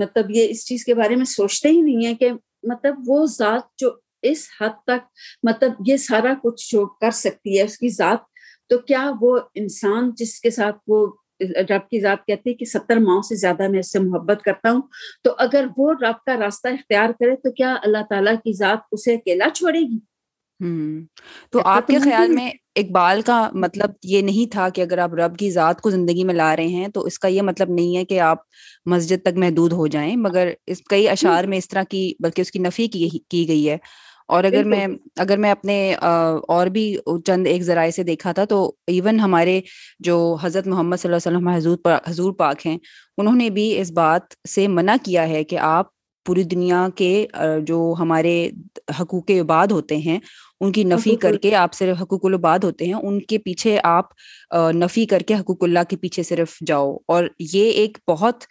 مطلب 0.00 0.30
یہ 0.30 0.48
اس 0.50 0.64
چیز 0.66 0.84
کے 0.84 0.94
بارے 0.94 1.16
میں 1.16 1.24
سوچتے 1.24 1.68
ہی 1.68 1.80
نہیں 1.80 2.06
ہے 2.06 2.14
کہ 2.14 2.30
مطلب 2.68 2.94
وہ 3.06 3.24
ذات 3.38 3.62
جو 3.78 3.90
اس 4.22 4.46
حد 4.60 4.76
تک 4.86 5.02
مطلب 5.42 5.72
یہ 5.86 5.96
سارا 5.96 6.32
کچھ 6.42 6.70
جو 6.70 6.86
کر 7.00 7.10
سکتی 7.10 7.58
ہے، 7.58 7.64
اس 7.64 7.76
کی 7.78 7.88
ذات، 7.88 8.22
تو 8.70 8.78
کیا 8.78 9.10
وہ 9.20 9.38
انسان 9.54 10.10
جس 10.16 10.40
کے 10.40 10.50
ساتھ 10.50 10.76
وہ 10.88 11.06
رب 11.70 11.88
کی 11.90 12.00
ذات 12.00 12.24
کہتی 12.26 12.50
ہے 12.50 12.54
کہ 12.54 12.64
ستر 12.64 12.96
ماؤں 12.96 13.22
سے 13.22 13.36
زیادہ 13.36 13.68
میں 13.68 13.78
اس 13.78 13.92
سے 13.92 13.98
محبت 13.98 14.42
کرتا 14.42 14.70
ہوں، 14.70 14.80
تو 15.24 15.34
اگر 15.38 15.66
وہ 15.76 15.92
رب 16.02 16.24
کا 16.26 16.36
راستہ 16.38 16.68
اختیار 16.68 17.10
کرے 17.20 17.36
تو 17.36 17.52
کیا 17.52 17.74
اللہ 17.82 18.02
تعالیٰ 18.10 18.34
کی 18.44 18.52
ذات 18.58 18.78
اسے 18.92 19.14
اکیلا 19.14 19.48
چھوڑے 19.54 19.80
گی؟ 19.80 19.98
تو 21.50 21.60
آپ 21.64 21.86
کے 21.86 21.98
خیال 21.98 22.28
میں 22.28 22.50
اقبال 22.76 23.22
کا 23.22 23.50
مطلب 23.52 23.90
یہ 24.02 24.22
نہیں 24.22 24.52
تھا 24.52 24.68
کہ 24.68 24.80
اگر 24.80 24.98
آپ 24.98 25.14
رب 25.14 25.36
کی 25.36 25.50
ذات 25.50 25.80
کو 25.80 25.90
زندگی 25.90 26.24
میں 26.24 26.34
لا 26.34 26.56
رہے 26.56 26.66
ہیں 26.66 26.88
تو 26.88 27.04
اس 27.04 27.18
کا 27.18 27.28
یہ 27.28 27.42
مطلب 27.42 27.70
نہیں 27.70 27.96
ہے 27.96 28.04
کہ 28.04 28.20
آپ 28.20 28.38
مسجد 28.86 29.22
تک 29.22 29.38
محدود 29.38 29.72
ہو 29.72 29.86
جائیں 29.86 30.16
مگر 30.16 30.48
اس 30.66 30.80
کئی 30.80 31.08
اشعار 31.08 31.44
میں 31.44 31.58
اس 31.58 31.68
طرح 31.68 31.82
کی 31.82 32.14
بلکہ 32.20 32.40
اس 32.40 32.50
کی 32.50 32.58
نفی 32.58 32.86
کی 33.28 33.48
گئی 33.48 33.70
ہے۔ 33.70 33.76
اور 34.28 34.44
اگر 34.44 34.64
میں 34.64 34.86
اگر 35.16 35.38
میں 35.38 35.50
اپنے 35.50 35.94
اور 36.48 36.66
بھی 36.66 36.96
چند 37.26 37.46
ایک 37.46 37.62
ذرائع 37.62 37.90
سے 37.90 38.02
دیکھا 38.02 38.32
تھا 38.32 38.44
تو 38.44 38.72
ایون 38.86 39.20
ہمارے 39.20 39.60
جو 39.98 40.36
حضرت 40.42 40.66
محمد 40.66 40.96
صلی 40.96 41.12
اللہ 41.12 41.28
علیہ 41.28 41.38
وسلم 41.38 41.48
حضور 41.48 41.76
حضور 42.10 42.32
پاک 42.32 42.66
ہیں 42.66 42.78
انہوں 43.18 43.36
نے 43.36 43.50
بھی 43.50 43.80
اس 43.80 43.90
بات 43.90 44.20
سے 44.48 44.68
منع 44.68 44.94
کیا 45.02 45.28
ہے 45.28 45.44
کہ 45.44 45.58
آپ 45.58 45.86
پوری 46.26 46.42
دنیا 46.44 46.86
کے 46.96 47.10
جو 47.66 47.78
ہمارے 47.98 48.34
حقوق 49.00 49.30
عباد 49.32 49.66
ہوتے 49.70 49.96
ہیں 49.98 50.18
ان 50.60 50.72
کی 50.72 50.84
نفی 50.84 51.14
کر 51.16 51.36
کے 51.36 51.54
آپ 51.56 51.74
صرف 51.74 52.00
حقوق 52.02 52.24
العباد 52.24 52.64
ہوتے 52.64 52.86
ہیں 52.86 52.94
ان 52.94 53.20
کے 53.22 53.38
پیچھے 53.40 53.78
آپ 53.84 54.12
نفی 54.74 55.04
کر 55.06 55.22
کے 55.22 55.34
حقوق 55.34 55.58
اللہ 55.58 55.84
کے 55.88 55.96
پیچھے 55.98 56.22
صرف 56.24 56.56
جاؤ۔ 56.66 56.92
اور 57.06 57.24
یہ 57.52 57.70
ایک 57.72 57.98
بہت 58.08 58.44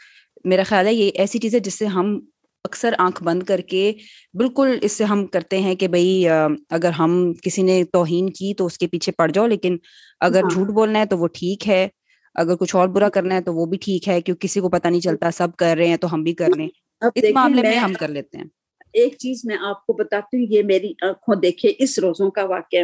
میرا 0.46 0.64
خیال 0.64 0.88
ہے 0.88 0.94
یہ 0.94 1.12
ایسی 1.16 1.40
چیز 1.40 1.56
ہے 1.56 1.60
جس 1.62 1.74
سے 1.74 1.86
ہم 1.88 2.20
اکثر 2.66 2.94
آنکھ 3.00 3.24
بند 3.24 3.44
کر 3.44 3.62
کے 3.64 3.92
بالکل 4.34 4.78
اس 4.82 4.92
سے 4.92 5.04
ہم 5.06 5.26
کرتے 5.28 5.60
ہیں 5.60 5.76
کہ 5.76 5.88
بھائی 5.90 6.28
اگر 6.28 6.92
ہم 6.94 7.12
کسی 7.42 7.62
نے 7.64 7.84
توہین 7.94 8.30
کی 8.32 8.54
تو 8.54 8.66
اس 8.66 8.78
کے 8.78 8.88
پیچھے 8.88 9.12
پڑ 9.14 9.30
جاؤ 9.30 9.48
لیکن 9.48 9.78
اگر 10.22 10.44
جھوٹ 10.46 10.68
بولنا 10.72 11.00
ہے 11.00 11.06
تو 11.06 11.18
وہ 11.18 11.28
ٹھیک 11.34 11.68
ہے 11.68 11.88
اگر 12.36 12.56
کچھ 12.58 12.76
اور 12.76 12.88
برا 12.90 13.10
کرنا 13.12 13.36
ہے 13.36 13.42
تو 13.42 13.54
وہ 13.54 13.66
بھی 13.66 13.78
ٹھیک 13.80 14.08
ہے 14.08 14.20
کیوں 14.22 14.36
کسی 14.38 14.60
کو 14.60 14.70
پتہ 14.70 14.88
نہیں 14.88 15.02
چلتا 15.02 15.32
سب 15.34 15.56
کر 15.58 15.76
رہے 15.78 15.88
ہیں 15.88 15.98
تو 15.98 16.14
ہم 16.14 16.24
بھی 16.24 16.34
کر 16.36 16.50
لیں۔ 16.52 16.68
اس 17.16 17.24
معاملے 17.34 17.62
میں 17.62 17.78
ہم 17.78 17.94
کر 17.94 18.08
لیتے 18.08 18.38
ہیں۔ 18.38 18.46
ایک 18.94 19.16
چیز 19.18 19.42
میں 19.46 19.56
آپ 19.62 19.86
کو 19.86 19.94
بتاتی 19.94 20.38
ہوں 20.38 20.46
یہ 20.50 20.64
میری 20.64 20.94
آنکھوں 21.02 21.36
دیکھے 21.36 21.72
اس 21.80 21.98
روزوں 22.00 22.30
کا 22.32 22.44
واقعہ۔ 22.46 22.84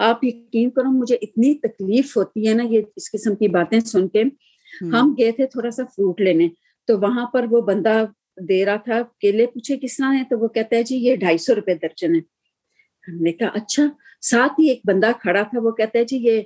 آپ 0.00 0.24
یقین 0.24 0.70
کرو 0.70 0.90
مجھے 0.90 1.16
اتنی 1.22 1.54
تکلیف 1.58 2.16
ہوتی 2.16 2.48
ہے 2.48 2.54
نا 2.54 2.64
یہ 2.70 2.82
اس 2.96 3.10
قسم 3.10 3.34
کی 3.34 3.48
باتیں 3.48 3.78
سن 3.80 4.08
کے۔ 4.08 4.22
ہم 4.92 5.14
گئے 5.18 5.30
تھے 5.32 5.46
تھوڑا 5.46 5.70
سا 5.70 5.84
فروٹ 5.84 6.20
لینے 6.20 6.48
تو 6.88 6.98
وہاں 6.98 7.26
پر 7.26 7.46
وہ 7.50 7.60
بندہ 7.60 8.04
دے 8.48 8.64
رہا 8.64 8.76
تھا 8.76 9.00
کیلے 9.20 9.46
پوچھے 9.46 9.76
کس 9.76 9.96
طرح 9.96 10.12
ہے 10.14 10.22
تو 10.30 10.38
وہ 10.38 10.48
کہتا 10.48 10.76
ہے 10.76 10.82
جی 10.82 10.96
یہ 10.96 11.16
ڈھائی 11.16 11.38
سو 11.38 11.54
روپے 11.54 11.74
درجن 11.74 12.14
ہے 12.14 12.20
ہم 13.04 13.22
نے 13.22 13.32
کہا 13.32 13.48
اچھا۔ 13.54 13.82
ساتھ 14.20 14.60
ہی 14.60 14.68
ایک 14.68 14.80
بندہ 14.84 15.10
کھڑا 15.20 15.42
تھا 15.42 15.58
وہ 15.62 15.70
کہتا 15.70 15.98
ہے 15.98 16.04
جی 16.04 16.16
یہ 16.16 16.40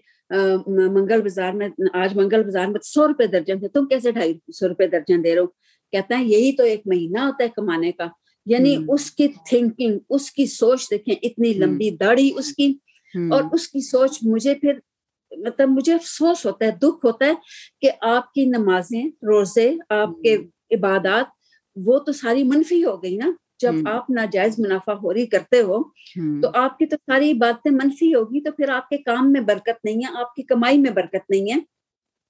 منگل 0.94 1.20
بازار 1.22 1.52
میں 1.52 1.68
آج 1.92 2.16
منگل 2.16 2.42
بازار 2.42 2.66
میں 2.66 2.80
سو 2.84 3.08
روپے 3.08 3.26
درجن 3.26 3.58
تھے 3.58 3.68
تم 3.68 3.86
کیسے 3.86 4.10
ڈھائی 4.12 4.34
سو 4.54 4.68
روپے 4.68 4.86
درجن 4.86 5.24
دے 5.24 5.34
رہے 5.34 5.40
ہو؟ 5.40 5.46
کہتا 5.92 6.18
ہے 6.18 6.24
یہی 6.24 6.56
تو 6.56 6.62
ایک 6.62 6.82
مہینہ 6.86 7.18
ہوتا 7.18 7.44
ہے 7.44 7.48
کمانے 7.48 7.92
کا۔ 7.92 8.06
یعنی 8.46 8.76
اس 8.88 9.10
کی 9.10 9.28
تھنکنگ 9.28 9.98
اس 10.10 10.30
کی 10.30 10.46
سوچ 10.46 10.90
دیکھیں 10.90 11.14
اتنی 11.22 11.52
لمبی 11.54 11.90
داڑھی 11.90 12.32
اس 12.36 12.52
کی۔ 12.54 12.74
اور 13.30 13.42
اس 13.52 13.68
کی 13.68 13.80
سوچ 13.80 14.18
مجھے 14.22 14.54
پھر 14.54 14.72
مطلب 15.38 15.68
مجھے 15.68 15.94
افسوس 15.94 16.46
ہوتا 16.46 16.66
ہے 16.66 16.70
دکھ 16.70 17.06
ہوتا 17.06 17.26
ہے 17.26 17.32
کہ 17.80 17.90
آپ 18.00 18.32
کی 18.32 18.44
نمازیں 18.44 19.04
روزے 19.22 19.74
آپ 19.88 20.08
کے 20.22 20.36
عبادات 20.70 21.24
وہ 21.76 21.98
تو 21.98 22.12
ساری 22.12 22.42
منفی 22.42 22.84
ہو 22.84 23.02
گئی 23.02 23.16
نا۔ 23.16 23.30
جب 23.60 23.72
آپ 23.86 24.10
ناجائز 24.10 24.58
منافع 24.58 24.94
خوری 24.94 25.26
کرتے 25.26 25.60
ہو 25.60 25.82
تو 26.40 26.48
آپ 26.54 26.78
کی 26.78 26.86
تو 26.86 26.96
ساری 26.96 27.34
باتیں 27.34 27.72
منفی 27.72 28.14
ہوگی 28.14 28.40
تو 28.40 28.52
پھر 28.52 28.68
آپ 28.68 28.88
کے 28.88 28.96
کام 28.96 29.32
میں 29.32 29.40
برکت 29.40 29.84
نہیں 29.84 29.96
ہے 29.96 30.20
آپ 30.20 30.34
کی 30.34 30.42
کمائی 30.42 30.78
میں 30.78 30.90
برکت 30.90 31.30
نہیں 31.30 31.52
ہے۔ 31.52 31.60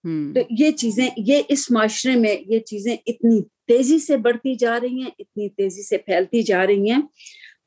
تو 0.05 0.41
یہ 0.59 0.71
چیزیں 0.71 1.11
یہ 1.17 1.43
اس 1.49 1.71
معاشرے 1.71 2.17
میں 2.17 2.37
یہ 2.47 2.59
چیزیں 2.59 2.97
اتنی 3.07 3.43
تیزی 3.43 3.99
سے 3.99 4.17
بڑھتی 4.17 4.55
جا 4.55 4.81
رہی 4.81 5.03
ہیں 5.03 5.11
اتنی 5.19 5.49
تیزی 5.49 5.83
سے 5.83 5.99
پھیلتی 5.99 6.43
جا 6.43 6.67
رہی 6.67 6.91
ہیں۔ 6.91 7.03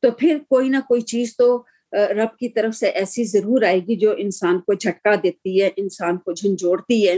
تو 0.01 0.11
پھر 0.11 0.37
کوئی 0.49 0.69
نہ 0.69 0.77
کوئی 0.87 1.01
چیز 1.01 1.35
تو 1.37 1.63
رب 1.93 2.37
کی 2.37 2.49
طرف 2.49 2.75
سے 2.75 2.89
ایسی 2.89 3.23
ضرور 3.23 3.61
آئے 3.61 3.79
گی 3.79 3.95
جو 3.95 4.13
انسان 4.17 4.59
کو 4.59 4.73
جھٹکا 4.73 5.15
دیتی 5.23 5.61
ہے 5.61 5.69
انسان 5.77 6.17
کو 6.17 6.31
جھنجھوڑتی 6.33 7.07
ہے۔ 7.07 7.13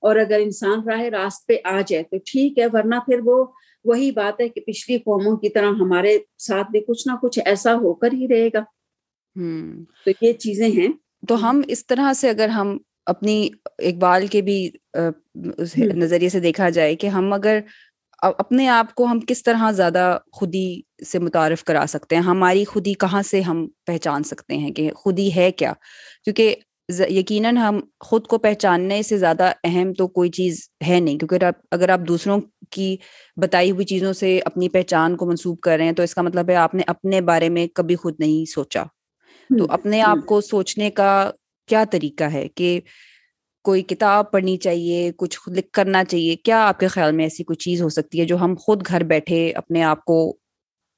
اور 0.00 0.16
اگر 0.16 0.38
انسان 0.42 0.88
راہ 0.88 1.02
راست 1.02 1.46
پہ 1.46 1.56
آ 1.64 1.80
جائے 1.86 2.02
تو 2.02 2.16
ٹھیک 2.26 2.58
ہے 2.58 2.66
ورنہ 2.72 2.94
پھر 3.06 3.20
وہ 3.24 3.44
وہی 3.84 4.10
بات 4.10 4.40
ہے 4.40 4.48
کہ 4.48 4.60
پچھلی 4.60 4.98
قوموں 4.98 5.36
کی 5.36 5.48
طرح 5.48 5.70
ہمارے 5.80 6.18
ساتھ 6.38 6.70
بھی 6.70 6.80
کچھ 6.80 7.08
نہ 7.08 7.12
کچھ 7.22 7.38
ایسا 7.44 7.74
ہو 7.74 7.94
کر 7.94 8.12
ہی 8.12 8.28
رہے 8.28 8.48
گا۔ 8.54 8.64
تو 10.04 10.10
یہ 10.20 10.32
چیزیں 10.32 10.68
ہیں۔ 10.68 10.88
تو 11.28 11.50
ہم 11.50 11.60
اس 11.68 11.86
طرح 11.86 12.12
سے 12.12 12.30
اگر 12.30 12.48
ہم 12.48 12.78
اپنی 13.06 13.48
اقبال 13.80 14.26
کے 14.26 14.40
بھی 14.42 14.58
نظریے 15.94 16.28
سے 16.28 16.40
دیکھا 16.40 16.68
جائے 16.70 16.94
کہ 16.96 17.06
ہم 17.08 17.32
اگر 17.32 17.58
اپنے 18.22 18.66
آپ 18.68 18.94
کو 18.94 19.06
ہم 19.06 19.20
کس 19.28 19.42
طرح 19.42 19.70
زیادہ 19.72 20.04
خودی 20.32 20.66
سے 21.04 21.18
متعارف 21.18 21.64
کرا 21.64 21.84
سکتے 21.88 22.14
ہیں 22.16 22.22
ہماری 22.22 22.64
خودی 22.64 22.94
کہاں 22.96 23.22
سے 23.22 23.40
ہم 23.42 23.66
پہچان 23.86 24.22
سکتے 24.24 24.56
ہیں 24.56 24.70
کہ 24.70 24.90
خودی 24.96 25.34
ہے 25.36 25.50
کیا؟ 25.52 25.72
کیونکہ 26.24 26.54
یقیناً 27.10 27.56
ہم 27.56 27.78
خود 28.00 28.26
کو 28.26 28.38
پہچاننے 28.38 29.02
سے 29.02 29.18
زیادہ 29.18 29.50
اہم 29.64 29.92
تو 29.92 30.06
کوئی 30.10 30.30
چیز 30.30 30.58
ہے 30.86 30.98
نہیں 31.00 31.18
کیونکہ 31.18 31.44
اگر 31.72 31.88
آپ 31.88 32.00
دوسروں 32.08 32.38
کی 32.70 32.96
بتائی 33.36 33.70
ہوئی 33.70 33.86
چیزوں 33.86 34.12
سے 34.12 34.38
اپنی 34.46 34.68
پہچان 34.70 35.16
کو 35.16 35.26
منسوب 35.26 35.60
کر 35.60 35.76
رہے 35.76 35.84
ہیں 35.84 35.92
تو 35.92 36.02
اس 36.02 36.14
کا 36.14 36.22
مطلب 36.22 36.50
ہے 36.50 36.56
آپ 36.56 36.74
نے 36.74 36.82
اپنے 36.88 37.20
بارے 37.22 37.48
میں 37.48 37.66
کبھی 37.74 37.96
خود 37.96 38.14
نہیں 38.18 38.44
سوچا۔ 38.50 38.84
تو 39.50 39.66
اپنے 39.70 40.00
آپ 40.02 40.24
کو 40.26 40.40
سوچنے 40.42 40.90
کا 40.90 41.08
کیا 41.66 41.84
طریقہ 41.90 42.24
ہے 42.24 42.48
کہ 42.48 42.80
کوئی 43.62 43.82
کتاب 43.82 44.30
پڑھنی 44.30 44.56
چاہیے 44.56 45.12
کچھ 45.16 45.38
لکھ 45.48 45.70
کرنا 45.72 46.04
چاہیے؟ 46.04 46.36
کیا 46.36 46.68
آپ 46.68 46.80
کے 46.80 46.86
خیال 46.86 47.12
میں 47.12 47.24
ایسی 47.24 47.44
کوئی 47.44 47.56
چیز 47.56 47.82
ہو 47.82 47.88
سکتی 47.88 48.20
ہے 48.20 48.24
جو 48.24 48.36
ہم 48.36 48.54
خود 48.58 48.86
گھر 48.86 49.02
بیٹھے 49.04 49.52
اپنے 49.52 49.82
آپ 49.82 50.04
کو 50.04 50.36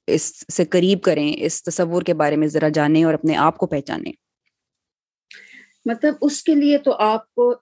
اس 0.06 0.54
سے 0.54 0.64
قریب 0.64 1.02
کریں 1.02 1.32
اس 1.36 1.62
تصور 1.62 2.02
کے 2.02 2.14
بارے 2.14 2.36
میں 2.36 2.48
ذرا 2.48 2.68
جانیں 2.68 3.04
اور 3.04 3.14
اپنے 3.14 3.36
آپ 3.36 3.58
کو 3.58 3.66
پہچانیں؟ 3.66 4.12
مطلب 5.86 6.14
اس 6.20 6.42
کے 6.42 6.54
لیے 6.54 6.78
تو 6.78 6.92
آپ 6.92 7.34
کو 7.34 7.54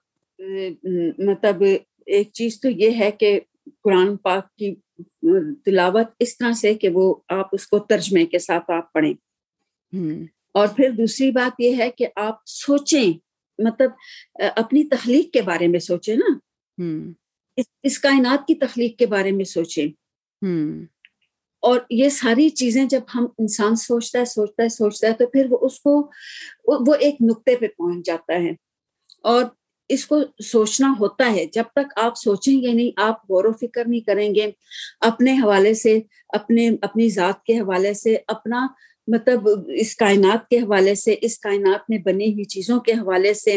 مطلب 1.17 1.63
ایک 2.05 2.31
چیز 2.33 2.59
تو 2.61 2.69
یہ 2.69 2.89
ہے 2.99 3.11
کہ 3.11 3.39
قرآن 3.83 4.17
پاک 4.17 4.55
کی 4.55 4.75
تلاوت 5.65 6.07
اس 6.19 6.37
طرح 6.37 6.51
سے 6.51 6.73
کہ 6.73 6.89
وہ 6.89 7.15
آپ 7.29 7.47
اس 7.51 7.67
کو 7.67 7.79
ترجمے 7.79 8.25
کے 8.25 8.39
ساتھ 8.39 8.71
آپ 8.71 8.93
پڑھیں۔ 8.93 9.13
اور 10.55 10.67
پھر 10.67 10.89
دوسری 10.89 11.31
بات 11.31 11.55
یہ 11.59 11.77
ہے 11.77 11.91
کہ 11.91 12.07
آپ 12.15 12.35
سوچیں 12.45 13.13
مطلب 13.57 13.91
اپنی 14.55 14.83
تخلیق 14.83 15.33
کے 15.33 15.41
بارے 15.41 15.67
میں 15.67 15.79
سوچیں 15.79 16.15
نا۔ 16.15 16.33
اس 17.83 17.99
کائنات 17.99 18.47
کی 18.47 18.55
تخلیق 18.55 18.97
کے 18.97 19.05
بارے 19.05 19.31
میں 19.31 19.45
سوچیں۔ 19.45 19.85
اور 21.61 21.79
یہ 21.89 22.09
ساری 22.09 22.49
چیزیں 22.49 22.85
جب 22.85 23.01
ہم 23.15 23.25
انسان 23.37 23.75
سوچتا 23.75 24.19
ہے 24.19 24.25
سوچتا 24.25 24.63
ہے 24.63 24.69
سوچتا 24.69 25.07
ہے 25.07 25.13
تو 25.13 25.27
پھر 25.27 25.47
وہ 25.49 25.57
اس 25.61 25.79
کو 25.79 26.11
وہ 26.67 26.93
ایک 26.93 27.15
نقطے 27.29 27.55
پہ 27.55 27.67
پہنچ 27.67 28.05
جاتا 28.05 28.33
ہے۔ 28.33 28.51
اور 29.23 29.45
اس 29.89 30.05
کو 30.05 30.19
سوچنا 30.43 30.93
ہوتا 30.99 31.31
ہے۔ 31.31 31.45
جب 31.45 31.63
تک 31.71 31.93
آپ 31.95 32.17
سوچیں 32.17 32.61
گے 32.61 32.73
نہیں 32.73 32.91
آپ 32.97 33.23
غور 33.23 33.43
و 33.43 33.53
فکر 33.53 33.87
نہیں 33.87 34.01
کریں 34.01 34.35
گے۔ 34.35 34.51
اپنے 34.99 35.33
حوالے 35.33 35.73
سے 35.73 35.99
اپنے 36.29 36.69
اپنی 36.81 37.09
ذات 37.09 37.43
کے 37.43 37.59
حوالے 37.59 37.93
سے 37.93 38.17
اپنا 38.27 38.67
مطلب 39.07 39.47
اس 39.67 39.95
کائنات 39.95 40.47
کے 40.49 40.57
حوالے 40.57 40.95
سے 40.95 41.15
اس 41.21 41.39
کائنات 41.39 41.89
میں 41.89 41.97
بنی 41.97 42.33
ہوئی 42.33 42.43
چیزوں 42.43 42.79
کے 42.79 42.91
حوالے 42.91 43.33
سے 43.33 43.55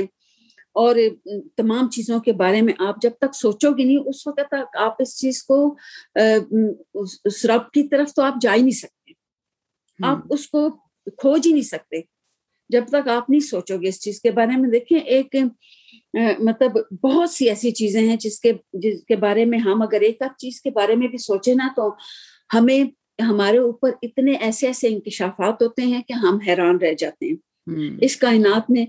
اور 0.73 0.97
تمام 1.57 1.91
چیزوں 1.91 2.21
کے 2.21 2.33
بارے 2.33 2.63
میں 2.63 2.73
آپ 2.79 3.03
جب 3.03 3.11
تک 3.21 3.35
سوچو 3.35 3.71
گے 3.79 3.85
نہیں 3.85 3.99
اس 4.07 4.27
وقت 4.27 4.51
تک 4.51 4.77
آپ 4.77 4.97
اس 4.99 5.17
چیز 5.19 5.43
کو 5.43 5.77
اس 7.25 7.45
رب 7.45 7.71
کی 7.71 7.89
طرف 7.89 8.15
تو 8.15 8.23
آپ 8.23 8.35
جا 8.41 8.55
ہی 8.55 8.61
نہیں 8.61 8.79
سکتے۔ 8.79 9.13
آپ 9.99 10.19
اس 10.31 10.49
کو 10.49 10.69
کھوج 11.17 11.47
ہی 11.47 11.53
نہیں 11.53 11.63
سکتے۔ 11.63 12.01
جب 12.71 12.85
تک 12.89 13.09
آپ 13.09 13.31
نہیں 13.31 13.41
سوچو 13.41 13.77
گے 13.83 13.89
اس 13.89 14.01
چیز 14.01 14.21
کے 14.21 14.31
بارے 14.31 14.57
میں 14.57 14.71
دیکھیں 14.71 14.99
ایک 14.99 15.37
مطلب 16.39 16.79
بہت 17.03 17.31
سی 17.31 17.49
ایسی 17.49 17.71
چیزیں 17.71 18.01
ہیں 18.01 18.17
جس 18.17 18.41
کے 18.41 18.53
جس 18.73 19.05
کے 19.05 19.17
بارے 19.17 19.45
میں 19.45 19.59
ہم 19.59 19.83
اگر 19.83 20.01
ایک 20.01 20.23
آدھ 20.23 20.37
چیز 20.39 20.61
کے 20.61 20.71
بارے 20.71 20.97
میں 20.97 21.09
بھی 21.09 21.19
سوچے 21.19 21.55
نا 21.55 21.69
تو 21.77 21.95
ہمیں 22.55 22.85
ہمارے 23.23 23.59
اوپر 23.59 23.91
اتنے 24.03 24.33
ایسے 24.33 24.67
ایسے 24.67 24.89
انکشافات 24.89 25.63
ہوتے 25.63 25.83
ہیں 25.83 26.03
کہ 26.03 26.13
ہم 26.13 26.39
حیران 26.47 26.77
رہ 26.77 26.95
جاتے 26.95 27.27
ہیں۔ 27.27 27.37
اس 28.01 28.17
کائنات 28.17 28.71
میں 28.71 28.87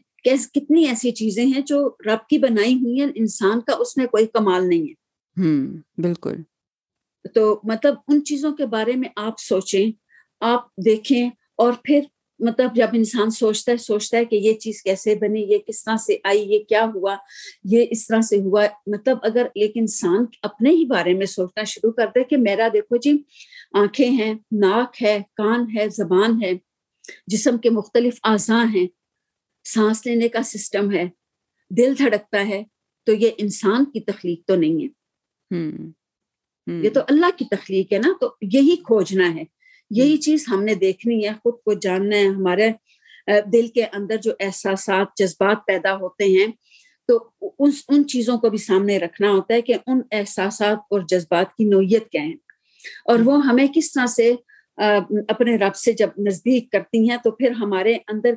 کتنی 0.53 0.87
ایسی 0.87 1.11
چیزیں 1.11 1.45
ہیں 1.45 1.61
جو 1.61 1.89
رب 2.05 2.29
کی 2.29 2.37
بنائی 2.37 2.73
ہوئی 2.73 2.99
ہیں 2.99 3.07
انسان 3.15 3.61
کا 3.61 3.73
اس 3.79 3.97
میں 3.97 4.05
کوئی 4.05 4.25
کمال 4.25 4.69
نہیں 4.69 4.81
ہے۔ 4.81 4.93
بالکل۔ 6.01 6.35
تو 7.33 7.59
مطلب 7.63 7.95
ان 8.07 8.23
چیزوں 8.23 8.51
کے 8.51 8.65
بارے 8.65 8.93
میں 8.95 9.09
آپ 9.15 9.33
سوچیں 9.39 9.91
آپ 10.39 10.75
دیکھیں 10.85 11.29
اور 11.57 11.73
پھر 11.83 11.99
مطلب 12.39 12.75
جب 12.75 12.87
انسان 12.93 13.29
سوچتا 13.29 13.71
ہے 13.71 13.77
سوچتا 13.77 14.17
ہے 14.17 14.25
کہ 14.25 14.35
یہ 14.35 14.53
چیز 14.53 14.83
کیسے 14.83 15.15
بنی 15.15 15.41
یہ 15.41 15.57
کس 15.57 15.83
طرح 15.83 15.97
سے 15.97 16.17
آئی 16.23 16.53
یہ 16.53 16.59
کیا 16.59 16.85
ہوا 16.95 17.15
یہ 17.63 17.85
اس 17.89 18.07
طرح 18.07 18.21
سے 18.21 18.39
ہوا۔ 18.39 18.65
مطلب 18.87 19.17
اگر 19.23 19.47
ایک 19.55 19.71
انسان 19.75 20.25
اپنے 20.41 20.69
ہی 20.69 20.85
بارے 20.85 21.13
میں 21.13 21.25
سوچنا 21.25 21.63
شروع 21.63 21.91
کر 21.91 22.07
دے 22.15 22.23
کہ 22.23 22.37
میرا 22.37 22.67
دیکھو 22.73 22.97
جی 22.97 23.17
آنکھیں 23.73 24.09
ہیں 24.09 24.33
ناک 24.51 25.03
ہے 25.03 25.19
کان 25.33 25.65
ہے 25.77 25.89
زبان 25.89 26.43
ہے 26.43 26.53
جسم 27.27 27.57
کے 27.57 27.69
مختلف 27.69 28.19
اعضاء 28.23 28.63
ہیں 28.73 28.87
سانس 29.63 30.05
لینے 30.05 30.27
کا 30.27 30.41
سسٹم 30.43 30.91
ہے 30.91 31.05
دل 31.69 31.93
دھڑکتا 31.97 32.47
ہے 32.47 32.63
تو 33.03 33.13
یہ 33.13 33.29
انسان 33.37 33.85
کی 33.85 33.99
تخلیق 33.99 34.47
تو 34.47 34.55
نہیں 34.55 34.83
ہے۔ 34.83 34.87
یہ 36.83 36.89
تو 36.89 36.99
اللہ 37.07 37.37
کی 37.37 37.45
تخلیق 37.45 37.93
ہے 37.93 37.97
نا 37.97 38.13
تو 38.21 38.35
یہی 38.41 38.75
کھوجنا 38.75 39.35
ہے۔ 39.35 39.43
یہی 39.89 40.17
چیز 40.17 40.45
ہم 40.51 40.63
نے 40.63 40.75
دیکھنی 40.75 41.25
ہے 41.25 41.33
خود 41.43 41.53
کو 41.65 41.73
جاننا 41.73 42.17
ہے 42.17 42.27
ہمارے 42.27 42.69
دل 43.53 43.67
کے 43.67 43.85
اندر 43.85 44.17
جو 44.17 44.31
احساسات 44.39 45.07
جذبات 45.17 45.57
پیدا 45.67 45.95
ہوتے 45.95 46.23
ہیں 46.23 46.47
تو 47.07 47.29
ان 47.89 48.07
چیزوں 48.07 48.37
کو 48.37 48.49
بھی 48.49 48.57
سامنے 48.57 48.97
رکھنا 48.97 49.31
ہوتا 49.31 49.53
ہے 49.53 49.61
کہ 49.61 49.75
ان 49.87 50.01
احساسات 50.11 50.77
اور 50.91 51.01
جذبات 51.09 51.55
کی 51.55 51.63
نوعیت 51.63 52.09
کیا 52.09 52.21
ہے۔ 52.21 52.33
اور 53.05 53.19
وہ 53.25 53.45
ہمیں 53.45 53.67
کس 53.75 53.91
طرح 53.91 54.05
سے 54.05 54.35
اپنے 55.27 55.55
رب 55.55 55.75
سے 55.75 55.91
جب 55.91 56.09
نزدیک 56.17 56.71
کرتی 56.71 57.09
ہیں 57.09 57.17
تو 57.23 57.31
پھر 57.31 57.51
ہمارے 57.51 57.97
اندر 58.07 58.33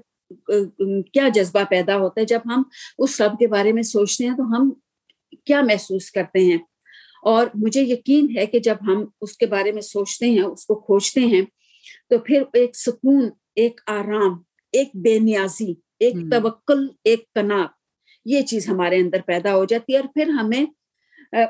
کیا 1.12 1.29
جذبہ 1.29 1.65
پیدا 1.71 1.97
ہوتا 1.97 2.21
ہے؟ 2.21 2.27
جب 2.27 2.41
ہم 2.47 2.62
اس 2.99 3.21
رب 3.21 3.38
کے 3.38 3.47
بارے 3.47 3.73
میں 3.73 3.83
سوچتے 3.83 4.27
ہیں 4.27 4.37
تو 4.37 4.43
ہم 4.43 4.71
کیا 5.45 5.62
محسوس 5.62 6.11
کرتے 6.11 6.38
ہیں؟ 6.38 6.59
اور 7.22 7.46
مجھے 7.54 7.82
یقین 7.82 8.37
ہے 8.37 8.46
کہ 8.46 8.58
جب 8.58 8.76
ہم 8.87 9.04
اس 9.20 9.37
کے 9.37 9.46
بارے 9.46 9.72
میں 9.72 9.82
سوچتے 9.82 10.30
ہیں 10.30 10.42
اس 10.42 10.66
کو 10.66 10.74
کھوجتے 10.74 11.20
ہیں 11.20 11.42
تو 12.11 12.18
پھر 12.18 12.42
ایک 12.52 12.76
سکون 12.76 13.28
ایک 13.54 13.80
آرام 13.87 14.42
ایک 14.72 14.88
بے 14.94 15.18
نیازی 15.18 15.74
ایک 16.00 16.14
توکل 16.30 16.87
ایک 17.04 17.32
کناب 17.35 17.68
یہ 18.24 18.42
چیز 18.42 18.68
ہمارے 18.68 18.96
اندر 18.96 19.20
پیدا 19.26 19.54
ہو 19.54 19.64
جاتی 19.64 19.92
ہے 19.92 19.98
اور 19.98 20.08
پھر 20.14 20.28
ہمیں 20.28 20.64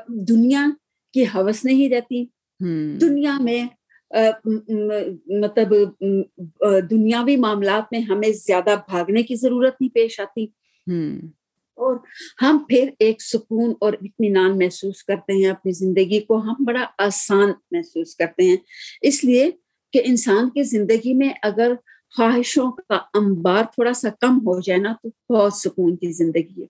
دنیا 0.07 0.65
کی 1.13 1.23
حوث 1.23 1.65
نہیں 1.65 1.89
رہتی۔ 1.89 2.25
دنیا 3.01 3.37
میں 3.39 3.63
مطلب 5.27 5.73
دنیاوی 6.91 7.35
معاملات 7.37 7.83
میں 7.91 7.99
ہمیں 7.99 8.29
زیادہ 8.29 8.75
بھاگنے 8.87 9.23
کی 9.23 9.35
ضرورت 9.35 9.81
نہیں 9.81 9.95
پیش 9.95 10.19
آتی۔ 10.19 10.45
اور 11.83 11.97
ہم 12.41 12.57
پھر 12.69 12.89
ایک 12.99 13.21
سکون 13.21 13.73
اور 13.79 13.93
اطمینان 13.93 14.57
محسوس 14.57 15.03
کرتے 15.03 15.33
ہیں 15.33 15.49
اپنی 15.51 15.71
زندگی 15.71 16.19
کو 16.19 16.37
ہم 16.37 16.53
بڑا 16.59 16.85
آسان 16.97 17.51
محسوس 17.71 18.15
کرتے 18.15 18.43
ہیں۔ 18.43 18.57
اس 19.01 19.23
لیے 19.23 19.51
کہ 19.93 20.01
انسان 20.05 20.49
کی 20.49 20.63
زندگی 20.63 21.13
میں 21.13 21.29
اگر 21.41 21.73
خواہشوں 22.17 22.71
کا 22.71 22.99
انبار 23.13 23.63
تھوڑا 23.63 23.93
سا 23.93 24.09
کم 24.09 24.37
ہو 24.37 24.59
جائے 24.59 24.79
نا 24.79 24.93
تو 25.03 25.33
بہت 25.33 25.53
سکون 25.53 25.95
کی 25.95 26.11
زندگی 26.11 26.61
ہے۔ 26.61 26.65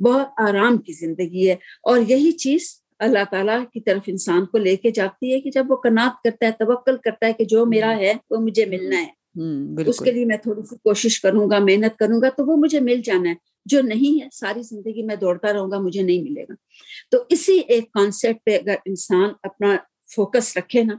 بہت 0.00 0.26
آرام 0.36 0.78
کی 0.78 0.92
زندگی 0.92 1.48
ہے۔ 1.48 1.56
اور 1.82 2.00
یہی 2.08 2.32
چیز 2.32 2.62
اللہ 2.98 3.18
تعالیٰ 3.30 3.64
کی 3.72 3.80
طرف 3.80 4.02
انسان 4.06 4.46
کو 4.46 4.58
لے 4.58 4.76
کے 4.76 4.90
جاتی 4.90 5.34
ہے 5.34 5.40
کہ 5.40 5.50
جب 5.50 5.66
وہ 5.68 5.76
کنات 5.76 6.22
کرتا 6.24 6.46
ہے 6.46 6.50
توکل 6.50 6.96
کرتا 6.96 7.26
ہے 7.26 7.32
کہ 7.32 7.44
جو 7.44 7.66
میرا 7.66 7.96
ہے 7.96 8.12
وہ 8.30 8.36
مجھے 8.36 8.64
ملنا 8.64 9.02
ہے۔ 9.02 9.26
اس 9.86 9.98
کے 9.98 10.10
لیے 10.10 10.24
میں 10.24 10.36
تھوڑی 10.36 10.62
سی 10.62 10.76
کوشش 10.76 11.20
کروں 11.20 11.50
گا 11.50 11.58
محنت 11.58 11.98
کروں 11.98 12.20
گا 12.20 12.28
تو 12.28 12.46
وہ 12.46 12.56
مجھے 12.56 12.80
مل 12.80 13.00
جانا 13.04 13.30
ہے۔ 13.30 13.55
جو 13.66 13.82
نہیں 13.82 14.22
ہے 14.22 14.28
ساری 14.32 14.62
زندگی 14.62 15.02
میں 15.02 15.16
دوڑتا 15.16 15.52
رہوں 15.52 15.70
گا 15.70 15.78
مجھے 15.78 16.02
نہیں 16.02 16.22
ملے 16.22 16.42
گا۔ 16.42 16.54
تو 17.10 17.18
اسی 17.28 17.58
ایک 17.68 17.92
کانسیپٹ 17.92 18.46
پہ 18.46 18.58
اگر 18.58 18.74
انسان 18.84 19.30
اپنا 19.42 19.76
فوکس 20.16 20.56
رکھے 20.56 20.82
نا 20.82 20.94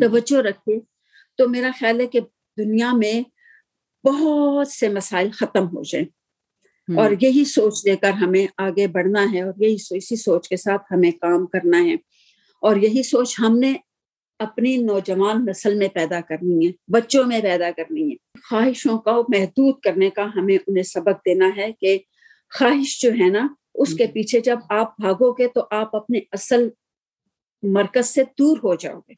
توجہ 0.00 0.36
رکھے 0.36 0.80
تو 1.38 1.48
میرا 1.48 1.70
خیال 1.80 2.00
ہے 2.00 2.06
کہ 2.06 2.20
دنیا 2.58 2.92
میں 2.92 3.22
بہت 4.06 4.68
سے 4.68 4.88
مسائل 4.88 5.30
ختم 5.30 5.66
ہو 5.66 5.82
جائیں۔ 5.82 6.06
اور 6.96 7.10
یہی 7.20 7.44
سوچ 7.44 7.86
لے 7.86 7.96
کر 7.96 8.10
ہمیں 8.10 8.46
آگے 8.58 8.86
بڑھنا 8.86 9.24
ہے 9.32 9.42
اور 9.42 9.52
یہی 9.58 9.76
اسی 9.90 10.16
سوچ 10.16 10.48
کے 10.48 10.56
ساتھ 10.56 10.82
ہمیں 10.90 11.10
کام 11.10 11.46
کرنا 11.46 11.78
ہے۔ 11.84 11.94
اور 12.60 12.76
یہی 12.76 13.02
سوچ 13.02 13.40
ہم 13.40 13.58
نے 13.58 13.74
اپنی 14.38 14.76
نوجوان 14.76 15.46
نسل 15.46 15.74
میں 15.74 15.88
پیدا 15.88 16.20
کرنی 16.20 16.66
ہے 16.66 16.72
بچوں 16.88 17.24
میں 17.24 17.40
پیدا 17.42 17.70
کرنی 17.76 18.10
ہے۔ 18.10 18.38
خواہشوں 18.50 18.98
کا 18.98 19.16
محدود 19.16 19.80
کرنے 19.80 20.10
کا 20.10 20.26
ہمیں 20.36 20.58
انہیں 20.66 20.82
سبق 20.82 21.26
دینا 21.26 21.48
ہے 21.56 21.72
کہ 21.72 21.98
خواہش 22.58 23.00
جو 23.00 23.10
ہے 23.10 23.30
نا 23.30 23.48
اس 23.74 23.94
کے 23.94 24.06
پیچھے 24.06 24.40
جب 24.40 24.58
آپ 24.68 25.00
بھاگو 25.00 25.32
گے 25.32 25.48
تو 25.48 25.60
آپ 25.70 25.96
اپنے 25.96 26.18
اصل 26.32 26.68
مرکز 27.62 28.06
سے 28.06 28.22
دور 28.38 28.56
ہو 28.56 28.74
جاؤ 28.74 29.00
گے۔ 29.00 29.14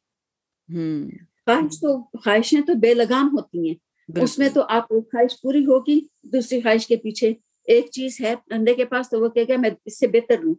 خواہش 1.47 1.81
تو 1.81 2.03
خواہشیں 2.03 2.61
تو 2.61 2.75
بے 2.75 2.95
لگام 2.95 3.29
ہوتی 3.33 3.69
ہیں۔ 3.69 3.75
اس 4.23 4.39
میں 4.39 4.49
تو 4.49 4.63
آپ 4.69 4.89
کو 4.89 5.01
خواہش 5.01 5.41
پوری 5.43 5.67
ہوگی 5.67 6.01
دوسری 6.23 6.61
خواہش 6.61 6.87
کے 6.87 6.97
پیچھے 6.97 7.35
ایک 7.65 7.91
چیز 7.91 8.21
ہے 8.21 8.35
بندے 8.51 8.75
کے 8.75 8.85
پاس 8.85 9.11
تو 9.11 9.21
وہ 9.21 9.29
کہ 9.29 9.57
میں 9.57 9.71
اس 9.85 9.99
سے 9.99 10.07
بہتر 10.07 10.39
لوں 10.43 10.55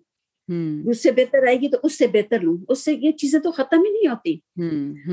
اس 0.86 1.04
سے 1.04 1.12
بہتر 1.12 1.47
آئے 1.47 1.56
گی 1.62 1.70
تو 1.70 1.78
اس 1.84 1.97
سے 1.97 2.08
بہتر 2.08 2.39
لوں۔ 2.39 2.58
اس 2.70 2.86
سے 2.86 2.93
یہ 2.93 3.12
چیزیں 3.12 3.39
تو 3.39 3.52
ختم 3.52 3.78
ہی 3.86 3.91
نہیں 3.91 4.08
ہوتی۔ 4.08 4.38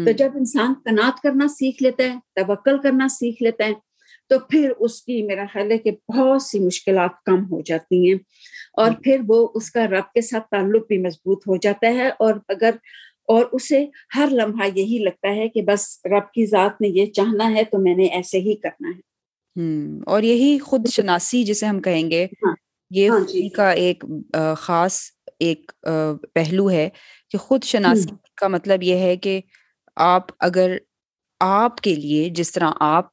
تو 0.05 0.11
جب 0.11 0.31
انسان 0.35 0.75
کنات 0.85 1.23
کرنا 1.23 1.49
سیکھ 1.49 1.83
لیتا 1.83 2.05
ہے 2.05 2.15
توکل 2.35 2.79
کرنا 2.79 3.09
سیکھ 3.09 3.43
لیتا 3.43 3.65
ہے 3.65 3.73
تو 4.29 4.39
پھر 4.39 4.71
اس 4.79 5.03
کی 5.03 5.23
میرا 5.23 5.45
خیال 5.53 5.71
ہے 5.71 5.79
کہ 5.79 5.91
بہت 6.09 6.43
سی 6.43 6.59
مشکلات 6.61 7.11
کم 7.25 7.45
ہو 7.45 7.61
جاتی 7.61 8.09
ہیں۔ 8.09 8.19
اور 8.73 8.91
پھر 9.05 9.21
وہ 9.29 9.49
اس 9.55 9.71
کا 9.71 9.87
رب 9.87 10.13
کے 10.15 10.21
ساتھ 10.21 10.45
تعلق 10.51 10.87
بھی 10.87 10.99
مضبوط 10.99 11.49
ہو 11.49 11.57
جاتا 11.57 11.87
ہے۔ 11.87 12.09
اور 12.09 12.35
اگر 12.49 12.71
اور 13.29 13.45
اسے 13.53 13.87
ہر 14.17 14.29
لمحہ 14.31 14.69
یہی 14.75 14.99
لگتا 14.99 15.35
ہے 15.35 15.49
کہ 15.49 15.63
بس 15.63 16.01
رب 16.05 16.33
کی 16.33 16.47
ذات 16.47 16.81
نے 16.81 16.89
یہ 16.89 17.07
چاہنا 17.07 17.51
ہے 17.55 17.65
تو 17.65 17.79
میں 17.79 17.95
نے 17.95 18.05
ایسے 18.05 18.39
ہی 18.39 18.55
کرنا 18.57 18.89
ہے۔ 18.89 19.01
اور 20.07 20.23
یہی 20.23 20.59
خود 20.59 20.89
شناسی 20.89 21.45
جسے 21.45 21.67
ہم 21.67 21.81
کہیں 21.81 22.11
گے 22.11 22.25
ہاں، 22.25 22.55
یہ 22.91 23.11
ہاں 23.11 23.21
جی۔ 23.21 23.49
کا 23.49 23.71
ایک 23.71 24.05
خاص 24.59 25.01
ایک 25.41 25.73
پہلو 26.35 26.71
ہے 26.71 26.89
کہ 27.31 27.39
خود 27.39 27.65
شناسی 27.65 28.15
کا 28.35 28.49
مطلب 28.49 28.83
یہ 28.83 28.97
ہے 28.97 29.17
کہ 29.17 29.41
آپ 29.97 30.23
اگر 30.41 30.77
آپ 31.41 31.81
کے 31.81 31.95
لیے 31.95 32.29
جس 32.29 32.53
طرح 32.53 32.71
آپ 32.81 33.05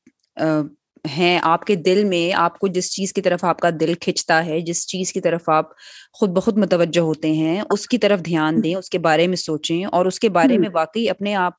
ہیں 1.18 1.40
آپ 1.44 1.66
کے 1.66 1.76
دل 1.76 2.04
میں 2.04 2.34
آپ 2.34 2.60
کو 2.60 2.68
جس 2.68 2.92
چیز 2.92 3.14
کی 3.14 3.22
طرف 3.22 3.44
آپ 3.44 3.60
کا 3.60 3.70
دل 3.80 3.94
کھنچتا 3.94 4.46
ہے 4.46 4.60
جس 4.60 4.88
چیز 4.88 5.14
کی 5.14 5.22
طرف 5.22 5.50
آپ 5.50 5.70
خود 6.14 6.30
بخود 6.30 6.58
متوجہ 6.58 7.02
ہوتے 7.02 7.32
ہیں 7.32 7.62
اس 7.70 7.88
کی 7.88 7.98
طرف 7.98 8.20
دھیان 8.26 8.64
دیں 8.64 8.76
اس 8.76 8.90
کے 8.90 9.00
بارے 9.00 9.28
میں 9.28 9.36
سوچیں 9.36 9.86
اور 9.86 10.06
اس 10.06 10.20
کے 10.20 10.30
بارے 10.30 10.58
میں 10.58 10.70
واقعی 10.74 11.10
اپنے 11.10 11.36
آپ 11.36 11.54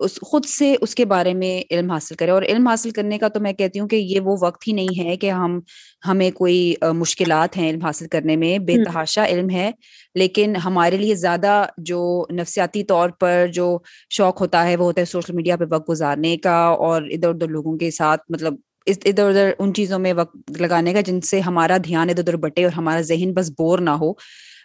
اس 0.00 0.18
خود 0.22 0.44
سے 0.48 0.74
اس 0.80 0.94
کے 0.94 1.04
بارے 1.04 1.32
میں 1.34 1.50
علم 1.70 1.90
حاصل 1.90 2.14
کریں 2.14 2.32
اور 2.32 2.42
علم 2.42 2.66
حاصل 2.68 2.90
کرنے 2.90 3.18
کا 3.18 3.28
تو 3.28 3.40
میں 3.40 3.52
کہتی 3.52 3.80
ہوں 3.80 3.88
کہ 3.88 3.96
یہ 3.96 4.20
وہ 4.20 4.36
وقت 4.40 4.66
ہی 4.68 4.72
نہیں 4.72 5.04
ہے 5.04 5.16
کہ 5.16 5.30
ہم 5.30 5.58
ہمیں 6.02 6.30
کوئی 6.30 6.56
مشکلات 6.94 7.56
ہیں 7.56 7.70
علم 7.70 7.82
حاصل 7.82 8.08
کرنے 8.08 8.36
میں۔ 8.36 8.58
بے 8.60 8.76
تحاشا 8.78 9.26
علم 9.26 9.50
ہے 9.50 9.70
لیکن 10.14 10.56
ہمارے 10.64 10.96
لیے 10.96 11.14
زیادہ 11.16 11.54
جو 11.84 12.00
نفسیاتی 12.32 12.82
طور 12.84 13.10
پر 13.20 13.46
جو 13.52 13.76
شوق 14.10 14.40
ہوتا 14.40 14.66
ہے 14.66 14.76
وہ 14.76 14.84
ہوتا 14.84 15.00
ہے 15.00 15.06
سوشل 15.06 15.32
میڈیا 15.32 15.56
پہ 15.56 15.64
وقت 15.70 15.88
گزارنے 15.88 16.36
کا 16.38 16.56
اور 16.80 17.02
ادھر 17.12 17.28
ادھر 17.28 17.48
لوگوں 17.48 17.76
کے 17.78 17.90
ساتھ 17.92 18.22
مطلب 18.28 18.54
ادھر 18.86 19.28
ادھر 19.28 19.50
ان 19.58 19.72
چیزوں 19.74 19.98
میں 19.98 20.12
وقت 20.12 20.60
لگانے 20.60 20.92
کا 20.92 21.00
جن 21.00 21.20
سے 21.22 21.40
ہمارا 21.40 21.76
دھیان 21.84 22.10
ادھر 22.10 22.22
ادھر 22.22 22.36
بٹے 22.38 22.64
اور 22.64 22.72
ہمارا 22.72 23.00
ذہن 23.02 23.32
بس 23.34 23.50
بور 23.50 23.78
نہ 23.80 23.90
ہو۔ 24.00 24.10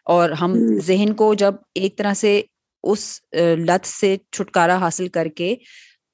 اور 0.07 0.29
ہم 0.31 0.53
ذہن 0.85 1.13
کو 1.13 1.33
جب 1.33 1.53
ایک 1.75 1.97
طرح 1.97 2.13
سے 2.13 2.41
اس 2.83 3.19
لت 3.57 3.85
سے 3.85 4.17
چھٹکارا 4.31 4.77
حاصل 4.77 5.07
کر 5.07 5.27
کے 5.27 5.55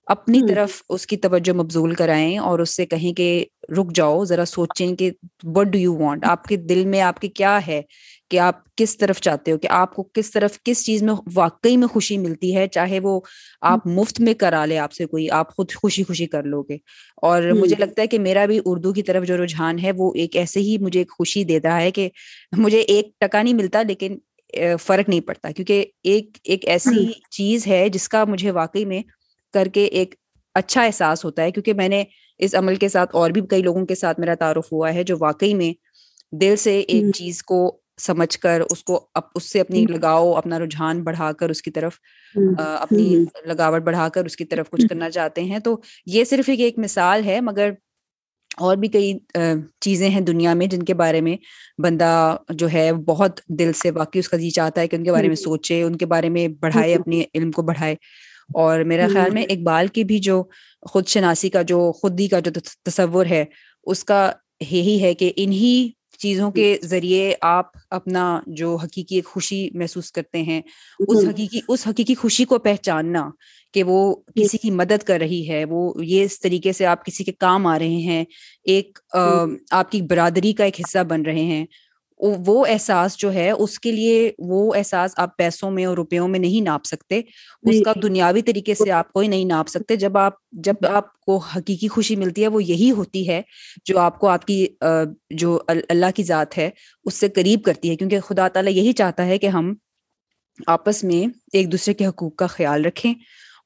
اپنی 0.08 0.42
طرف 0.50 0.82
اس 0.90 1.08
کی 1.08 1.18
توجہ 1.18 1.54
مبزول 1.54 1.94
کرائیں 1.94 2.38
اور 2.38 2.60
اس 2.60 2.76
سے 2.76 2.86
کہیں 2.86 3.14
کہ 3.14 3.46
رک 3.78 3.94
جاؤ 3.94 4.26
ذرا 4.26 4.46
سوچیں 4.46 4.96
کہ 4.96 5.12
وٹ 5.44 5.68
ڈو 5.68 5.80
یو 5.80 5.96
وانٹ 5.96 6.26
آپ 6.26 6.44
کے 6.44 6.56
دل 6.56 6.86
میں 6.86 7.02
آپ 7.02 7.20
کے 7.20 7.28
کیا 7.28 7.68
ہے 7.68 7.82
کہ 8.30 8.40
آپ 8.40 8.76
کس 8.76 8.98
طرف 8.98 9.22
چاہتے 9.22 9.52
ہو؟ 9.52 9.58
کہ 9.58 9.68
آپ 9.68 9.96
کو 9.96 10.04
کس 10.04 10.32
طرف 10.32 10.60
کس 10.64 10.86
چیز 10.86 11.04
میں 11.04 11.14
واقعی 11.34 11.78
میں 11.78 11.88
خوشی 11.88 12.18
ملتی 12.18 12.56
ہے؟ 12.56 12.68
چاہے 12.68 13.00
وہ 13.00 13.20
آپ 13.62 13.88
مفت 13.88 14.20
میں 14.20 14.34
کرا 14.34 14.66
لے 14.66 14.78
آپ 14.78 14.94
سے 14.94 15.06
کوئی 15.06 15.30
آپ 15.30 15.56
خود 15.56 15.72
خوشی 15.72 16.04
خوشی 16.04 16.26
کر 16.26 16.44
لو 16.44 16.62
گے۔ 16.62 16.78
اور 17.22 17.44
مجھے 17.44 17.76
لگتا 17.80 18.02
ہے 18.02 18.08
کہ 18.08 18.20
میرا 18.20 18.46
بھی 18.46 18.60
اردو 18.66 18.94
کی 18.94 19.04
طرف 19.04 19.24
جو 19.24 19.44
رجحان 19.44 19.80
ہے 19.80 19.92
وہ 19.98 20.12
ایک 20.16 20.36
ایسے 20.36 20.60
ہی 20.60 20.78
مجھے 20.78 21.04
خوشی 21.10 21.44
دیتا 21.44 21.82
ہے 21.82 21.92
کہ 21.92 22.10
مجھے 22.58 22.80
ایک 22.80 23.20
ٹکا 23.20 23.42
نہیں 23.42 23.54
ملتا 23.54 23.82
لیکن 23.82 24.18
فرق 24.82 25.10
نہیں 25.10 25.22
پڑتا۔ 25.22 25.52
کیونکہ 25.52 25.86
ایک 26.04 26.38
ایک 26.44 26.68
ایسی 26.68 27.06
چیز 27.32 27.68
ہے 27.68 27.88
جس 27.90 28.08
کا 28.10 28.24
مجھے 28.26 28.52
واقعی 28.52 28.86
میں 28.86 29.02
کر 29.54 29.68
کے 29.74 29.84
ایک 29.86 30.16
اچھا 30.56 30.84
احساس 30.84 31.26
ہوتا 31.26 31.44
ہے۔ 31.44 31.52
کیونکہ 31.52 31.74
میں 31.74 31.88
نے 31.90 32.04
اس 32.40 32.56
عمل 32.56 32.76
کے 32.76 32.90
ساتھ 32.90 33.16
اور 33.16 33.32
بھی 33.32 33.42
کئی 33.50 33.62
لوگوں 33.62 33.86
کے 33.86 33.96
ساتھ 33.96 34.20
میرا 34.20 34.34
تعارف 34.36 34.72
ہوا 34.72 34.94
ہے 34.94 35.04
جو 35.04 35.16
واقعی 35.20 35.54
میں 35.54 35.74
دل 36.42 36.56
سے 36.58 36.80
ایک 36.80 37.06
چیز 37.14 37.42
کو 37.44 37.60
سمجھ 38.02 38.38
کر 38.40 38.62
اس 38.72 38.84
کو 38.84 39.00
اس 39.36 39.52
سے 39.52 39.60
اپنی 39.60 39.86
لگاؤ 39.90 40.32
اپنا 40.34 40.60
رجحان 40.60 41.04
بڑھا 41.04 41.32
کر 41.32 41.50
اس 41.50 41.62
کی 41.62 41.72
طرف 41.72 42.00
اپنی 42.58 43.16
لگاوٹ 43.46 43.82
بڑھا 43.82 44.08
کر 44.10 44.26
اس 44.26 44.36
کی 44.36 44.46
طرف 44.46 44.70
کچھ 44.70 44.86
کرنا 44.88 45.10
چاہتے 45.10 45.42
ہیں۔ 45.44 45.60
تو 45.60 45.78
یہ 46.06 46.24
صرف 46.24 46.50
ایک 46.50 46.60
ایک 46.60 46.80
مثال 46.80 47.26
ہے 47.26 47.40
مگر 47.42 47.72
اور 48.58 48.78
بھی 48.78 48.88
کئی 48.88 49.14
چیزیں 49.82 50.10
ہیں 50.10 50.22
دنیا 50.22 50.54
میں 50.54 50.68
جن 50.68 50.84
کے 50.84 50.94
بارے 50.94 51.22
میں 51.22 51.36
بندہ 51.82 52.10
جو 52.50 52.68
ہے 52.74 52.94
بہت 53.06 53.40
دل 53.50 53.72
سے 53.74 53.92
واقعی 53.92 54.20
اس 54.20 54.30
کا 54.30 54.38
جی 54.38 54.50
چاہتا 54.50 54.82
ہے 54.82 54.88
کہ 54.88 54.96
ان 54.96 55.04
کے 55.04 55.12
بارے 55.12 55.28
میں 55.28 55.36
سوچے 55.36 55.82
ان 55.84 55.96
کے 55.96 56.06
بارے 56.06 56.30
میں 56.30 56.48
بڑھائے 56.60 56.96
اپنے 56.96 57.24
علم 57.34 57.52
کو 57.52 57.62
بڑھائے۔ 57.62 57.96
اور 58.56 58.80
میرا 58.84 59.08
خیال 59.08 59.30
میں 59.30 59.44
اقبال 59.50 59.88
کی 59.88 60.04
بھی 60.04 60.20
جو 60.20 60.44
خود 60.92 61.08
شناسی 61.08 61.50
کا 61.50 61.62
جو 61.62 61.92
خودی 61.92 62.28
کا 62.28 62.40
جو 62.40 62.52
تصور 62.84 63.26
ہے 63.26 63.44
اس 63.84 64.04
کا 64.04 64.32
یہی 64.72 65.02
ہے 65.02 65.14
کہ 65.14 65.32
انہی 65.36 65.90
چیزوں 66.20 66.52
کے 66.52 66.78
ذریعے 66.84 67.34
آپ 67.42 67.66
اپنا 67.90 68.24
جو 68.48 68.76
حقیقی 68.76 69.22
خوشی 69.22 69.70
محسوس 69.74 70.12
کرتے 70.12 70.42
ہیں 70.42 70.62
اس 71.08 71.26
حقیقی 71.28 71.60
اس 71.68 71.88
حقیقی 71.88 72.16
خوشی 72.16 72.46
کو 72.46 72.60
پہچاننا۔ 72.60 73.30
کہ 73.76 73.84
وہ 73.84 74.16
کسی 74.36 74.58
کی 74.58 74.72
مدد 74.72 75.04
کر 75.04 75.20
رہی 75.20 75.50
ہے 75.50 75.66
وہ 75.66 75.92
یہ 76.04 76.24
اس 76.24 76.40
طریقے 76.40 76.74
سے 76.74 76.86
آپ 76.86 77.06
کسی 77.06 77.24
کے 77.24 77.32
کام 77.40 77.68
آ 77.68 77.80
رہے 77.80 78.02
ہیں 78.02 78.24
ایک 78.66 79.00
آپ 79.72 79.92
کی 79.92 80.02
برادری 80.02 80.54
کا 80.54 80.64
ایک 80.64 80.80
حصہ 80.80 81.04
بن 81.04 81.22
رہے 81.22 81.44
ہیں 81.44 81.66
وہ 82.48 82.66
احساس 82.70 83.18
جو 83.18 83.34
ہے 83.34 83.50
اس 83.52 83.80
کے 83.80 83.92
لیے 83.92 84.32
وہ 84.40 84.74
احساس 84.76 85.12
آپ 85.18 85.38
پیسوں 85.38 85.72
میں 85.72 85.86
اور 85.86 85.98
روپیوں 85.98 86.28
میں 86.28 86.40
نہیں 86.40 86.62
ناپ 86.62 86.86
سکتے 86.86 87.20
اس 87.64 87.82
کا 87.86 87.94
دنیاوی 88.04 88.42
طریقے 88.42 88.74
سے 88.76 88.92
آپ 88.92 89.12
کوئی 89.14 89.28
نہیں 89.28 89.46
ناپ 89.46 89.68
سکتے۔ 89.68 89.96
جب 89.96 90.18
آپ 90.18 90.34
جب 90.64 90.86
آپ 90.90 91.20
کو 91.20 91.38
حقیقی 91.38 91.88
خوشی 91.88 92.16
ملتی 92.16 92.44
ہے 92.44 92.48
وہ 92.48 92.64
یہی 92.64 92.92
ہوتی 92.92 93.28
ہے 93.30 93.42
جو 93.86 94.00
آپ 94.00 94.20
کو 94.20 94.28
آپ 94.28 94.46
کی 94.46 94.66
جو 95.30 95.60
اللہ 95.90 96.12
کی 96.16 96.24
ذات 96.24 96.58
ہے 96.58 96.70
اس 97.06 97.14
سے 97.14 97.30
قریب 97.30 97.64
کرتی 97.64 97.90
ہے۔ 97.90 97.96
کیونکہ 97.96 98.20
خدا 98.20 98.48
تعالیٰ 98.48 98.74
یہی 98.74 98.94
چاہتا 98.94 99.26
ہے 99.26 99.38
کہ 99.38 99.48
ہم 99.48 99.74
آپس 100.68 101.04
میں 101.04 101.26
ایک 101.54 101.72
دوسرے 101.72 101.94
کے 101.94 102.06
حقوق 102.06 102.36
کا 102.36 102.48
خیال 102.48 102.86
رکھیں۔ 102.86 103.14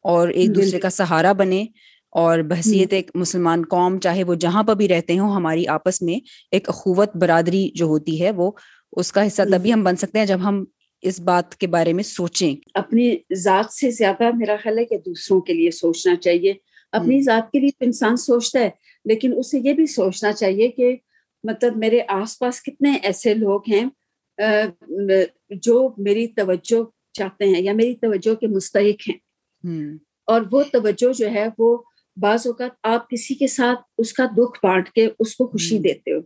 اور 0.01 0.27
ایک 0.27 0.55
دوسرے 0.55 0.79
کا 0.79 0.89
سہارا 0.89 1.31
بنے 1.31 1.65
اور 2.11 2.39
بحثیت 2.39 2.93
ایک 2.93 3.11
مسلمان 3.15 3.63
قوم 3.69 3.99
چاہے 3.99 4.23
وہ 4.23 4.35
جہاں 4.35 4.63
پر 4.63 4.75
بھی 4.75 4.87
رہتے 4.87 5.19
ہوں 5.19 5.31
ہماری 5.31 5.67
آپس 5.67 6.01
میں 6.01 6.15
ایک 6.51 6.69
اخوت 6.69 7.15
برادری 7.15 7.69
جو 7.73 7.85
ہوتی 7.85 8.21
ہے 8.21 8.31
وہ 8.31 8.51
اس 8.91 9.11
کا 9.11 9.27
حصہ 9.27 9.41
تبھی 9.51 9.73
ہم 9.73 9.83
بن 9.83 9.95
سکتے 9.95 10.19
ہیں 10.19 10.25
جب 10.25 10.39
ہم 10.43 10.65
اس 11.01 11.19
بات 11.19 11.55
کے 11.55 11.67
بارے 11.67 11.93
میں 11.93 12.03
سوچیں۔ 12.03 12.55
اپنی 12.73 13.15
ذات 13.33 13.73
سے 13.73 13.91
زیادہ 13.91 14.29
میرا 14.35 14.55
خیال 14.63 14.77
ہے 14.77 14.85
کہ 14.85 14.97
دوسروں 14.97 15.41
کے 15.41 15.53
لیے 15.53 15.71
سوچنا 15.71 16.15
چاہیے۔ 16.15 16.53
اپنی 16.91 17.21
ذات 17.21 17.51
کے 17.51 17.59
لیے 17.59 17.69
انسان 17.79 18.17
سوچتا 18.17 18.59
ہے 18.59 18.69
لیکن 19.05 19.33
اسے 19.37 19.59
یہ 19.63 19.73
بھی 19.73 19.85
سوچنا 19.85 20.31
چاہیے 20.31 20.67
کہ 20.67 20.95
مطلب 21.43 21.77
میرے 21.77 21.99
آس 22.07 22.39
پاس 22.39 22.63
کتنے 22.63 22.97
ایسے 23.03 23.33
لوگ 23.33 23.61
ہیں 23.71 23.85
جو 25.49 25.93
میری 25.97 26.27
توجہ 26.27 26.83
چاہتے 27.13 27.45
ہیں 27.45 27.61
یا 27.61 27.73
میری 27.73 27.93
توجہ 27.93 28.35
کے 28.35 28.47
مستحق 28.47 29.09
ہیں۔ 29.09 29.28
اور 30.27 30.41
وہ 30.51 30.63
توجہ 30.71 31.13
جو 31.13 31.29
ہے 31.29 31.47
وہ 31.57 31.77
بعض 32.17 32.47
اوقات 32.47 32.71
آپ 32.83 33.09
کسی 33.09 33.35
کے 33.35 33.47
ساتھ 33.47 33.79
اس 33.97 34.13
کا 34.13 34.25
دکھ 34.25 34.59
بانٹ 34.63 34.89
کے 34.89 35.09
اس 35.19 35.35
کو 35.35 35.47
خوشی 35.47 35.77
دیتے 35.77 36.13
ہو۔ 36.13 36.19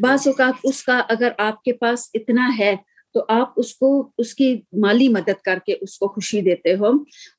بعض 0.00 0.26
اوقات 0.26 0.54
اس 0.64 0.82
کا 0.82 1.02
اگر 1.08 1.28
آپ 1.38 1.62
کے 1.62 1.72
پاس 1.72 2.10
اتنا 2.14 2.50
ہے 2.58 2.76
تو 3.14 3.24
آپ 3.28 3.52
اس 3.56 3.74
کو 3.74 4.10
اس 4.18 4.34
کی 4.34 4.60
مالی 4.72 5.08
مدد 5.08 5.42
کر 5.44 5.58
کے 5.66 5.74
اس 5.80 5.98
کو 5.98 6.08
خوشی 6.08 6.40
دیتے 6.40 6.74
ہو۔ 6.74 6.86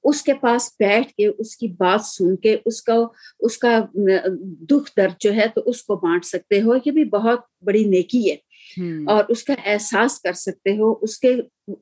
اس 0.03 0.21
کے 0.21 0.33
پاس 0.33 0.71
بیٹھ 0.79 1.07
کے 1.07 1.27
اس 1.27 1.57
کی 1.57 1.67
بات 1.67 2.01
سن 2.01 2.35
کے 2.35 2.57
اس 2.65 2.81
کا 2.81 2.95
اس 3.39 3.57
کا 3.57 3.79
دکھ 4.61 4.91
درد 4.97 5.11
جو 5.19 5.33
ہے 5.33 5.45
تو 5.55 5.61
اس 5.65 5.83
کو 5.83 5.95
بانٹ 5.95 6.25
سکتے 6.25 6.61
ہو۔ 6.61 6.75
یہ 6.85 6.91
بھی 6.91 7.03
بہت 7.03 7.39
بڑی 7.61 7.83
نیکی 7.83 8.31
ہے۔ 8.31 8.35
اور 9.05 9.23
اس 9.29 9.43
کا 9.43 9.53
احساس 9.65 10.21
کر 10.21 10.33
سکتے 10.33 10.77
ہو 10.77 10.93
اس 11.01 11.19
کے 11.19 11.35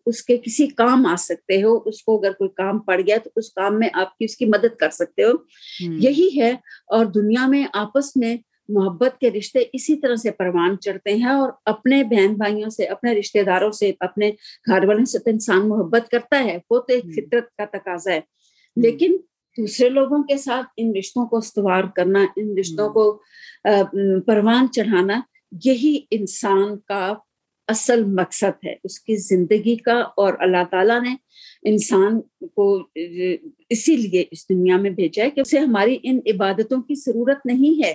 اس 0.05 0.23
کے 0.23 0.37
کسی 0.37 0.67
کام 0.67 1.05
آ 1.05 1.15
سکتے 1.15 1.63
ہو 1.63 1.77
اس 1.85 2.03
کو 2.03 2.19
اگر 2.19 2.31
کوئی 2.31 2.49
کام 2.49 2.79
پڑ 2.79 3.01
گیا 3.07 3.17
تو 3.23 3.29
اس 3.35 3.53
کام 3.53 3.79
میں 3.79 3.89
آپ 3.93 4.17
کی 4.17 4.25
اس 4.25 4.37
کی 4.37 4.45
مدد 4.45 4.75
کر 4.75 4.89
سکتے 4.89 5.23
ہو۔ 5.23 5.31
یہی 5.79 6.41
ہے 6.41 6.51
اور 6.87 7.05
دنیا 7.05 7.47
میں 7.47 7.65
آپس 7.73 8.15
میں 8.15 8.37
محبت 8.69 9.19
کے 9.19 9.31
رشتے 9.31 9.59
اسی 9.73 9.95
طرح 9.95 10.15
سے 10.15 10.31
پروان 10.31 10.79
چڑھتے 10.79 11.15
ہیں 11.15 11.29
اور 11.29 11.49
اپنے 11.65 12.03
بہن 12.03 12.33
بھائیوں 12.33 12.69
سے 12.69 12.83
اپنے 12.85 13.19
رشتے 13.19 13.43
داروں 13.43 13.71
سے 13.71 13.91
اپنے 13.99 14.31
گھر 14.67 14.85
والوں 14.85 15.05
سے 15.05 15.19
تو 15.19 15.29
انسان 15.29 15.69
محبت 15.69 16.09
کرتا 16.09 16.43
ہے 16.43 16.57
وہ 16.69 16.79
تو 16.79 16.93
ایک 16.93 17.05
فطرت 17.15 17.55
کا 17.57 17.77
تقاضا 17.77 18.11
ہے۔ 18.11 18.19
لیکن 18.75 19.17
دوسرے 19.57 19.89
لوگوں 19.89 20.23
کے 20.23 20.37
ساتھ 20.37 20.65
ان 20.77 20.95
رشتوں 20.97 21.25
کو 21.25 21.37
استوار 21.37 21.83
کرنا 21.95 22.19
ان 22.35 22.57
رشتوں 22.59 22.89
کو 22.89 23.21
پروان 24.25 24.71
چڑھانا 24.71 25.19
یہی 25.65 25.99
انسان 26.11 26.77
کا 26.77 27.13
اصل 27.67 28.03
مقصد 28.05 28.65
ہے 28.65 28.75
اس 28.83 28.99
کی 28.99 29.15
زندگی 29.15 29.75
کا 29.75 29.93
اور 29.93 30.33
اللہ 30.39 30.63
تعالیٰ 30.71 31.01
نے 31.01 31.15
انسان 31.63 32.21
کو 32.55 32.87
اسی 33.69 33.95
لیے 33.95 34.25
اس 34.31 34.49
دنیا 34.49 34.77
میں 34.77 34.89
بھیجا 34.89 35.23
ہے 35.23 35.29
کہ 35.29 35.41
اسے 35.41 35.59
ہماری 35.59 35.97
ان 36.03 36.19
عبادتوں 36.33 36.81
کی 36.81 36.93
ضرورت 36.95 37.45
نہیں 37.45 37.83
ہے۔ 37.83 37.93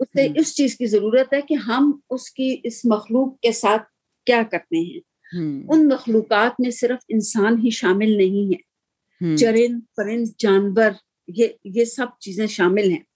اسے 0.00 0.26
اس 0.40 0.56
چیز 0.56 0.78
کی 0.78 0.86
ضرورت 0.86 1.34
ہے 1.34 1.40
کہ 1.40 1.54
ہم 1.54 2.00
اس 2.10 2.30
کی 2.30 2.56
اس 2.64 2.84
مخلوق 2.84 3.40
کے 3.40 3.52
ساتھ 3.52 3.82
کیا 4.26 4.42
کرتے 4.50 4.76
ہیں۔ 4.76 5.00
ان 5.68 5.88
مخلوقات 5.88 6.60
میں 6.60 6.70
صرف 6.70 7.04
انسان 7.08 7.58
ہی 7.64 7.70
شامل 7.70 8.16
نہیں 8.16 8.54
ہے۔ 8.54 8.70
چرند 9.36 9.80
پرند 9.96 10.26
جانور 10.38 10.90
یہ 11.28 11.48
یہ 11.64 11.84
سب 11.84 12.06
چیزیں 12.20 12.46
شامل 12.46 12.90
ہیں۔ 12.90 13.09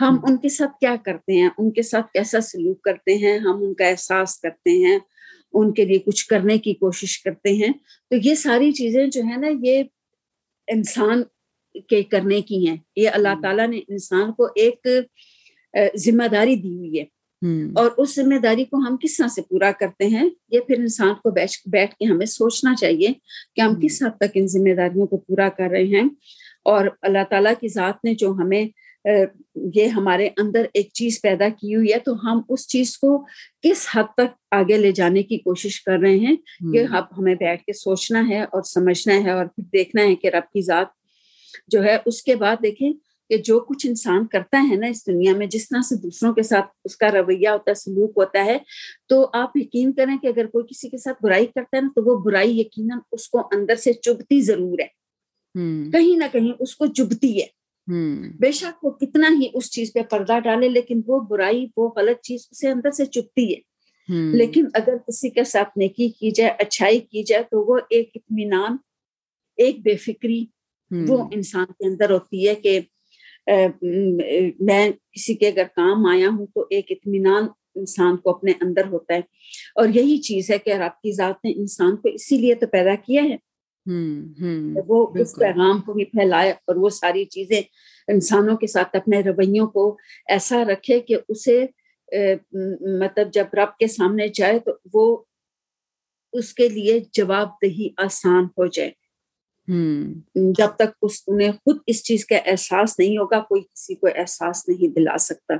ہم 0.00 0.16
ان 0.28 0.36
کے 0.36 0.48
ساتھ 0.48 0.80
کیا 0.80 0.96
کرتے 1.04 1.32
ہیں؟ 1.32 1.48
ان 1.58 1.70
کے 1.70 1.82
ساتھ 1.82 2.12
کیسا 2.12 2.40
سلوک 2.40 2.82
کرتے 2.82 3.14
ہیں؟ 3.14 3.38
ہم 3.38 3.56
ان 3.62 3.74
کا 3.74 3.86
احساس 3.86 4.40
کرتے 4.40 4.70
ہیں 4.70 4.98
ان 5.52 5.72
کے 5.72 5.84
لیے 5.84 5.98
کچھ 5.98 6.26
کرنے 6.26 6.58
کی 6.58 6.74
کوشش 6.74 7.22
کرتے 7.22 7.52
ہیں۔ 7.52 7.72
تو 8.10 8.16
یہ 8.22 8.34
ساری 8.34 8.72
چیزیں 8.72 9.06
جو 9.06 9.22
ہے 9.22 9.36
نا 9.36 9.48
یہ 9.62 9.82
انسان 10.68 11.22
کے 11.88 12.02
کرنے 12.02 12.40
کی 12.40 12.68
ہیں۔ 12.68 12.76
یہ 12.96 13.10
اللہ 13.12 13.40
تعالیٰ 13.42 13.68
نے 13.68 13.80
انسان 13.88 14.32
کو 14.32 14.44
ایک 14.44 14.86
ذمہ 15.96 16.28
داری 16.28 16.56
دی 16.56 16.76
ہوئی 16.76 17.00
ہے۔ 17.00 17.04
اور 17.76 17.90
اس 17.98 18.14
ذمہ 18.14 18.38
داری 18.38 18.64
کو 18.64 18.76
ہم 18.76 18.96
کس 18.96 19.16
طرح 19.16 19.28
سے 19.28 19.42
پورا 19.42 19.72
کرتے 19.72 20.06
ہیں؟ 20.06 20.30
یہ 20.48 20.60
پھر 20.60 20.78
انسان 20.78 21.14
کو 21.14 21.30
بیٹھ 21.30 21.94
کے 21.94 22.04
ہمیں 22.04 22.26
سوچنا 22.26 22.74
چاہیے 22.74 23.08
کہ 23.56 23.60
ہم 23.60 23.74
کس 23.82 24.02
حد 24.02 24.16
تک 24.16 24.30
ان 24.34 24.46
ذمہ 24.46 24.74
داریوں 24.76 25.06
کو 25.06 25.16
پورا 25.16 25.48
کر 25.48 25.68
رہے 25.70 25.84
ہیں۔ 25.84 26.08
اور 26.64 26.86
اللہ 27.02 27.24
تعالیٰ 27.30 27.52
کی 27.60 27.68
ذات 27.68 28.04
نے 28.04 28.14
جو 28.14 28.32
ہمیں 28.32 28.64
یہ 29.72 29.86
ہمارے 29.86 30.28
اندر 30.36 30.66
ایک 30.74 30.88
چیز 30.92 31.20
پیدا 31.22 31.48
کی 31.48 31.74
ہوئی 31.74 31.92
ہے 31.92 31.98
تو 31.98 32.14
ہم 32.24 32.40
اس 32.48 32.68
چیز 32.68 32.98
کو 32.98 33.24
کس 33.62 33.86
حد 33.94 34.14
تک 34.14 34.36
آگے 34.50 34.76
لے 34.76 34.92
جانے 34.92 35.22
کی 35.22 35.38
کوشش 35.38 35.82
کر 35.84 35.98
رہے 35.98 36.16
ہیں 36.16 36.36
کہ 36.72 36.84
اب 36.90 37.04
ہمیں 37.18 37.34
بیٹھ 37.34 37.62
کے 37.62 37.72
سوچنا 37.72 38.28
ہے 38.28 38.42
اور 38.42 38.62
سمجھنا 38.62 39.14
ہے 39.14 39.30
اور 39.30 39.46
پھر 39.46 39.64
دیکھنا 39.72 40.02
ہے 40.02 40.14
کہ 40.14 40.26
رب 40.26 40.52
کی 40.52 40.62
ذات 40.62 40.86
جو 41.68 41.84
ہے 41.84 41.98
اس 42.06 42.22
کے 42.22 42.36
بعد 42.36 42.56
دیکھیں 42.62 42.92
کہ 43.30 43.36
جو 43.36 43.60
کچھ 43.60 43.86
انسان 43.86 44.26
کرتا 44.26 44.66
ہے 44.70 44.76
نا 44.76 44.86
اس 44.86 45.06
دنیا 45.06 45.32
میں 45.36 45.46
جس 45.46 45.68
طرح 45.68 45.82
سے 45.82 45.96
دوسروں 45.96 46.32
کے 46.32 46.42
ساتھ 46.42 46.66
اس 46.84 46.96
کا 46.96 47.10
رویہ 47.10 47.48
ہوتا 47.48 47.70
ہے 47.70 47.74
سلوک 47.74 48.12
ہوتا 48.16 48.44
ہے 48.44 48.58
تو 49.08 49.30
آپ 49.32 49.50
یقین 49.54 49.92
کریں 49.92 50.18
کہ 50.18 50.26
اگر 50.26 50.46
کوئی 50.46 50.64
کسی 50.70 50.88
کے 50.88 50.98
ساتھ 50.98 51.22
برائی 51.22 51.46
کرتا 51.46 51.76
ہے 51.76 51.82
نا 51.82 51.88
تو 51.88 52.02
وہ 52.04 52.24
برائی 52.24 52.60
یقیناً 52.60 52.98
اس 53.12 53.28
کو 53.28 53.48
اندر 53.52 53.74
سے 53.74 53.92
چبھتی 53.92 54.40
ضرور 54.40 54.78
ہے۔ 54.78 55.04
کہیں 55.90 56.16
نہ 56.16 56.24
کہیں 56.32 56.52
اس 56.60 56.76
کو 56.76 56.86
چبھتی 56.86 57.42
ہے۔ 57.42 57.63
بے 58.40 58.52
شک 58.52 58.84
وہ 58.84 58.90
کتنا 58.90 59.28
ہی 59.40 59.46
اس 59.54 59.70
چیز 59.70 59.92
پہ 59.92 60.02
پردہ 60.02 60.38
ڈالے 60.38 60.68
لیکن 60.68 61.00
وہ 61.06 61.20
برائی 61.20 61.66
وہ 61.76 61.88
غلط 61.96 62.20
چیز 62.20 62.46
اسے 62.50 62.68
اندر 62.68 62.90
سے 62.90 63.06
چپتی 63.06 63.54
ہے۔ 63.54 63.74
لیکن 64.32 64.64
اگر 64.74 64.96
کسی 65.08 65.30
کے 65.30 65.44
ساتھ 65.44 65.78
نیکی 65.78 66.08
کی 66.08 66.30
جائے 66.30 66.50
اچھائی 66.58 67.00
کی 67.00 67.22
جائے 67.22 67.42
تو 67.42 67.72
وہ 67.72 67.78
ایک 67.90 68.10
اطمینان 68.14 68.76
ایک 69.56 69.78
بے 69.78 69.96
فکری 69.96 70.44
وہ 71.08 71.28
انسان 71.32 71.66
کے 71.66 71.88
اندر 71.88 72.10
ہوتی 72.10 72.48
ہے 72.48 72.54
کہ 72.54 72.80
میں 74.60 74.90
کسی 75.12 75.34
کے 75.34 75.48
اگر 75.48 75.64
کام 75.76 76.06
آیا 76.06 76.28
ہوں 76.28 76.46
تو 76.46 76.66
ایک 76.70 76.86
اطمینان 76.90 77.46
انسان 77.74 78.16
کو 78.16 78.30
اپنے 78.30 78.52
اندر 78.60 78.86
ہوتا 78.86 79.14
ہے۔ 79.14 79.20
اور 79.74 79.88
یہی 79.94 80.18
چیز 80.18 80.50
ہے 80.50 80.58
کہ 80.58 80.70
رب 80.70 81.02
کی 81.02 81.12
ذات 81.12 81.44
نے 81.44 81.52
انسان 81.52 81.96
کو 81.96 82.08
اسی 82.08 82.38
لیے 82.38 82.54
تو 82.54 82.66
پیدا 82.66 82.94
کیا 82.94 83.22
ہے۔ 83.22 83.36
وہ 84.86 85.06
اس 85.20 85.34
پیغام 85.36 85.80
کو 85.80 85.92
بھی 85.92 86.04
پھیلائے 86.04 86.50
اور 86.50 86.76
وہ 86.76 86.88
ساری 86.88 87.24
چیزیں 87.24 87.62
انسانوں 88.08 88.56
کے 88.56 88.66
ساتھ 88.66 88.96
اپنے 88.96 89.20
رویوں 89.20 89.66
کو 89.66 89.96
ایسا 90.28 90.64
رکھے 90.64 91.00
کہ 91.00 91.16
اسے 91.28 91.66
مطلب 93.00 93.32
جب 93.32 93.44
رب 93.52 93.78
کے 93.78 93.86
سامنے 93.86 94.28
جائے 94.28 94.58
تو 94.58 94.72
وہ 94.94 95.22
اس 96.32 96.54
کے 96.54 96.68
لیے 96.68 97.00
جواب 97.12 97.48
دہی 97.62 97.88
آسان 97.96 98.44
ہو 98.44 98.66
جائے۔ 98.66 98.90
جب 100.34 100.68
تک 100.76 100.96
اس 101.02 101.22
انہیں 101.26 101.52
خود 101.52 101.78
اس 101.86 102.04
چیز 102.04 102.26
کا 102.26 102.36
احساس 102.46 102.98
نہیں 102.98 103.18
ہوگا 103.18 103.40
کوئی 103.40 103.62
کسی 103.62 103.94
کو 103.94 104.08
احساس 104.14 104.68
نہیں 104.68 104.88
دلا 104.88 105.18
سکتا۔ 105.18 105.54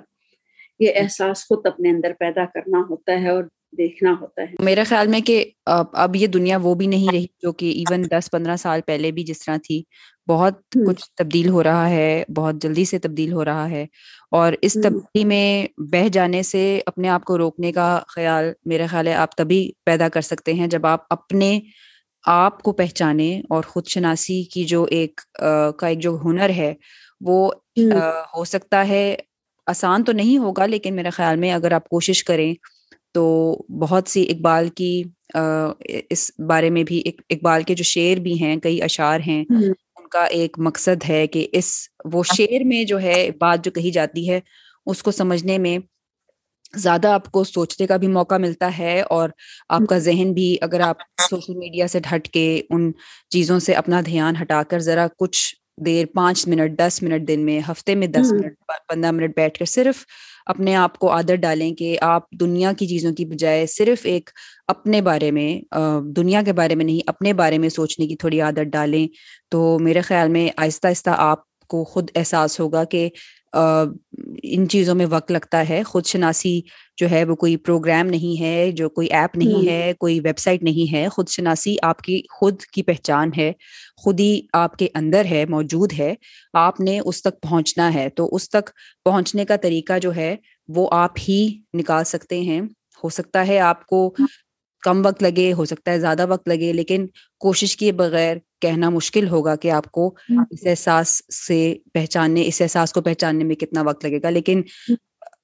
یہ 0.81 0.93
احساس 0.97 1.47
خود 1.49 1.67
اپنے 1.67 1.91
اندر 1.91 2.13
پیدا 2.19 2.45
کرنا 2.45 2.83
ہوتا 2.91 3.13
ہے 3.13 3.29
اور 3.29 3.45
دیکھنا 3.79 4.15
ہوتا 4.21 4.43
ہے۔ 4.43 4.65
میرا 4.65 4.83
خیال 4.89 5.07
میں 5.07 5.21
کہ 5.21 5.45
اب 5.67 6.17
یہ 6.17 6.27
دنیا 6.27 6.59
وہ 6.63 6.75
بھی 6.75 6.87
نہیں 6.87 7.13
رہی 7.13 7.27
جو 7.43 7.53
کہ 7.53 7.71
ایون 7.73 8.05
دس 8.11 8.31
پندرہ 8.31 8.57
سال 8.57 8.81
پہلے 8.87 9.11
بھی 9.11 9.25
جس 9.25 9.45
طرح 9.45 9.57
تھی۔ 9.65 9.83
بہت 10.29 10.55
کچھ 10.87 11.05
تبدیل 11.17 11.49
ہو 11.49 11.63
رہا 11.63 11.89
ہے 11.91 12.25
بہت 12.37 12.63
جلدی 12.63 12.85
سے 12.85 12.99
تبدیل 12.99 13.33
ہو 13.33 13.45
رہا 13.45 13.71
ہے۔ 13.71 13.87
اور 14.31 14.53
اس 14.63 14.73
تبدیلی 14.75 15.25
میں 15.25 15.47
بہ 15.93 16.09
جانے 16.09 16.43
سے 16.43 16.63
اپنے 16.87 17.09
آپ 17.09 17.25
کو 17.25 17.39
روکنے 17.39 17.73
کا 17.73 18.01
خیال 18.09 18.45
میرا 18.65 18.87
خیال 18.87 19.09
ہے 19.09 19.15
آپ 19.15 19.37
تبھی 19.37 19.73
پیدا 19.85 20.09
کر 20.09 20.21
سکتے 20.21 20.53
ہیں 20.55 20.67
جب 20.67 20.87
آپ 20.87 21.01
اپنے 21.11 21.59
آپ 22.25 22.63
کو 22.63 22.73
پہچانے 22.73 23.41
اور 23.51 23.63
خود 23.63 23.87
شناسی 23.87 24.43
کی 24.45 24.65
جو 24.65 24.85
ایک 24.91 25.21
کا 25.79 25.87
ایک 25.87 25.99
جو 25.99 26.17
ہنر 26.25 26.51
ہے 26.51 26.75
وہ 27.21 27.51
ہو 28.37 28.45
سکتا 28.45 28.89
ہے۔ 28.89 29.15
آسان 29.67 30.05
تو 30.05 30.13
نہیں 30.13 30.39
ہوگا 30.39 30.67
لیکن 30.67 30.97
میرے 30.97 31.11
خیال 31.11 31.37
میں 31.37 31.53
اگر 31.53 31.73
آپ 31.73 31.89
کوشش 31.89 32.25
کریں 32.25 32.53
تو 33.15 33.25
بہت 33.81 34.09
سی 34.09 34.23
اقبال 34.31 34.69
کی 34.77 35.03
اس 36.11 36.31
بارے 36.49 36.71
میں 36.71 36.85
بھی 36.85 37.03
اقبال 37.31 37.63
کے 37.63 37.75
جو 37.75 37.85
شعر 37.85 38.21
بھی 38.21 38.43
ہیں 38.43 38.57
کئی 38.57 38.83
اشعار 38.83 39.21
ہیں 39.27 39.43
ان 39.51 40.09
کا 40.09 40.25
ایک 40.33 40.59
مقصد 40.59 41.09
ہے 41.09 41.27
کہ 41.27 41.47
اس 41.53 41.73
وہ 42.13 42.23
شعر 42.35 42.65
میں 42.65 42.85
جو 42.85 43.01
ہے 43.03 43.29
بات 43.39 43.65
جو 43.65 43.71
کہی 43.71 43.91
جاتی 43.91 44.31
ہے 44.31 44.41
اس 44.87 45.03
کو 45.03 45.11
سمجھنے 45.11 45.59
میں 45.59 45.79
زیادہ 46.75 47.09
آپ 47.09 47.31
کو 47.31 47.43
سوچنے 47.45 47.87
کا 47.87 47.97
بھی 47.97 48.09
موقع 48.09 48.37
ملتا 48.37 48.71
ہے 48.79 49.01
اور 49.01 49.29
آپ 49.69 49.87
کا 49.89 49.99
ذہن 49.99 50.33
بھی 50.33 50.57
اگر 50.61 50.81
آپ 50.81 51.03
سوشل 51.31 51.57
میڈیا 51.57 51.87
سے 51.89 52.01
ڈھٹ 52.01 52.29
کے 52.29 52.47
ان 52.71 52.91
چیزوں 53.31 53.59
سے 53.59 53.75
اپنا 53.75 54.01
دھیان 54.01 54.37
ہٹا 54.43 54.63
کر 54.63 54.79
ذرا 54.79 55.07
کچھ 55.19 55.41
دیر 55.87 56.07
پانچ 56.15 56.47
منٹ 56.49 56.79
دس 56.79 57.03
منٹ 57.03 57.29
دن 57.29 57.45
میں 57.45 57.61
ہفتے 57.71 57.95
میں 57.95 58.07
دس 58.07 58.33
منٹ 58.33 58.55
پندرہ 58.89 59.11
منٹ 59.11 59.37
بیٹھ 59.37 59.59
کر 59.59 59.65
صرف 59.65 60.05
اپنے 60.47 60.75
آپ 60.75 60.99
کو 60.99 61.11
عادت 61.11 61.41
ڈالیں 61.41 61.75
کہ 61.75 61.97
آپ 62.03 62.31
دنیا 62.41 62.73
کی 62.73 62.87
چیزوں 62.87 63.13
کی 63.13 63.25
بجائے 63.25 63.67
صرف 63.67 64.01
ایک 64.05 64.31
اپنے 64.69 65.01
بارے 65.03 65.31
میں 65.31 65.49
دنیا 66.17 66.43
کے 66.43 66.53
بارے 66.53 66.75
میں 66.75 66.85
نہیں، 66.85 67.01
اپنے 67.07 67.33
بارے 67.33 67.59
میں 67.59 67.69
سوچنے 67.69 68.07
کی 68.07 68.17
تھوڑی 68.17 68.41
عادت 68.41 68.73
ڈالیں 68.73 69.07
تو 69.51 69.79
میرے 69.81 70.01
خیال 70.01 70.29
میں 70.29 70.49
آہستہ 70.57 70.87
آہستہ 70.87 71.11
آپ 71.19 71.39
کو 71.69 71.85
خود 71.85 72.11
احساس 72.15 72.59
ہوگا 72.61 72.85
کہ 72.85 73.09
ان 74.43 74.69
چیزوں 74.69 74.95
میں 74.95 75.07
وقت 75.11 75.33
لگتا 75.33 75.69
ہے۔ 75.69 75.83
خود 75.83 76.07
شناسی 76.07 76.61
جو 76.97 77.11
ہے 77.11 77.25
وہ 77.25 77.35
کوئی 77.35 77.57
پروگرام 77.57 78.07
نہیں 78.07 78.41
ہے 78.41 78.73
جو 78.73 78.89
کوئی 78.89 79.09
ایپ 79.09 79.37
نہیں 79.37 79.69
ہے 79.69 79.93
کوئی 79.99 80.21
ویب 80.21 80.39
سائٹ 80.39 80.63
نہیں 80.63 80.93
ہے۔ 80.93 81.09
خود 81.09 81.29
شناسی 81.29 81.77
آپ 81.83 81.99
کی 81.99 82.23
خود 82.41 82.63
کی 82.63 82.83
پہچان 82.83 83.31
ہے 83.37 83.53
خود 83.97 84.21
ہی 84.21 84.41
آپ 84.53 84.77
کے 84.77 84.89
اندر 84.95 85.25
ہے 85.25 85.45
موجود 85.49 85.93
ہے۔ 85.99 86.15
آپ 86.53 86.81
نے 86.81 87.01
اس 87.01 87.23
تک 87.23 87.41
پہنچنا 87.43 87.95
ہے۔ 87.95 88.09
تو 88.09 88.29
اس 88.33 88.49
تک 88.49 88.71
پہنچنے 89.05 89.45
کا 89.45 89.57
طریقہ 89.57 89.99
جو 89.99 90.17
ہے 90.17 90.37
وہ 90.69 90.89
آپ 90.93 91.13
ہی 91.29 91.61
نکال 91.75 92.05
سکتے 92.05 92.41
ہیں۔ 92.41 92.61
ہو 93.05 93.09
سکتا 93.09 93.47
ہے 93.47 93.59
آپ 93.59 93.87
کو 93.87 94.15
کم 94.85 95.07
وقت 95.07 95.23
لگے 95.23 95.53
ہو 95.53 95.65
سکتا 95.65 95.93
ہے 95.93 96.01
زیادہ 96.01 96.27
وقت 96.29 96.49
لگے 96.49 96.73
لیکن 96.73 97.07
کوشش 97.39 97.77
کیے 97.77 97.93
بغیر 97.93 98.37
کہنا 98.61 98.91
مشکل 98.91 99.29
ہوگا 99.29 99.57
کہ 99.57 99.71
آپ 99.71 99.93
کو 99.93 100.15
اس 100.51 100.67
احساس 100.67 101.23
سے 101.47 101.77
پہچاننے 101.95 102.47
اس 102.47 102.63
احساس 102.63 102.93
کو 102.93 103.01
پہچاننے 103.03 103.45
میں 103.45 103.55
کتنا 103.55 103.83
وقت 103.83 104.05
لگے 104.05 104.23
گا 104.23 104.31
لیکن 104.31 104.63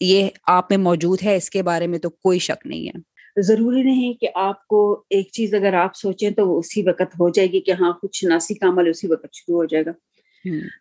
یہ 0.00 0.28
آپ 0.46 0.66
میں 0.70 0.78
موجود 0.78 1.18
ہے 1.22 1.36
اس 1.36 1.50
کے 1.50 1.62
بارے 1.62 1.86
میں 1.86 1.98
تو 1.98 2.10
کوئی 2.10 2.38
شک 2.38 2.66
نہیں 2.66 2.88
ہے۔ 2.88 3.10
ضروری 3.42 3.82
نہیں 3.82 4.12
کہ 4.12 4.28
آپ 4.34 4.66
کو 4.66 5.04
ایک 5.10 5.30
چیز 5.32 5.54
اگر 5.54 5.74
آپ 5.74 5.96
سوچیں 5.96 6.30
تو 6.30 6.48
وہ 6.48 6.58
اسی 6.58 6.82
وقت 6.82 7.14
ہو 7.20 7.28
جائے 7.28 7.52
گی 7.52 7.60
کہ 7.60 7.70
ہاں 7.70 7.92
کچھ 7.92 8.18
شناسی 8.18 8.54
کا 8.54 8.68
عمل 8.68 8.88
اسی 8.88 9.06
وقت 9.06 9.26
شروع 9.32 9.56
ہو 9.56 9.64
جائے 9.64 9.84
گا۔ 9.86 9.90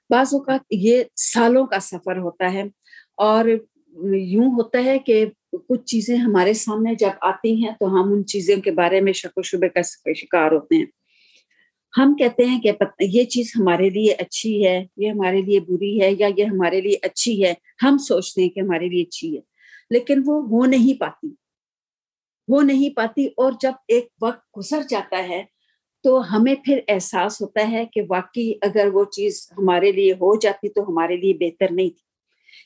بعض 0.10 0.28
اوقات 0.34 0.62
یہ 0.70 1.04
سالوں 1.16 1.66
کا 1.66 1.80
سفر 1.80 2.18
ہوتا 2.18 2.54
ہے 2.54 2.64
اور 3.18 3.46
یوں 4.14 4.46
ہوتا 4.46 4.84
ہے 4.84 5.00
کہ 5.00 5.26
کچھ 5.70 5.86
چیزیں 5.86 6.18
ہمارے 6.18 6.54
سامنے 6.54 6.96
جب 6.96 7.10
آتی 7.22 7.66
ہیں 7.66 7.72
تو 7.80 7.88
ہم 7.88 8.14
ان 8.14 8.26
چیزوں 8.26 8.62
کے 8.62 8.72
بارے 8.72 9.02
میں 9.02 9.14
شک 9.14 9.38
و 9.38 9.42
شبے 9.42 9.70
کا 9.70 9.82
شکار 10.16 10.52
ہوتے 10.52 10.76
ہیں۔ 10.76 10.86
ہم 11.98 12.16
کہتے 12.16 12.46
ہیں 12.46 12.62
کہ 12.62 12.72
یہ 13.00 13.24
چیز 13.24 13.52
ہمارے 13.60 13.90
لیے 13.90 14.12
اچھی 14.12 14.66
ہے، 14.66 14.86
یہ 14.98 15.10
ہمارے 15.10 15.42
لیے 15.42 15.60
بری 15.60 16.02
ہے 16.02 16.12
یا 16.20 16.28
یہ 16.38 16.44
ہمارے 16.44 16.82
لیے 16.82 16.96
اچھی 17.02 17.44
ہے، 17.46 17.54
ہم 17.84 17.98
سوچتے 17.98 18.42
ہیں 18.42 18.50
کہ 18.50 18.60
ہمارے 18.60 18.90
لیے 18.90 19.04
اچھی 19.04 19.36
ہے۔ 19.36 19.42
لیکن 19.90 20.22
وہ 20.26 20.42
ہو 20.42 20.66
نہیں 20.66 21.00
پاتی۔ 21.00 21.28
وہ 22.48 22.62
نہیں 22.62 22.90
پاتی 22.90 23.26
اور 23.26 23.54
جب 23.62 23.72
ایک 23.88 24.08
وقت 24.22 24.58
گزر 24.58 24.82
جاتا 24.90 25.28
ہے 25.30 25.44
تو 26.04 26.36
ہمیں 26.36 26.56
پھر 26.66 26.80
احساس 26.88 27.42
ہوتا 27.42 27.72
ہے 27.72 27.86
کہ 27.94 28.02
واقعی 28.10 28.54
اگر 28.62 28.88
وہ 28.94 29.06
چیز 29.06 29.48
ہمارے 29.58 29.92
لیے 29.92 30.14
ہو 30.14 30.40
جاتی 30.40 30.70
تو 30.70 30.90
ہمارے 30.90 31.18
لیے 31.18 31.34
بہتر 31.34 31.72
نہیں 31.72 31.90
تھی۔ 31.90 32.09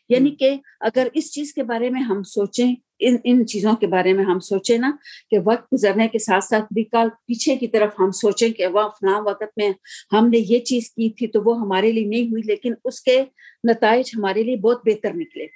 یعنی 0.10 0.32
کہ 0.32 0.56
اگر 0.80 1.08
اس 1.14 1.34
چیز 1.34 1.54
کے 1.54 1.64
بارے 1.64 1.90
میں 1.90 2.02
ہم 2.02 2.24
سوچیں 2.24 2.76
ان 3.00 3.16
ان 3.24 3.48
چیزوں 3.48 3.74
کے 3.74 3.88
بارے 3.88 4.14
میں 4.14 4.26
ہم 4.26 4.40
سوچیں 4.40 4.78
نا 4.78 4.92
کہ 5.32 5.38
وقت 5.46 5.74
گزرنے 5.74 6.08
کے 6.08 6.20
ساتھ 6.20 6.44
ساتھ 6.44 6.66
بیکال 6.72 7.10
پیچھے 7.10 7.56
کی 7.56 7.68
طرف 7.68 7.94
ہم 8.00 8.12
سوچیں 8.12 8.50
کہ 8.50 8.68
وہ 8.68 8.90
فلاں 8.90 9.22
وقت 9.22 9.58
میں 9.58 9.70
ہم 10.12 10.30
نے 10.30 10.38
یہ 10.38 10.60
چیز 10.60 10.90
کی 10.90 11.10
تھی 11.10 11.28
تو 11.28 11.42
وہ 11.46 11.60
ہمارے 11.62 11.92
لیے 11.92 12.06
نہیں 12.06 12.28
ہوئی 12.28 12.42
لیکن 12.46 12.74
اس 12.86 13.02
کے 13.02 13.24
نتائج 13.72 14.12
ہمارے 14.18 14.44
لیے 14.44 14.56
بہت 14.56 14.82
بہتر 14.86 15.14
نکلے۔ 15.14 15.48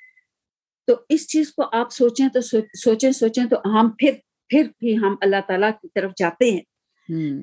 تو 0.88 0.96
اس 1.10 1.28
چیز 1.28 1.54
کو 1.54 1.64
آپ 1.72 1.92
سوچیں 1.92 2.28
تو 2.28 2.42
سوچیں 2.74 3.12
سوچیں 3.12 3.46
تو 3.46 3.58
ہم 3.66 3.90
پھر 3.90 4.12
پھر 4.50 4.64
بھی 4.80 4.98
ہم 4.98 5.16
اللہ 5.22 5.36
تعالیٰ 5.48 5.72
کی 5.82 5.88
طرف 5.96 6.12
جاتے 6.18 6.52
ہیں 6.52 6.62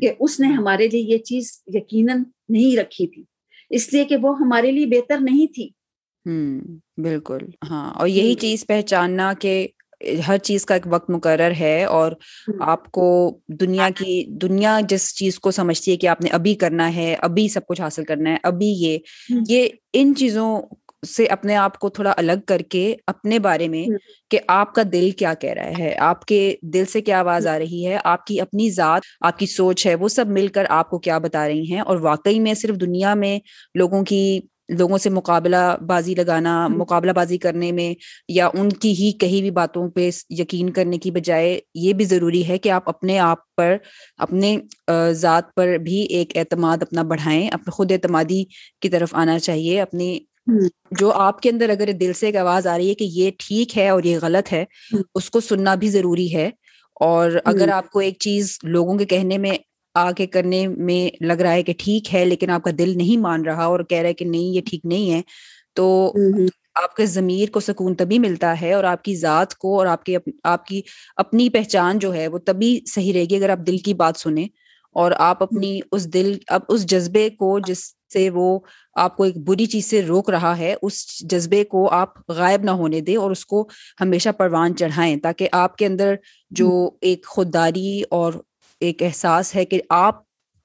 کہ 0.00 0.12
اس 0.20 0.40
نے 0.40 0.46
ہمارے 0.46 0.88
لیے 0.88 1.00
یہ 1.00 1.18
چیز 1.18 1.62
یقیناً 1.66 2.22
نہیں 2.48 2.76
رکھی 2.76 3.06
تھی۔ 3.06 3.22
اس 3.70 3.92
لیے 3.92 4.04
کہ 4.04 4.16
وہ 4.22 4.38
ہمارے 4.38 4.70
لیے 4.70 4.86
بہتر 4.86 5.18
نہیں 5.20 5.46
تھی۔ 5.54 5.68
بالکل 6.26 7.38
ہاں 7.70 7.90
اور 7.94 8.08
یہی 8.08 8.34
چیز 8.34 8.66
پہچاننا 8.66 9.32
کہ 9.40 9.66
ہر 10.28 10.38
چیز 10.38 10.64
کا 10.66 10.74
ایک 10.74 10.86
وقت 10.86 11.10
مقرر 11.10 11.52
ہے 11.60 11.84
اور 11.84 12.12
آپ 12.60 12.90
کو 12.90 13.38
دنیا 13.60 13.88
کی 13.96 14.24
دنیا 14.40 14.78
جس 14.88 15.14
چیز 15.14 15.38
کو 15.38 15.50
سمجھتی 15.50 15.90
ہے 15.92 15.96
کہ 15.96 16.06
آپ 16.06 16.20
نے 16.20 16.30
ابھی 16.30 16.54
کرنا 16.54 16.94
ہے 16.94 17.14
ابھی 17.14 17.48
سب 17.48 17.66
کچھ 17.66 17.80
حاصل 17.80 18.04
کرنا 18.04 18.30
ہے 18.30 18.36
ابھی 18.42 18.66
یہ 18.66 18.98
یہ 19.48 19.68
ان 19.92 20.14
چیزوں 20.14 20.60
سے 21.06 21.24
اپنے 21.24 21.56
آپ 21.56 21.78
کو 21.78 21.88
تھوڑا 21.88 22.12
الگ 22.16 22.40
کر 22.46 22.58
کے 22.58 22.94
اپنے 23.06 23.38
بارے 23.38 23.68
میں 23.68 23.86
کہ 24.30 24.38
آپ 24.48 24.74
کا 24.74 24.82
دل 24.92 25.10
کیا 25.10 25.34
کہہ 25.34 25.50
رہا 25.50 25.78
ہے 25.78 25.94
آپ 25.98 26.24
کے 26.24 26.54
دل 26.62 26.84
سے 26.84 27.00
کیا 27.00 27.18
آواز 27.20 27.46
آ 27.46 27.58
رہی 27.58 27.86
ہے 27.86 27.98
آپ 28.04 28.26
کی 28.26 28.40
اپنی 28.40 28.70
ذات 28.70 29.02
آپ 29.20 29.38
کی 29.38 29.46
سوچ 29.46 29.86
ہے 29.86 29.94
وہ 29.94 30.08
سب 30.08 30.26
مل 30.26 30.48
کر 30.48 30.64
آپ 30.68 30.90
کو 30.90 30.98
کیا 30.98 31.18
بتا 31.18 31.48
رہی 31.48 31.72
ہیں 31.72 31.80
اور 31.80 31.96
واقعی 31.96 32.38
میں 32.38 32.54
صرف 32.54 32.76
دنیا 32.76 33.14
میں 33.14 33.38
لوگوں 33.74 34.04
کی 34.04 34.40
لوگوں 34.68 34.98
سے 34.98 35.10
مقابلہ 35.10 35.56
بازی 35.86 36.14
لگانا 36.14 36.66
مقابلہ 36.68 37.12
بازی 37.12 37.38
کرنے 37.38 37.72
میں 37.72 37.94
یا 38.28 38.48
ان 38.54 38.68
کی 38.68 38.92
ہی 38.92 39.10
کہیں 39.12 39.40
بھی 39.40 39.50
باتوں 39.50 39.88
پہ 39.90 40.10
یقین 40.30 40.70
کرنے 40.70 40.98
کی 40.98 41.10
بجائے 41.10 41.58
یہ 41.74 41.92
بھی 41.92 42.04
ضروری 42.04 42.48
ہے 42.48 42.58
کہ 42.58 42.68
آپ 42.68 42.88
اپنے 42.88 43.18
آپ 43.18 43.54
پر 43.56 43.76
اپنے 44.16 44.56
ذات 45.12 45.54
پر 45.54 45.76
بھی 45.76 46.00
ایک 46.10 46.36
اعتماد 46.36 46.82
اپنا 46.82 47.02
بڑھائیں 47.02 47.48
اپنے 47.48 47.70
خود 47.70 47.92
اعتمادی 47.92 48.44
کی 48.80 48.88
طرف 48.88 49.14
آنا 49.14 49.38
چاہیے 49.38 49.80
اپنی 49.80 50.18
جو 50.90 51.12
آپ 51.12 51.40
کے 51.40 51.50
اندر 51.50 51.68
اگر 51.68 51.92
دل 51.92 52.12
سے 52.12 52.26
ایک 52.26 52.36
آواز 52.36 52.66
آ 52.66 52.76
رہی 52.78 52.88
ہے 52.88 52.94
کہ 52.94 53.04
یہ 53.04 53.30
ٹھیک 53.38 53.78
ہے 53.78 53.88
اور 53.88 54.02
یہ 54.02 54.18
غلط 54.22 54.52
ہے 54.52 54.64
اس 55.14 55.30
کو 55.30 55.40
سننا 55.40 55.74
بھی 55.74 55.88
ضروری 55.88 56.34
ہے 56.34 56.50
اور 57.00 57.30
اگر 57.44 57.68
آپ 57.68 57.90
کو 57.90 57.98
ایک 57.98 58.16
چیز 58.18 58.58
لوگوں 58.62 58.98
کے 58.98 59.04
کہنے 59.04 59.38
میں 59.38 59.56
آگے 59.94 60.26
کرنے 60.26 60.66
میں 60.68 60.98
لگ 61.24 61.42
رہا 61.42 61.52
ہے 61.52 61.62
کہ 61.62 61.74
ٹھیک 61.78 62.12
ہے 62.14 62.24
لیکن 62.24 62.50
آپ 62.50 62.62
کا 62.62 62.70
دل 62.78 62.96
نہیں 62.96 63.16
مان 63.18 63.44
رہا 63.44 63.64
اور 63.64 63.80
کہہ 63.84 63.98
رہا 63.98 64.08
ہے 64.08 64.14
کہ 64.14 64.24
نہیں 64.24 64.54
یہ 64.54 64.60
ٹھیک 64.66 64.84
نہیں 64.84 65.10
ہے۔ 65.12 65.20
تو 65.76 65.86
آپ 66.76 66.94
کے 66.96 67.06
ضمیر 67.06 67.50
کو 67.50 67.60
سکون 67.60 67.94
تبھی 67.94 68.18
ملتا 68.18 68.60
ہے 68.60 68.72
اور 68.72 68.84
آپ 68.84 69.02
کی 69.04 69.14
ذات 69.16 69.54
کو 69.54 69.78
اور 69.78 69.86
آپ 69.86 70.04
کی 70.04 70.16
آپ 70.44 70.66
کی 70.66 70.80
اپنی 71.16 71.48
پہچان 71.50 71.98
جو 71.98 72.14
ہے 72.14 72.26
وہ 72.28 72.38
تبھی 72.38 72.78
صحیح 72.86 73.12
رہے 73.12 73.24
گی 73.24 73.36
اگر 73.36 73.50
آپ 73.50 73.66
دل 73.66 73.78
کی 73.78 73.94
بات 73.94 74.16
سنیں۔ 74.16 74.46
اور 74.96 75.12
آپ 75.18 75.42
اپنی 75.42 75.80
اس 75.92 76.04
دل 76.06 76.32
اب 76.48 76.60
اس 76.68 76.86
جذبے 76.86 77.28
کو 77.30 77.58
جس 77.60 77.78
سے 78.12 78.28
وہ 78.30 78.58
آپ 78.96 79.16
کو 79.16 79.22
ایک 79.22 79.36
بری 79.38 79.66
چیز 79.66 79.86
سے 79.86 80.02
روک 80.02 80.30
رہا 80.30 80.56
ہے 80.58 80.74
اس 80.82 81.00
جذبے 81.30 81.64
کو 81.64 81.88
آپ 81.92 82.08
غائب 82.30 82.62
نہ 82.62 82.70
ہونے 82.72 83.00
دیں 83.00 83.16
اور 83.16 83.30
اس 83.30 83.44
کو 83.46 83.66
ہمیشہ 84.00 84.28
پروان 84.36 84.76
چڑھائیں 84.76 85.16
تاکہ 85.16 85.48
آپ 85.52 85.76
کے 85.76 85.86
اندر 85.86 86.14
جو 86.50 86.68
ایک 87.00 87.26
خودداری 87.26 88.02
اور 88.10 88.32
ایک 88.86 89.02
احساس 89.02 89.56
ہے 89.56 89.64
کہ 89.64 89.80
آپ 89.88 90.22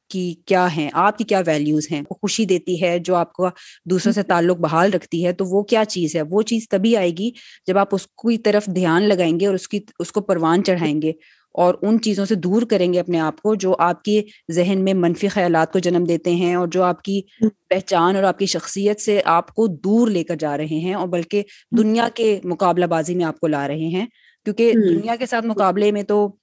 کی 0.09 0.35
کیا 0.45 0.75
ہیں 0.77 0.89
آپ 0.93 1.17
کی 1.17 1.23
کیا 1.23 1.41
ویلیوز 1.45 1.87
ہیں؟ 1.91 2.01
وہ 2.01 2.15
خوشی 2.21 2.45
دیتی 2.45 2.81
ہے 2.83 2.99
جو 2.99 3.15
آپ 3.15 3.33
کو 3.33 3.47
دوسروں 3.85 4.13
سے 4.13 4.23
تعلق 4.23 4.57
بحال 4.57 4.93
رکھتی 4.93 5.25
ہے 5.25 5.33
تو 5.33 5.45
وہ 5.45 5.63
کیا 5.63 5.85
چیز 5.85 6.15
ہے؟ 6.15 6.21
وہ 6.21 6.41
چیز 6.41 6.69
تبھی 6.69 6.95
آئے 6.97 7.11
گی 7.11 7.31
جب 7.67 7.77
آپ 7.77 7.87
اس 7.91 8.07
کی 8.07 8.37
طرف 8.37 8.65
دھیان 8.65 9.03
لگائیں 9.03 9.39
گے 9.39 9.45
اور 9.45 9.55
اس 9.55 9.67
کی 9.67 9.79
اس 9.99 10.11
کو 10.11 10.21
پروان 10.21 10.63
چڑھائیں 10.63 11.01
گے 11.01 11.11
اور 11.51 11.75
ان 11.81 12.01
چیزوں 12.01 12.25
سے 12.25 12.35
دور 12.35 12.61
کریں 12.61 12.93
گے 12.93 12.99
اپنے 12.99 13.19
آپ 13.19 13.41
کو 13.41 13.55
جو 13.55 13.75
آپ 13.79 14.03
کے 14.03 14.21
ذہن 14.51 14.79
میں 14.83 14.93
منفی 14.93 15.27
خیالات 15.27 15.73
کو 15.73 15.79
جنم 15.79 16.03
دیتے 16.03 16.31
ہیں 16.31 16.55
اور 16.55 16.67
جو 16.67 16.83
آپ 16.83 17.01
کی 17.01 17.21
پہچان 17.69 18.15
اور 18.15 18.23
آپ 18.23 18.39
کی 18.39 18.45
شخصیت 18.45 19.01
سے 19.01 19.21
آپ 19.25 19.53
کو 19.53 19.67
دور 19.67 20.07
لے 20.07 20.23
کر 20.23 20.35
جا 20.35 20.57
رہے 20.57 20.79
ہیں 20.79 20.93
اور 20.93 21.07
بلکہ 21.07 21.43
دنیا 21.77 22.09
کے 22.15 22.39
مقابلہ 22.43 22.85
بازی 22.85 23.15
میں 23.15 23.25
آپ 23.25 23.39
کو 23.39 23.47
لا 23.47 23.67
رہے 23.67 23.87
ہیں۔ 23.87 24.05
کیونکہ 24.45 24.73
دنیا 24.73 25.15
کے 25.15 25.25
ساتھ 25.25 25.45
مقابلے 25.45 25.91
میں 25.91 26.03
تو 26.03 26.35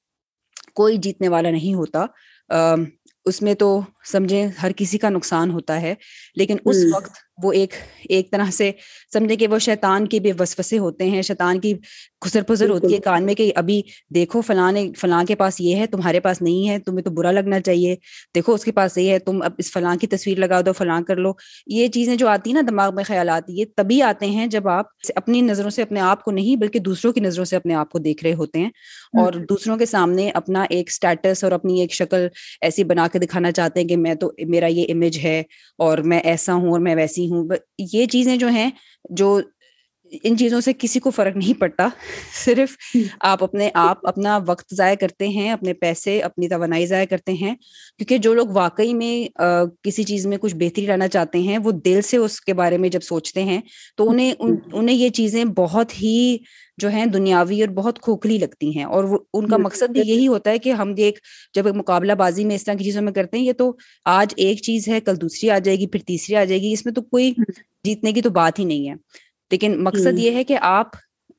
کوئی 0.76 0.96
جیتنے 0.96 1.28
والا 1.28 1.50
نہیں 1.50 1.74
ہوتا۔ 1.74 2.06
اس 3.24 3.42
میں 3.42 3.54
تو 3.54 3.80
سمجھیں 4.12 4.46
ہر 4.62 4.70
کسی 4.76 4.98
کا 4.98 5.08
نقصان 5.08 5.50
ہوتا 5.50 5.80
ہے 5.82 5.94
لیکن 6.34 6.56
اس 6.64 6.84
وقت 6.92 7.10
وہ 7.42 7.52
ایک 7.52 7.74
ایک 8.08 8.30
طرح 8.30 8.50
سے 8.50 8.70
سمجھے 9.12 9.36
کہ 9.36 9.46
وہ 9.46 9.58
شیطان 9.58 10.06
کے 10.06 10.20
بھی 10.20 10.32
وسوسے 10.38 10.78
ہوتے 10.78 11.04
ہیں 11.04 11.22
شیطان 11.22 11.60
کی 11.60 11.74
خسر 12.20 12.42
پھسر 12.42 12.70
ہوتی 12.70 12.94
ہے 12.94 12.98
کان 12.98 13.26
میں 13.26 13.34
کہ 13.34 13.52
ابھی 13.54 13.80
دیکھو 14.14 14.40
فلاں 14.40 14.72
فلاں 14.98 15.24
کے 15.24 15.34
پاس 15.34 15.60
یہ 15.60 15.76
ہے 15.76 15.86
تمہارے 15.86 16.20
پاس 16.20 16.42
نہیں 16.42 16.68
ہے 16.68 16.78
تمہیں 16.78 17.04
تو 17.04 17.10
برا 17.10 17.30
لگنا 17.30 17.60
چاہیے۔ 17.60 17.94
دیکھو 18.34 18.54
اس 18.54 18.64
کے 18.64 18.72
پاس 18.72 18.98
یہ 18.98 19.10
ہے 19.10 19.18
تم 19.18 19.42
اب 19.42 19.52
اس 19.58 19.72
فلاں 19.72 19.96
کی 19.96 20.06
تصویر 20.06 20.38
لگا 20.38 20.60
دو 20.66 20.72
فلاں 20.72 21.00
کر 21.00 21.16
لو۔ 21.16 21.32
یہ 21.66 21.88
چیزیں 21.88 22.16
جو 22.16 22.28
آتی 22.28 22.50
ہیں 22.50 22.54
نا 22.54 22.70
دماغ 22.70 22.94
میں 22.94 23.04
خیالات 23.04 23.42
یہ 23.48 23.64
تبھی 23.76 24.02
آتے 24.02 24.26
ہیں 24.26 24.46
جب 24.46 24.68
آپ 24.68 24.86
اپنی 25.14 25.40
نظروں 25.40 25.70
سے 25.70 25.82
اپنے 25.82 26.00
آپ 26.00 26.22
کو 26.24 26.30
نہیں 26.30 26.56
بلکہ 26.56 26.78
دوسروں 26.78 27.12
کی 27.12 27.20
نظروں 27.20 27.44
سے 27.44 27.56
اپنے 27.56 27.74
آپ 27.74 27.90
کو 27.90 27.98
دیکھ 27.98 28.24
رہے 28.24 28.34
ہوتے 28.34 28.58
ہیں۔ 28.58 28.70
اور 29.12 29.32
دوسروں 29.48 29.76
کے 29.76 29.86
سامنے 29.86 30.30
اپنا 30.30 30.64
ایک 30.70 30.86
اسٹیٹس 30.88 31.44
اور 31.44 31.52
اپنی 31.52 31.80
ایک 31.80 31.92
شکل 31.92 32.26
ایسی 32.60 32.84
بنا 32.84 33.08
کے 33.12 33.18
دکھانا 33.18 33.52
چاہتے 33.52 33.80
ہیں 33.80 33.88
کہ 33.88 33.95
میں 33.96 34.14
تو، 34.14 34.32
میرا 34.48 34.66
یہ 34.66 34.84
امیج 34.88 35.18
ہے 35.18 35.42
اور 35.78 35.98
میں 35.98 36.20
ایسا 36.20 36.54
ہوں 36.54 36.70
اور 36.70 36.80
میں 36.80 36.94
ویسی 36.94 37.30
ہوں۔ 37.30 37.48
یہ 37.92 38.06
چیزیں 38.06 38.36
جو 38.36 38.48
ہیں، 38.48 38.70
جو 39.10 39.40
ان 40.22 40.36
چیزوں 40.36 40.60
سے 40.60 40.72
کسی 40.78 41.00
کو 41.00 41.10
فرق 41.10 41.36
نہیں 41.36 41.60
پڑتا۔ 41.60 41.88
صرف 42.44 42.96
آپ 43.20 43.42
اپنے 43.44 43.68
آپ 43.74 44.06
اپنا 44.06 44.38
وقت 44.46 44.74
ضائع 44.74 44.94
کرتے 44.94 45.28
ہیں 45.28 45.50
اپنے 45.50 45.72
پیسے 45.74 46.20
اپنی 46.20 46.48
توانائی 46.48 46.86
ضائع 46.86 47.06
کرتے 47.06 47.32
ہیں۔ 47.32 47.54
کیونکہ 47.98 48.18
جو 48.18 48.34
لوگ 48.34 48.46
واقعی 48.52 48.94
میں 48.94 49.40
کسی 49.82 50.02
چیز 50.04 50.26
میں 50.26 50.38
کچھ 50.38 50.54
بہتری 50.56 50.86
لانا 50.86 51.08
چاہتے 51.08 51.38
ہیں 51.38 51.58
وہ 51.58 51.70
دل 51.84 52.00
سے 52.02 52.16
اس 52.16 52.40
کے 52.40 52.54
بارے 52.54 52.78
میں 52.78 52.88
جب 52.88 53.00
سوچتے 53.00 53.42
ہیں 53.42 53.60
تو 53.96 54.10
انہیں 54.10 54.32
انہیں 54.72 54.96
یہ 54.96 55.08
چیزیں 55.08 55.44
بہت 55.44 56.02
ہی 56.02 56.36
جو 56.78 56.88
ہیں 56.88 57.06
دنیاوی 57.06 57.60
اور 57.60 57.68
بہت 57.68 57.98
کھوکھلی 58.02 58.38
لگتی 58.38 58.76
ہیں۔ 58.76 58.84
اور 58.84 59.04
وہ 59.04 59.18
ان 59.34 59.48
کا 59.48 59.56
مقصد 59.56 59.90
بھی 59.90 60.00
یہی 60.04 60.28
ہوتا 60.28 60.50
ہے 60.50 60.58
کہ 60.58 60.70
ہم 60.72 60.94
ایک 60.96 61.18
جب 61.54 61.66
ایک 61.66 61.76
مقابلہ 61.76 62.12
بازی 62.12 62.44
میں 62.44 62.56
اس 62.56 62.64
طرح 62.64 62.74
کی 62.74 62.84
چیزوں 62.84 63.02
میں 63.02 63.12
کرتے 63.12 63.38
ہیں 63.38 63.44
یہ 63.44 63.52
تو 63.52 63.72
آج 64.04 64.34
ایک 64.36 64.62
چیز 64.62 64.88
ہے 64.88 65.00
کل 65.00 65.20
دوسری 65.20 65.50
آ 65.50 65.58
جائے 65.58 65.78
گی 65.78 65.86
پھر 65.86 66.00
تیسری 66.06 66.36
آ 66.36 66.44
جائے 66.44 66.60
گی 66.60 66.72
اس 66.72 66.84
میں 66.86 66.94
تو 66.94 67.02
کوئی 67.02 67.32
جیتنے 67.84 68.12
کی 68.12 68.22
تو 68.22 68.30
بات 68.30 68.58
ہی 68.58 68.64
نہیں 68.64 68.88
ہے۔ 68.88 68.94
لیکن 69.50 69.84
مقصد 69.84 70.18
یہ 70.18 70.30
ہے 70.30 70.44
کہ 70.44 70.56
آپ 70.60 70.86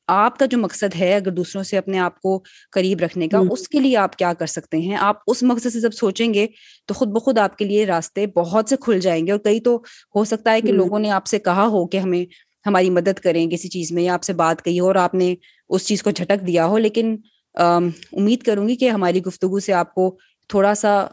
آپ 0.08 0.39
کا 0.39 0.45
جو 0.45 0.58
مقصد 0.58 0.95
ہے 0.99 1.16
اگر 1.16 1.32
دوسروں 1.32 1.64
سے 1.64 1.78
اپنے 1.78 1.99
آپ 1.99 2.22
کو 2.22 2.43
قریب 2.72 2.99
رکھنے 2.99 3.28
کا 3.28 3.41
اس 3.51 3.68
کے 3.68 3.80
لیے 3.80 3.97
آپ 3.97 4.16
کیا 4.16 4.34
کر 4.34 4.45
سکتے 4.45 4.78
ہیں؟ 4.78 4.95
آپ 4.95 5.16
اس 5.28 5.43
مقصد 5.43 5.70
سے 5.70 5.80
جب 5.80 5.91
سوچیں 5.91 6.34
گے 6.34 6.47
تو 6.86 6.93
خود 6.93 7.08
بخود 7.08 7.38
آپ 7.38 7.58
کے 7.58 7.66
لیے 7.66 7.86
راستے 7.86 8.28
بہت 8.28 8.70
سے 8.70 8.76
کھل 8.82 8.99
جائیں 8.99 9.28
گے 9.28 9.32
اور 9.32 9.39
کئی 9.39 9.60
تو 9.60 9.84
ہو 10.16 10.24
سکتا 10.24 10.51
ہے 10.51 10.62
کہ 10.62 10.72
لوگوں 10.72 10.99
نے 10.99 11.10
آپ 11.10 11.26
سے 11.26 11.39
کہا 11.39 11.68
ہو 11.68 11.88
کہ 11.88 11.97
ہمیں 11.97 12.26
ہماری 12.68 12.89
مدد 12.89 13.20
کریں 13.20 13.51
کسی 13.51 13.70
چیز 13.70 13.91
میں 13.91 14.03
یا 14.03 14.14
آپ 14.14 14.24
سے 14.24 14.34
بات 14.34 14.66
کہی 14.66 14.80
ہو 14.80 14.88
اور 14.88 14.95
آپ 14.95 15.14
نے 15.14 15.36
اس 15.70 15.86
چیز 15.86 16.03
کو 16.03 16.12
جھٹک 16.12 16.47
دیا 16.47 16.66
ہو 16.66 16.78
لیکن 16.78 17.18
امید 17.53 18.43
کروں 18.43 18.68
گی 18.68 18.76
کہ 18.76 18.89
ہماری 18.89 19.22
گفتگو 19.22 19.60
سے 19.60 19.74
آپ 19.74 19.93
کو 19.93 20.18
تھوڑا 20.49 20.76
سا 20.76 21.05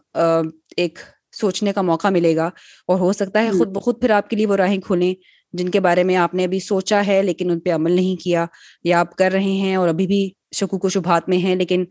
ایک 0.76 0.98
سوچنے 1.32 1.72
کا 1.72 1.82
موقع 1.82 2.08
ملے 2.08 2.36
گا 2.36 2.50
اور 2.86 2.98
ہو 2.98 3.12
سکتا 3.12 3.42
ہے 3.42 3.50
خود 3.50 3.68
بخود 3.68 4.00
پھر 4.00 4.10
آپ 4.10 4.30
کے 4.30 4.36
لیے 4.36 4.46
وہ 4.46 4.56
راہیں 4.56 4.80
کھولیں 4.80 5.14
جن 5.58 5.68
کے 5.70 5.80
بارے 5.80 6.04
میں 6.04 6.16
آپ 6.16 6.34
نے 6.34 6.44
ابھی 6.44 6.60
سوچا 6.60 7.02
ہے 7.06 7.22
لیکن 7.22 7.50
ان 7.50 7.60
پہ 7.60 7.72
عمل 7.72 7.92
نہیں 7.92 8.16
کیا 8.22 8.44
یا 8.84 9.00
آپ 9.00 9.14
کر 9.16 9.32
رہے 9.32 9.52
ہیں 9.54 9.74
اور 9.76 9.88
ابھی 9.88 10.06
بھی 10.06 10.28
شکوک 10.56 10.84
و 10.84 10.88
شبہات 10.88 11.28
میں 11.28 11.38
ہیں، 11.38 11.54
لیکن 11.56 11.84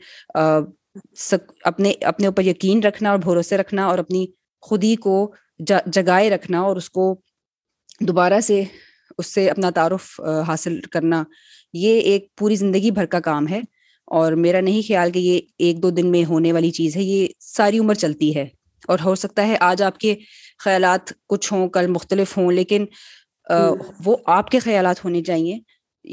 اپنے 1.63 1.91
اپنے 2.01 2.27
اوپر 2.27 2.43
یقین 2.43 2.83
رکھنا 2.83 3.11
اور 3.11 3.19
بھروسے 3.19 3.57
رکھنا 3.57 3.85
اور 3.85 3.99
اپنی 3.99 4.25
خودی 4.63 4.95
کو 4.95 5.15
جگائے 5.87 6.29
رکھنا 6.29 6.59
اور 6.61 6.75
اس 6.77 6.89
کو 6.89 7.13
دوبارہ 8.01 8.39
سے 8.43 8.63
اس 9.19 9.33
سے 9.33 9.47
اپنا 9.49 9.69
تعارف 9.69 10.19
حاصل 10.47 10.79
کرنا، 10.91 11.23
یہ 11.73 11.99
ایک 12.01 12.27
پوری 12.37 12.55
زندگی 12.55 12.91
بھر 12.91 13.05
کا 13.05 13.19
کام 13.21 13.47
ہے 13.47 13.59
اور 14.07 14.31
میرا 14.43 14.61
نہیں 14.61 14.81
خیال 14.87 15.11
کہ 15.11 15.19
یہ 15.19 15.39
ایک 15.57 15.81
دو 15.83 15.89
دن 15.89 16.11
میں 16.11 16.23
ہونے 16.25 16.51
والی 16.53 16.71
چیز 16.71 16.95
ہے، 16.97 17.03
یہ 17.03 17.27
ساری 17.47 17.79
عمر 17.79 17.93
چلتی 17.95 18.35
ہے 18.35 18.47
اور 18.87 18.99
ہو 19.05 19.13
سکتا 19.15 19.47
ہے 19.47 19.55
آج 19.61 19.81
آپ 19.83 19.97
کے 19.97 20.15
خیالات 20.63 21.13
کچھ 21.29 21.51
ہوں، 21.53 21.67
کل 21.69 21.87
مختلف 21.89 22.37
ہوں، 22.37 22.51
لیکن 22.51 22.85
وہ 24.05 24.17
آپ 24.25 24.49
کے 24.49 24.59
خیالات 24.59 25.05
ہونے 25.05 25.23
چاہیے۔ 25.23 25.59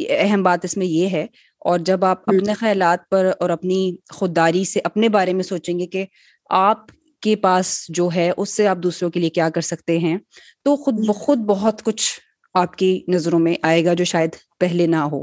اہم 0.08 0.42
بات 0.42 0.64
اس 0.64 0.76
میں 0.76 0.86
یہ 0.86 1.08
ہے۔ 1.08 1.26
اور 1.60 1.78
جب 1.78 2.04
آپ 2.04 2.20
اپنے 2.26 2.54
خیالات 2.54 3.08
پر 3.10 3.30
اور 3.40 3.50
اپنی 3.50 3.96
خودداری 4.12 4.64
سے 4.64 4.80
اپنے 4.84 5.08
بارے 5.08 5.32
میں 5.32 5.42
سوچیں 5.42 5.78
گے 5.78 5.86
کہ 5.86 6.04
آپ 6.50 6.78
کے 7.22 7.36
پاس 7.36 7.86
جو 7.88 8.08
ہے 8.14 8.30
اس 8.36 8.56
سے 8.56 8.66
آپ 8.66 8.76
دوسروں 8.76 9.10
کے 9.10 9.20
لیے 9.20 9.30
کیا 9.30 9.50
کر 9.50 9.60
سکتے 9.60 9.98
ہیں 9.98 10.18
تو 10.64 10.76
خود 10.76 10.94
بخود 10.94 11.38
بہت 11.38 11.82
کچھ 11.82 12.20
آپ 12.54 12.76
کی 12.76 13.04
نظروں 13.08 13.38
میں 13.38 13.54
آئے 13.62 13.84
گا 13.84 13.94
جو 13.94 14.04
شاید 14.04 14.30
پہلے 14.60 14.86
نہ 14.86 14.96
ہو۔ 14.96 15.22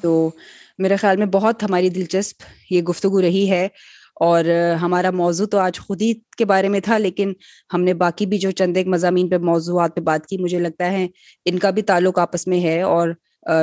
تو 0.00 0.30
میرے 0.78 0.96
خیال 0.96 1.16
میں 1.16 1.26
بہت 1.26 1.62
ہماری 1.62 1.88
دلچسپ 1.88 2.42
یہ 2.70 2.82
گفتگو 2.82 3.20
رہی 3.20 3.50
ہے۔ 3.50 3.68
اور 4.14 4.44
ہمارا 4.82 5.10
موضوع 5.10 5.46
تو 5.46 5.58
آج 5.58 5.80
خود 5.80 6.02
ہی 6.02 6.14
کے 6.36 6.44
بارے 6.44 6.68
میں 6.68 6.80
تھا 6.80 6.98
لیکن 6.98 7.32
ہم 7.74 7.82
نے 7.82 7.94
باقی 7.94 8.26
بھی 8.26 8.38
جو 8.38 8.50
چند 8.50 8.76
ایک 8.76 8.86
مضامین 8.86 9.28
پہ 9.28 9.38
موضوعات 9.38 9.96
پہ 9.96 10.00
بات 10.00 10.26
کی 10.26 10.38
مجھے 10.38 10.58
لگتا 10.58 10.92
ہے 10.92 11.06
ان 11.44 11.58
کا 11.58 11.70
بھی 11.70 11.82
تعلق 11.82 12.18
آپس 12.18 12.46
میں 12.46 12.60
ہے 12.60 12.82
اور 12.82 13.08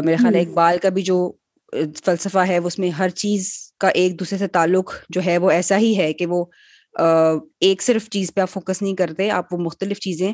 میرے 0.04 0.16
خیال 0.16 0.36
ہے 0.36 0.42
اقبال 0.42 0.78
کا 0.78 0.90
بھی 0.90 1.02
جو 1.02 1.32
فلسفہ 2.06 2.40
ہے 2.40 2.58
اس 2.58 2.80
میں 2.80 2.90
ہر 2.90 3.10
چیز 3.10 3.54
کا 3.78 3.88
ایک 3.88 4.20
دوسرے 4.20 4.38
سے 4.38 4.48
تعلق 4.48 4.94
جو 5.10 5.22
ہے 5.26 5.38
وہ 5.38 5.52
ایسا 5.52 5.78
ہی 5.78 5.98
ہے 5.98 6.14
کہ 6.14 6.26
وہ 6.26 6.46
ایک 7.62 7.82
صرف 7.82 8.10
چیز 8.10 8.34
پہ 8.34 8.42
آپ 8.42 8.50
فوکس 8.50 8.82
نہیں 8.82 8.96
کرتے 8.96 9.30
آپ 9.30 9.54
وہ 9.54 9.58
مختلف 9.58 10.00
چیزیں 10.00 10.34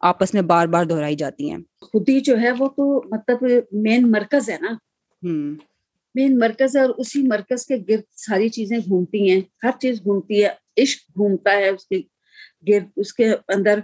آپس 0.00 0.34
میں 0.34 0.42
بار 0.42 0.66
بار 0.66 0.84
دہرائی 0.84 1.16
جاتی 1.16 1.50
ہیں۔ 1.50 1.58
خود 1.80 2.08
ہی 2.08 2.20
جو 2.20 2.40
ہے 2.40 2.50
وہ 2.58 2.68
تو 2.68 3.02
مطلب 3.16 3.44
مین 3.72 4.10
مرکز 4.10 4.50
ہے 4.50 4.56
نا۔ 4.60 4.68
مین 6.16 6.38
مرکز 6.38 6.76
ہے 6.76 6.82
اور 6.82 6.90
اسی 6.98 7.22
مرکز 7.22 7.66
کے 7.66 7.76
گرد 7.88 8.02
ساری 8.16 8.48
چیزیں 8.48 8.78
گھومتی 8.78 9.30
ہیں۔ 9.30 9.40
ہر 9.62 9.78
چیز 9.80 10.04
گھومتی 10.04 10.44
ہے، 10.44 10.48
عشق 10.82 11.08
گھومتا 11.16 11.52
ہے، 11.52 11.68
اس 11.68 11.86
کے 11.86 12.00
گرد، 12.68 12.86
اس 12.96 13.12
کے 13.14 13.26
اندر 13.54 13.80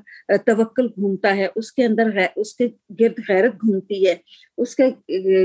توکل 0.46 0.86
گھومتا 0.86 1.34
ہے، 1.36 1.46
اس 1.56 1.72
کے 1.72 1.84
اندر 1.84 2.08
اس 2.36 2.54
کے 2.56 2.68
گرد 3.00 3.20
غیرت 3.28 3.54
گھومتی 3.62 4.06
ہے، 4.06 4.14
اس 4.58 4.74
کے 4.76 4.88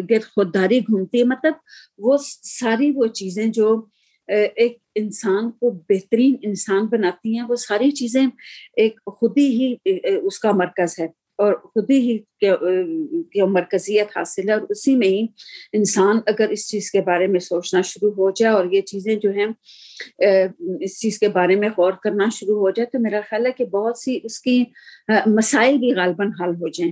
گرد 0.10 0.26
خودداری 0.36 0.80
گھومتی 0.80 1.20
ہے۔ 1.20 1.24
مطلب 1.24 1.54
وہ 1.98 2.18
ساری 2.60 2.92
وہ 2.96 3.08
چیزیں 3.20 3.46
جو 3.48 3.86
ایک 4.28 4.78
انسان 4.96 5.52
کو 5.52 5.70
بہترین 5.90 6.36
انسان 6.42 6.86
بناتی 6.86 7.38
ہیں، 7.38 7.46
وہ 7.50 7.56
ساری 7.56 7.92
چیزیں 7.92 8.26
ایک 8.78 9.00
خود 9.08 9.38
ہی 9.38 9.76
اس 10.24 10.40
کا 10.40 10.52
مرکز 10.52 11.00
ہے۔ 11.00 11.08
اور 11.40 11.54
خود 11.54 11.90
ہی 11.90 12.18
مرکزیت 13.48 14.18
حاصل 14.18 14.50
ہے 14.50 14.54
اور 14.54 14.62
اسی 14.70 14.96
میں 14.96 15.08
ہی 15.08 15.26
انسان 15.74 16.20
اگر 16.26 16.50
اس 16.50 16.68
چیز 16.70 16.92
کے 16.92 17.02
بارے 17.02 17.28
میں 17.28 17.40
سوچنا 17.40 17.82
شروع 17.82 18.12
ہو 18.12 18.32
جائے 18.32 18.54
اور 18.54 18.66
یہ 18.72 18.82
چیزیں 18.82 19.16
جو 19.16 19.32
ہیں 19.32 19.48
اس 20.80 21.00
چیز 21.00 21.20
کے 21.20 21.28
بارے 21.30 21.56
میں 21.56 21.70
غور 21.78 21.94
کرنا 22.04 22.30
شروع 22.32 22.60
ہو 22.60 22.70
جائے 22.70 22.86
تو 22.86 23.00
میرا 23.00 23.22
خیال 23.30 23.46
ہے 23.46 23.52
کہ 23.52 23.66
بہت 23.66 23.98
سی 23.98 24.20
اس 24.24 24.40
کی 24.40 24.64
مسائل 25.28 25.78
بھی 25.78 25.94
غالباً 25.94 26.32
حل 26.42 26.56
ہو 26.56 26.68
جائیں۔ 26.68 26.92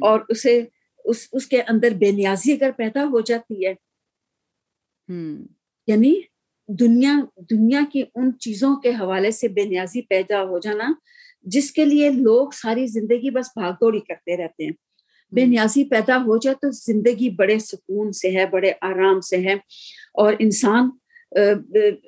اور 0.00 0.20
اسے 0.28 0.60
اس 1.04 1.28
اس 1.32 1.46
کے 1.46 1.62
اندر 1.62 1.90
بے 1.90 2.10
نیازی 2.10 2.52
اگر 2.52 2.70
پیدا 2.76 3.04
ہو 3.04 3.20
جاتی 3.20 3.66
ہے 3.66 3.72
یعنی 5.88 6.14
دنیا 6.68 7.12
دنیا 7.50 7.80
کی 7.92 8.02
ان 8.14 8.38
چیزوں 8.38 8.76
کے 8.76 8.90
حوالے 8.90 9.30
سے 9.30 9.48
بے 9.48 9.64
نیازی 9.64 10.02
پیدا 10.02 10.42
ہو 10.42 10.58
جانا 10.58 10.92
جس 11.46 11.70
کے 11.72 11.84
لیے 11.84 12.10
لوگ 12.10 12.48
ساری 12.50 12.86
زندگی 12.86 13.30
بس 13.30 13.48
بھاگ 13.58 13.72
دوڑی 13.72 14.00
کرتے 14.00 14.36
رہتے 14.36 14.64
ہیں۔ 14.64 14.72
بے 15.32 15.44
نیازی 15.46 15.84
پیدا 15.84 16.16
ہو 16.16 16.36
جائے 16.36 16.54
تو 16.54 16.70
زندگی 16.70 17.30
بڑے 17.30 17.58
سکون 17.58 18.12
سے 18.12 18.30
ہے 18.30 18.46
بڑے 18.46 18.72
آرام 18.80 19.20
سے 19.20 19.36
ہے۔ 19.36 19.54
اور 20.14 20.32
انسان 20.38 20.90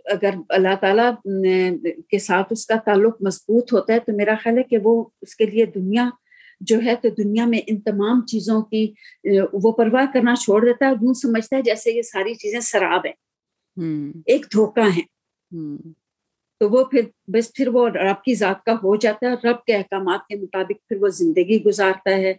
اگر 0.05 0.35
اللہ 0.49 0.75
تعالیٰ 0.81 1.13
کے 2.09 2.19
ساتھ 2.19 2.47
اس 2.51 2.67
کا 2.67 2.75
تعلق 2.85 3.23
مضبوط 3.23 3.73
ہوتا 3.73 3.93
ہے 3.95 3.99
تو 3.99 4.13
میرا 4.13 4.35
خیال 4.43 4.59
ہے 4.59 4.63
کہ 4.63 4.79
وہ 4.83 5.05
اس 5.23 5.35
کے 5.37 5.47
لیے 5.47 5.67
دنیا 5.67 6.09
جو 6.61 6.81
ہے 6.85 6.95
تو 6.95 7.09
دنیا 7.09 7.45
میں 7.47 7.61
ان 7.67 7.81
تمام 7.81 8.27
چیزوں 8.27 8.63
کی 8.63 8.93
وہ 9.53 9.73
پرواہ 9.73 10.05
کرنا 10.13 10.35
چھوڑ 10.37 10.65
دیتا 10.67 10.87
ہے 10.87 10.91
یوں 10.91 11.15
سمجھتا 11.15 11.57
ہے 11.57 11.63
جیسے 11.63 11.93
یہ 11.93 12.03
ساری 12.03 12.35
چیزیں 12.35 12.61
شراب 12.61 13.07
ہیں۔ 13.07 13.13
ایک 14.27 14.47
دھوکہ 14.53 14.81
ہے 14.81 15.01
تو 16.61 16.69
وہ 16.71 16.85
پھر 16.85 17.01
بس 17.27 17.53
پھر 17.53 17.69
وہ 17.69 17.89
رب 17.89 18.23
کی 18.25 18.35
ذات 18.35 18.65
کا 18.65 18.73
ہو 18.73 18.97
جاتا 18.97 19.31
ہے 19.31 19.49
رب 19.49 19.65
کے 19.65 19.75
احکامات 19.75 20.27
کے 20.29 20.37
مطابق 20.37 20.89
پھر 20.89 20.97
وہ 21.01 21.09
زندگی 21.09 21.65
گزارتا 21.65 22.17
ہے 22.17 22.33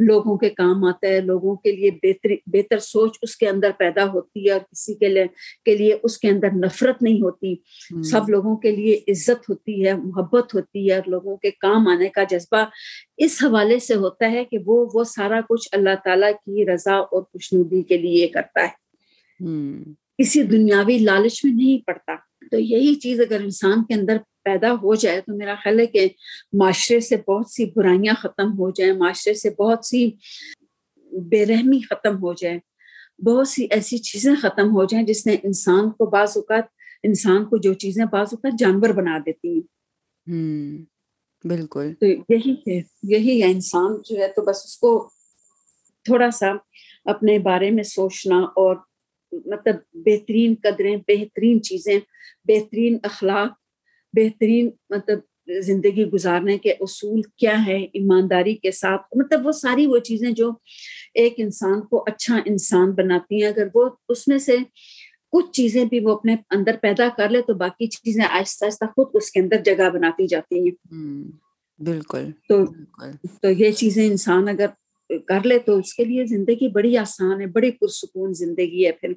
لوگوں 0.00 0.36
کے 0.38 0.50
کام 0.50 0.84
آتا 0.84 1.08
ہے 1.08 1.20
لوگوں 1.20 1.56
کے 1.56 1.72
لیے 1.72 1.90
بہتر 1.90 2.28
بہتر 2.46 2.78
سوچ 2.78 3.18
اس 3.22 3.36
کے 3.36 3.48
اندر 3.48 3.70
پیدا 3.78 4.04
ہوتی 4.04 4.46
ہے 4.46 4.50
اور 4.50 4.60
کسی 4.60 4.94
کے 4.94 5.08
لیے 5.08 5.24
کے 5.64 5.76
لیے 5.76 5.96
اس 6.02 6.18
کے 6.18 6.28
اندر 6.28 6.48
نفرت 6.54 7.02
نہیں 7.02 7.22
ہوتی۔ 7.22 7.54
سب 8.02 8.28
لوگوں 8.28 8.56
کے 8.56 8.70
لیے 8.70 9.00
عزت 9.08 9.48
ہوتی 9.48 9.86
ہے 9.86 9.92
محبت 9.92 10.54
ہوتی 10.54 10.90
ہے 10.90 10.94
اور 10.94 11.02
لوگوں 11.06 11.36
کے 11.36 11.50
کام 11.50 11.88
آنے 11.88 12.08
کا 12.08 12.22
جذبہ 12.30 12.64
اس 13.16 13.38
حوالے 13.42 13.78
سے 13.78 13.94
ہوتا 13.94 14.30
ہے 14.30 14.44
کہ 14.44 14.58
وہ 14.66 14.86
وہ 14.94 15.04
سارا 15.04 15.40
کچھ 15.48 15.68
اللہ 15.72 15.94
تعالیٰ 16.04 16.32
کی 16.32 16.66
رضا 16.66 16.94
اور 16.94 17.22
خوشنودی 17.22 17.82
کے 17.82 17.96
لیے 17.96 18.26
کرتا 18.26 18.64
ہے۔ 18.64 18.84
کسی 20.18 20.42
دنیاوی 20.42 20.98
لالچ 20.98 21.44
میں 21.44 21.52
نہیں 21.52 21.86
پڑتا۔ 21.86 22.14
تو 22.50 22.58
یہی 22.58 22.94
چیز 22.94 23.20
اگر 23.20 23.40
انسان 23.40 23.84
کے 23.84 23.94
اندر 23.94 24.16
پیدا 24.44 24.72
ہو 24.72 24.94
جائے 24.94 25.20
تو 25.20 25.36
میرا 25.36 25.54
خیال 25.64 25.80
ہے 25.80 25.86
کہ 25.86 26.08
معاشرے 26.52 27.00
سے 27.00 27.16
بہت 27.16 27.50
سی 27.50 27.64
برائیاں 27.64 28.14
ختم 28.18 28.52
ہو 28.52 28.70
جائیں 28.70 28.92
معاشرے 28.92 29.34
سے 29.34 29.50
بہت 29.50 29.84
سی 29.84 30.10
بے 31.12 31.46
رحمی 31.46 31.80
ختم 31.80 32.16
ہو 32.16 32.32
جائے 32.32 32.58
بہت 33.24 33.48
سی 33.48 33.66
ایسی 33.70 33.98
چیزیں 33.98 34.34
ختم 34.34 34.70
ہو 34.70 34.84
جائیں 34.84 35.06
جس 35.06 35.26
نے 35.26 35.36
انسان 35.42 35.90
کو 35.90 36.06
بعض 36.06 36.32
اوقات 36.36 36.64
انسان 37.02 37.44
کو 37.44 37.56
جو 37.56 37.74
چیزیں 37.74 38.04
بعض 38.04 38.26
اوقات 38.32 38.58
جانور 38.58 38.88
بنا 38.88 39.18
دیتی 39.26 39.58
ہیں۔ 39.58 40.84
بالکل۔ 41.46 41.94
تو 42.00 42.06
یہی 42.06 42.52
ہے 42.52 42.82
یہی 43.02 43.42
ہے 43.42 43.50
انسان 43.50 43.96
جو 44.04 44.16
ہے 44.16 44.28
تو 44.28 44.42
بس 44.42 44.64
اس 44.64 44.76
کو 44.76 45.10
تھوڑا 46.04 46.30
سا 46.30 46.46
اپنے 47.04 47.38
بارے 47.38 47.70
میں 47.70 47.82
سوچنا 47.82 48.36
اور 48.36 48.76
مطلب 49.32 49.76
بہترین 49.92 50.54
قدریں 50.62 50.96
بہترین 50.96 51.62
چیزیں 51.62 52.00
بہترین 52.44 52.98
اخلاق 53.02 53.52
بہترین 54.12 54.70
مطلب 54.90 55.18
زندگی 55.62 56.04
گزارنے 56.04 56.58
کے 56.58 56.70
اصول 56.70 57.22
کیا 57.22 57.66
ہے 57.66 57.86
ایمانداری 57.92 58.54
کے 58.54 58.70
ساتھ 58.70 59.02
مطلب 59.16 59.46
وہ 59.46 59.52
ساری 59.52 59.86
وہ 59.86 59.98
چیزیں 59.98 60.30
جو 60.30 60.52
ایک 61.14 61.34
انسان 61.36 61.80
کو 61.80 62.04
اچھا 62.06 62.38
انسان 62.44 62.90
بناتی 62.90 63.42
ہیں۔ 63.42 63.48
اگر 63.48 63.68
وہ 63.74 63.90
اس 64.08 64.28
میں 64.28 64.38
سے 64.38 64.56
کچھ 65.32 65.52
چیزیں 65.52 65.84
بھی 65.84 66.00
وہ 66.00 66.16
اپنے 66.16 66.36
اندر 66.50 66.76
پیدا 66.82 67.08
کر 67.16 67.28
لے 67.28 67.42
تو 67.42 67.54
باقی 67.54 67.86
چیزیں 67.86 68.24
آہستہ 68.24 68.64
آہستہ 68.64 68.84
خود 68.84 69.06
اس 69.14 69.30
کے 69.30 69.40
اندر 69.40 69.56
جگہ 69.64 69.90
بناتی 69.90 70.26
جاتی 70.26 70.68
ہیں۔ 70.68 70.96
بالکل 71.78 72.30
تو 72.48 72.64
تو 73.42 73.50
یہ 73.50 73.70
چیزیں 73.70 74.06
انسان 74.06 74.48
اگر 74.48 74.66
کر 75.08 75.46
لے 75.46 75.58
تو 75.58 75.78
اس 75.78 75.94
کے 75.94 76.04
لیے 76.04 76.24
زندگی 76.26 76.68
بڑی 76.68 76.98
آسان 76.98 77.40
ہے 77.40 77.46
بڑی 77.46 77.70
پرسکون 77.70 78.32
زندگی 78.34 78.86
ہے 78.86 78.92
پھر۔ 78.92 79.12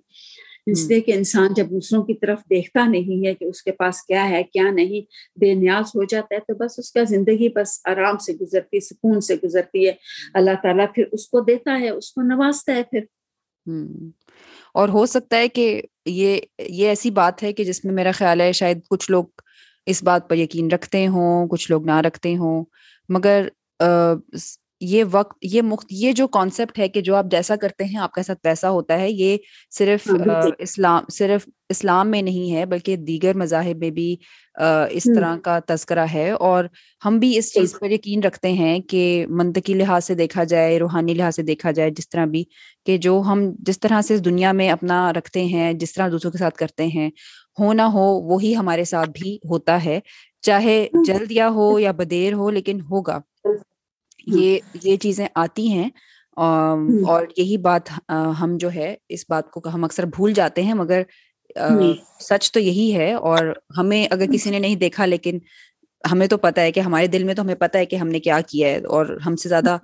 اس 0.65 0.87
لیے 0.87 1.01
کہ 1.01 1.11
انسان 1.11 1.53
جب 1.53 1.65
دوسروں 1.71 2.03
کی 2.03 2.13
طرف 2.13 2.39
دیکھتا 2.49 2.85
نہیں 2.85 3.27
ہے 3.27 3.33
کہ 3.35 3.45
اس 3.45 3.63
کے 3.63 3.71
پاس 3.71 4.05
کیا 4.05 4.29
ہے 4.29 4.43
کیا 4.43 4.71
نہیں 4.71 5.01
بے 5.39 5.53
نیاز 5.53 5.85
ہو 5.87 6.03
جاتا 6.03 6.35
ہے 6.35 6.39
تو 6.39 6.55
بس 6.55 6.79
اس 6.79 6.91
کا 6.91 7.03
زندگی 7.03 7.49
بس 7.49 7.81
آرام 7.85 8.17
سے 8.17 8.33
گزرتی 8.33 8.79
سکون 8.79 9.21
سے 9.21 9.35
گزرتی 9.43 9.87
ہے۔ 9.87 9.93
اللہ 10.33 10.51
تعالیٰ 10.63 10.85
پھر 10.95 11.03
اس 11.11 11.27
کو 11.27 11.39
دیتا 11.39 11.79
ہے 11.79 11.89
اس 11.89 12.11
کو 12.11 12.21
نوازتا 12.21 12.75
ہے 12.75 12.83
پھر۔ 12.83 12.99
اور 14.73 14.89
ہو 14.89 15.05
سکتا 15.05 15.37
ہے 15.37 15.47
کہ 15.47 15.81
یہ 16.05 16.39
یہ 16.59 16.87
ایسی 16.87 17.11
بات 17.11 17.43
ہے 17.43 17.53
کہ 17.53 17.63
جس 17.63 17.85
میں 17.85 17.93
میرا 17.93 18.11
خیال 18.11 18.41
ہے 18.41 18.51
شاید 18.51 18.79
کچھ 18.89 19.11
لوگ 19.11 19.25
اس 19.85 20.03
بات 20.03 20.29
پر 20.29 20.35
یقین 20.35 20.71
رکھتے 20.71 21.07
ہوں 21.07 21.47
کچھ 21.47 21.71
لوگ 21.71 21.85
نہ 21.85 22.01
رکھتے 22.01 22.37
ہوں۔ 22.37 22.65
مگر 23.09 23.47
یہ 24.81 25.03
وقت 25.11 25.37
یہ 25.43 25.61
مخت 25.63 25.85
یہ 25.91 26.11
جو 26.13 26.27
کانسیپٹ 26.29 26.79
ہے 26.79 26.87
کہ 26.89 27.01
جو 27.01 27.15
آپ 27.15 27.25
جیسا 27.31 27.55
کرتے 27.55 27.83
ہیں 27.83 27.97
آپ 27.99 28.13
کے 28.13 28.23
ساتھ 28.23 28.39
ویسا 28.43 28.69
ہوتا 28.69 28.99
ہے 28.99 29.09
یہ 29.11 29.37
صرف 29.71 30.09
اسلام 30.59 31.03
صرف 31.13 31.47
اسلام 31.69 32.11
میں 32.11 32.21
نہیں 32.21 32.53
ہے 32.53 32.65
بلکہ 32.65 32.95
دیگر 32.99 33.35
مذاہب 33.35 33.77
میں 33.77 33.89
بھی 33.91 34.15
اس 34.91 35.09
طرح 35.11 35.35
کا 35.41 35.59
تذکرہ 35.67 36.05
ہے۔ 36.13 36.29
اور 36.31 36.65
ہم 37.01 37.19
بھی 37.19 37.37
اس 37.37 37.53
چیز 37.53 37.77
پر 37.77 37.91
یقین 37.91 38.23
رکھتے 38.23 38.51
ہیں 38.53 38.79
کہ 38.87 39.01
منطقی 39.31 39.73
لحاظ 39.73 40.05
سے 40.05 40.15
دیکھا 40.15 40.43
جائے 40.45 40.77
روحانی 40.79 41.13
لحاظ 41.13 41.35
سے 41.35 41.43
دیکھا 41.43 41.71
جائے 41.71 41.89
جس 41.91 42.09
طرح 42.09 42.25
بھی 42.25 42.43
کہ 42.85 42.97
جو 42.99 43.21
ہم 43.25 43.39
جس 43.59 43.79
طرح 43.79 44.01
سے 44.01 44.13
اس 44.13 44.23
دنیا 44.25 44.51
میں 44.53 44.69
اپنا 44.69 45.11
رکھتے 45.13 45.43
ہیں 45.45 45.71
جس 45.75 45.93
طرح 45.93 46.07
دوسروں 46.11 46.31
کے 46.31 46.37
ساتھ 46.37 46.55
کرتے 46.55 46.87
ہیں 46.87 47.09
ہو 47.57 47.71
نہ 47.73 47.81
ہو 47.93 48.03
وہی 48.25 48.55
ہمارے 48.55 48.83
ساتھ 48.85 49.09
بھی 49.13 49.37
ہوتا 49.49 49.83
ہے۔ 49.85 49.99
چاہے 50.43 50.75
جلد 51.01 51.31
یا 51.31 51.49
ہو 51.49 51.79
یا 51.79 51.91
بدیر 51.93 52.33
ہو 52.33 52.49
لیکن 52.49 52.81
ہوگا۔ 52.81 53.19
یہ 54.27 54.59
یہ 54.83 54.95
چیزیں 54.97 55.27
آتی 55.35 55.67
ہیں۔ 55.67 55.89
اور 57.03 57.25
یہی 57.37 57.57
بات 57.57 57.89
ہم 58.41 58.57
جو 58.57 58.71
ہے 58.71 58.95
اس 59.09 59.25
بات 59.29 59.49
کو 59.51 59.61
ہم 59.73 59.83
اکثر 59.83 60.05
بھول 60.05 60.33
جاتے 60.33 60.61
ہیں 60.63 60.73
مگر 60.73 61.01
سچ 62.21 62.51
تو 62.51 62.59
یہی 62.59 62.93
ہے۔ 62.95 63.13
اور 63.13 63.45
ہمیں 63.77 64.05
اگر 64.11 64.25
کسی 64.31 64.49
نے 64.49 64.59
نہیں 64.59 64.75
دیکھا 64.75 65.05
لیکن 65.05 65.37
ہمیں 66.11 66.27
تو 66.27 66.37
پتا 66.37 66.61
ہے 66.61 66.71
کہ 66.71 66.79
ہمارے 66.79 67.07
دل 67.07 67.23
میں 67.23 67.33
تو 67.33 67.41
ہمیں 67.41 67.55
پتا 67.55 67.79
ہے 67.79 67.85
کہ 67.85 67.95
ہم 67.95 68.07
نے 68.07 68.19
کیا 68.19 68.39
کیا 68.41 68.67
ہے۔ 68.67 68.77
اور 68.87 69.17
ہم 69.25 69.35
سے 69.35 69.49
زیادہ 69.49 69.77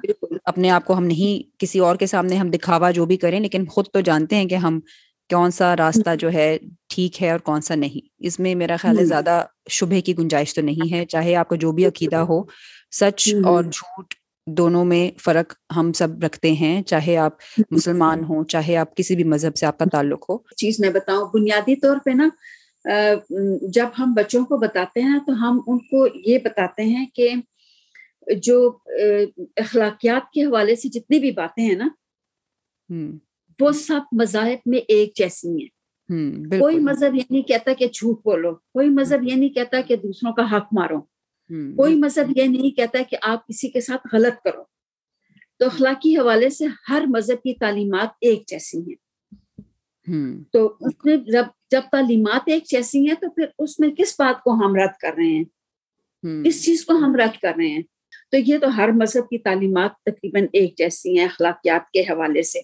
اپنے 0.46 0.70
آپ 0.70 0.86
کو 0.86 0.98
ہم 0.98 1.04
نہیں 1.04 1.60
کسی 1.60 1.80
اور 1.80 1.96
کے 1.96 2.08
سامنے 2.08 2.36
ہم 2.36 2.50
دکھاوا 2.50 2.92
جو 2.92 3.06
بھی 3.06 3.18
کریں 3.18 3.40
لیکن 3.40 3.66
خود 3.66 3.88
تو 3.94 4.00
جانتے 4.02 4.36
ہیں 4.36 4.46
کہ 4.46 4.56
ہم 4.56 4.80
کون 5.30 5.52
سا 5.52 5.76
راستہ 5.76 6.16
جو 6.16 6.32
ہے 6.34 6.58
ٹھیک 6.90 7.22
ہے 7.22 7.32
اور 7.32 7.40
کون 7.40 7.62
سا 7.62 7.76
نہیں۔ 7.76 8.08
اس 8.20 8.40
میں 8.40 8.56
میرا 8.56 8.76
خیال 8.76 9.00
ہے 9.00 9.06
زیادہ 9.06 9.44
شبہ 9.70 10.00
کی 10.06 10.18
گنجائش 10.18 10.54
تو 10.54 10.62
نہیں 10.62 10.94
ہے 10.94 11.06
چاہے 11.10 11.36
آپ 11.36 11.50
کا 11.50 11.56
جو 11.56 11.72
بھی 11.72 11.86
عقیدہ 11.86 12.18
ہو 12.30 12.42
سچ 12.92 13.34
اور 13.44 13.64
جھوٹ 13.64 14.14
دونوں 14.48 14.86
میں 14.86 15.20
فرق 15.20 15.54
ہم 15.76 15.92
سب 15.94 16.24
رکھتے 16.24 16.52
ہیں 16.52 16.82
چاہے 16.82 17.18
آپ 17.18 17.32
مسلمان 17.72 18.24
ہوں 18.24 18.44
چاہے 18.44 18.76
آپ 18.78 18.96
کسی 18.96 19.16
بھی 19.16 19.24
مذہب 19.24 19.56
سے 19.56 19.66
آپ 19.66 19.78
کا 19.80 19.86
تعلق 19.92 20.30
ہو۔ 20.30 20.38
چیز 20.58 20.80
میں 20.80 20.90
بتاؤں 20.90 21.28
بنیادی 21.34 21.76
طور 21.76 21.98
پہ 22.06 22.10
نا 22.10 22.28
جب 23.62 23.88
ہم 24.00 24.14
بچوں 24.14 24.46
کو 24.46 24.58
بتاتے 24.58 25.02
ہیں 25.02 25.20
تو 25.28 25.32
ہم 25.34 25.60
ان 25.68 25.80
کو 25.80 26.08
یہ 26.26 26.38
بتاتے 26.44 26.84
ہیں 26.84 27.06
کہ 27.14 27.30
جو 28.38 28.78
اخلاقیات 29.58 30.32
کے 30.32 30.44
حوالے 30.44 30.76
سے 30.76 30.90
جتنی 30.90 31.20
بھی 31.20 31.32
باتیں 31.32 31.64
ہیں 31.64 31.76
نا 31.76 31.88
وہ 33.60 33.72
سب 33.72 34.00
مذاہب 34.12 34.58
میں 34.66 34.80
ایک 34.88 35.16
جیسی 35.16 35.50
ہیں۔ 35.50 36.60
کوئی 36.60 36.80
مذہب 36.80 37.16
یہ 37.16 37.22
نہیں 37.30 37.42
کہتا 37.42 37.74
کہ 37.74 37.88
جھوٹ 37.88 38.22
بولو 38.26 38.54
کوئی 38.54 38.90
مذہب 38.90 39.24
یہ 39.24 39.36
نہیں 39.36 39.50
کہتا 39.50 39.82
کہ 39.82 39.96
دوسروں 39.96 40.34
کا 40.34 40.58
حق 40.58 40.68
مارو۔ 40.72 41.15
کوئی 41.76 41.96
مذہب 41.96 42.38
یہ 42.38 42.44
نہیں 42.44 42.78
کہتا 42.78 43.00
کہ 43.10 43.18
آپ 43.22 43.48
کسی 43.48 43.70
کے 43.70 43.82
ساتھ 43.82 44.08
غلط 44.14 44.44
کرو۔ 44.44 44.64
تو 45.60 45.66
اخلاقی 45.66 46.18
حوالے 46.18 46.50
سے 46.50 46.66
ہر 46.90 47.04
مذہب 47.08 47.36
کی 47.36 47.54
تعلیمات 47.54 48.08
ایک 48.22 48.44
جیسی 48.48 48.78
ہیں۔ 48.78 48.96
تو 50.52 50.78
اس 50.80 50.94
میں 51.06 51.18
جب 51.18 51.46
جب 51.72 51.82
تعلیمات 51.92 52.42
ایک 52.46 52.64
جیسی 52.66 53.08
ہیں 53.08 53.16
تو 53.22 53.30
پھر 53.30 53.46
اس 53.60 53.80
میں 53.80 53.90
کس 53.98 54.16
بات 54.20 54.44
کو 54.44 54.54
ہم 54.54 54.76
رد 54.76 55.00
کر 55.02 55.14
رہے 55.18 55.26
ہیں؟ 55.26 55.44
کس 56.44 56.66
چیز 56.66 56.86
کو 56.86 56.94
ہم 56.96 57.16
رد 57.16 57.42
کر 57.42 57.54
رہے 57.58 57.68
ہیں؟ 57.68 57.82
تو 58.32 58.38
یہ 58.38 58.58
تو 58.58 58.78
ہر 58.78 58.90
مذہب 58.92 59.30
کی 59.30 59.38
تعلیمات 59.38 59.92
تقریباً 60.06 60.44
ایک 60.54 60.78
جیسی 60.78 61.18
ہیں 61.18 61.26
اخلاقیات 61.26 61.92
کے 61.92 62.02
حوالے 62.02 62.44
سے۔ 62.44 62.60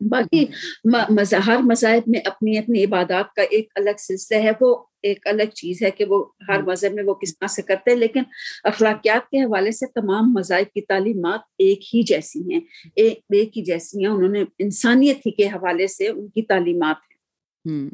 باقی 0.00 0.44
ہر 1.46 1.58
مذاہب 1.58 2.02
میں 2.06 2.20
اپنی 2.24 2.58
اپنی 2.58 2.84
عبادات 2.84 3.34
کا 3.34 3.42
ایک 3.42 3.68
الگ 3.74 3.98
سلسلہ 3.98 4.36
ہے 4.36 4.50
وہ 4.60 4.84
ایک 5.02 5.26
الگ 5.26 5.42
چیز 5.42 5.82
ہے 5.82 5.90
کہ 5.90 6.04
وہ 6.04 6.24
ہر 6.48 6.62
مذہب 6.62 6.94
میں 6.94 7.04
وہ 7.04 7.14
کس 7.14 7.38
طرح 7.38 7.46
سے 7.46 7.62
کرتے 7.62 7.90
ہیں 7.90 7.98
لیکن 7.98 8.22
اخلاقیات 8.64 9.30
کے 9.30 9.44
حوالے 9.44 9.70
سے 9.70 9.86
تمام 9.86 10.32
مذاہب 10.32 10.74
کی 10.74 10.80
تعلیمات 10.80 11.40
ایک 11.58 11.94
ہی 11.94 12.02
جیسی 12.02 12.52
ہیں 12.52 12.60
ایک 12.96 13.58
ہی 13.58 13.62
جیسی 13.62 14.04
ہیں 14.04 14.12
انہوں 14.12 14.28
نے 14.28 14.44
انسانیت 14.58 15.16
ہی 15.26 15.30
کے 15.30 15.46
حوالے 15.46 15.86
سے 15.86 16.08
ان 16.08 16.28
کی 16.28 16.42
تعلیمات 16.42 16.96
ہیں۔ 17.66 17.88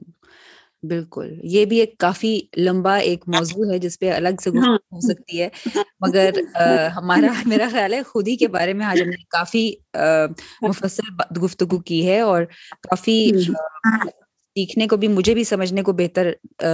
بالکل۔ 0.89 1.29
یہ 1.45 1.65
بھی 1.65 1.79
ایک 1.81 1.97
کافی 1.99 2.33
لمبا 2.59 2.95
ایک 3.01 3.23
موضوع 3.29 3.65
ہے 3.67 3.79
جس 3.79 3.99
پہ 3.99 4.11
الگ 4.13 4.41
سے 4.41 4.51
گفتگو 4.51 4.97
ہو 4.97 5.01
سکتی 5.03 5.41
ہے 5.41 5.49
مگر 6.01 6.39
ہمارا 6.97 7.33
میرا 7.47 7.69
خیال 7.71 7.95
ہے 7.95 8.03
خود 8.05 8.29
ہی 8.29 8.37
کے 8.37 8.49
بارے 8.49 8.73
میں 8.73 8.87
آج 8.87 9.03
ہم 9.03 9.09
نے 9.09 9.23
کافی 9.31 9.71
مفصل 10.63 11.13
گفتگو 11.43 11.79
کی 11.83 12.07
ہے 12.07 12.21
اور 12.23 12.43
کافی 12.83 13.19
سیکھنے 14.57 14.87
کو 14.87 14.97
بھی 14.97 15.09
مجھے 15.09 15.35
بھی 15.35 15.43
سمجھنے 15.45 15.83
کو 15.83 15.93
بہتر 15.95 16.31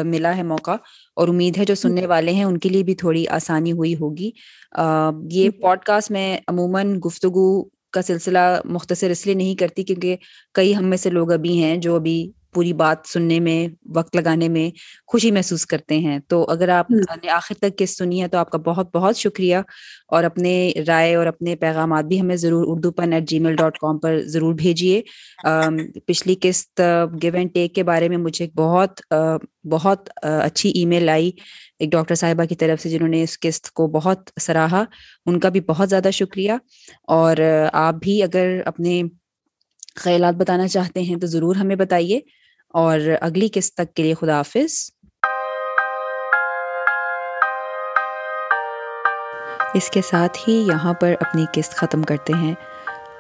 ملا 0.07 0.37
ہے 0.37 0.43
موقع 0.45 0.77
اور 1.17 1.29
امید 1.29 1.57
ہے 1.59 1.65
جو 1.65 1.75
سننے 1.77 2.07
والے 2.07 2.33
ہیں 2.33 2.45
ان 2.45 2.59
کے 2.59 2.69
لیے 2.69 2.83
بھی 2.83 2.95
تھوڑی 2.97 3.27
آسانی 3.31 3.73
ہوئی 3.73 3.95
ہوگی۔ 3.95 4.31
یہ 5.33 5.51
پوڈ 5.61 5.85
کاسٹ 5.85 6.11
میں 6.11 6.27
عموماً 6.49 6.97
گفتگو 7.07 7.47
کا 7.93 8.03
سلسلہ 8.03 8.39
مختصر 8.67 9.11
اس 9.11 9.27
لیے 9.27 9.35
نہیں 9.35 9.55
کرتی 9.57 9.83
کیونکہ 9.85 10.17
کئی 10.55 10.75
ہم 10.77 10.85
میں 10.87 10.97
سے 10.97 11.11
لوگ 11.11 11.33
ابھی 11.33 11.63
ہیں 11.63 11.77
جو 11.79 11.97
ابھی 11.97 12.17
پوری 12.53 12.73
بات 12.73 13.09
سننے 13.09 13.39
میں 13.41 13.59
وقت 13.95 14.17
لگانے 14.17 14.49
میں 14.49 14.71
خوشی 15.07 15.31
محسوس 15.31 15.67
کرتے 15.67 15.99
ہیں۔ 15.99 16.19
تو 16.29 16.45
اگر 16.49 16.69
آپ 16.69 16.91
نے 16.91 17.29
آخر 17.31 17.55
تک 17.55 17.79
قسط 17.79 17.99
سنی 17.99 18.23
ہے 18.23 18.29
تو 18.29 18.39
آپ 18.39 18.51
کا 18.51 18.59
بہت 18.59 18.95
بہت 18.95 19.17
شکریہ۔ 19.17 19.57
اور 20.09 20.25
اپنے 20.25 20.53
رائے 20.87 21.15
اور 21.15 21.27
اپنے 21.27 21.57
پیغامات 21.57 22.05
بھی 22.05 22.21
ہمیں 22.21 22.37
ضرور 22.37 22.65
Urdu 22.69 22.91
pen 22.93 23.13
at 23.13 23.29
gmail 23.39 23.57
dot 23.57 23.79
com 23.79 23.99
پر 23.99 24.21
ضرور 24.27 24.55
بھیجیے۔ 24.55 25.01
پچھلی 26.07 26.35
قسط 26.43 26.81
گیو 27.23 27.37
اینڈ 27.37 27.55
ٹیک 27.55 27.75
کے 27.75 27.83
بارے 27.83 28.09
میں 28.09 28.17
مجھے 28.17 28.47
بہت 28.57 29.01
بہت 29.71 30.09
اچھی 30.23 30.71
ای 30.71 30.85
میل 30.85 31.09
آئی 31.09 31.31
ایک 31.79 31.91
ڈاکٹر 31.93 32.15
صاحبہ 32.15 32.45
کی 32.45 32.55
طرف 32.55 32.81
سے 32.83 32.89
جنہوں 32.89 33.09
نے 33.09 33.23
اس 33.23 33.39
قسط 33.41 33.71
کو 33.71 33.87
بہت 33.87 34.31
سراہا۔ 34.41 34.85
ان 35.27 35.41
کا 35.41 35.49
بھی 35.49 35.61
بہت 35.61 35.89
زیادہ 35.91 36.09
شکریہ۔ 36.13 36.53
اور 37.09 37.37
آپ 37.73 37.95
بھی 37.95 38.23
اگر 38.23 38.61
اپنے 38.67 39.03
خیالات 39.97 40.35
بتانا 40.35 40.69
چاہتے 40.69 41.03
ہیں 41.03 41.17
تو 41.17 41.27
ضرور 41.27 41.57
ہمیں 41.57 41.77
بتائیے۔ 41.77 42.21
اور 42.73 43.01
اگلی 43.21 43.49
قسط 43.55 43.75
تک 43.75 43.95
کے 43.95 44.03
لیے 44.03 44.15
خدا 44.15 44.39
حافظ۔ 44.39 44.91
اس 49.75 49.91
کے 49.91 50.01
ساتھ 50.03 50.39
ہی 50.49 50.53
یہاں 50.53 50.95
پر 50.95 51.15
اپنی 51.21 51.45
قسط 51.53 51.73
ختم 51.73 52.03
کرتے 52.03 52.33
ہیں۔ 52.33 52.55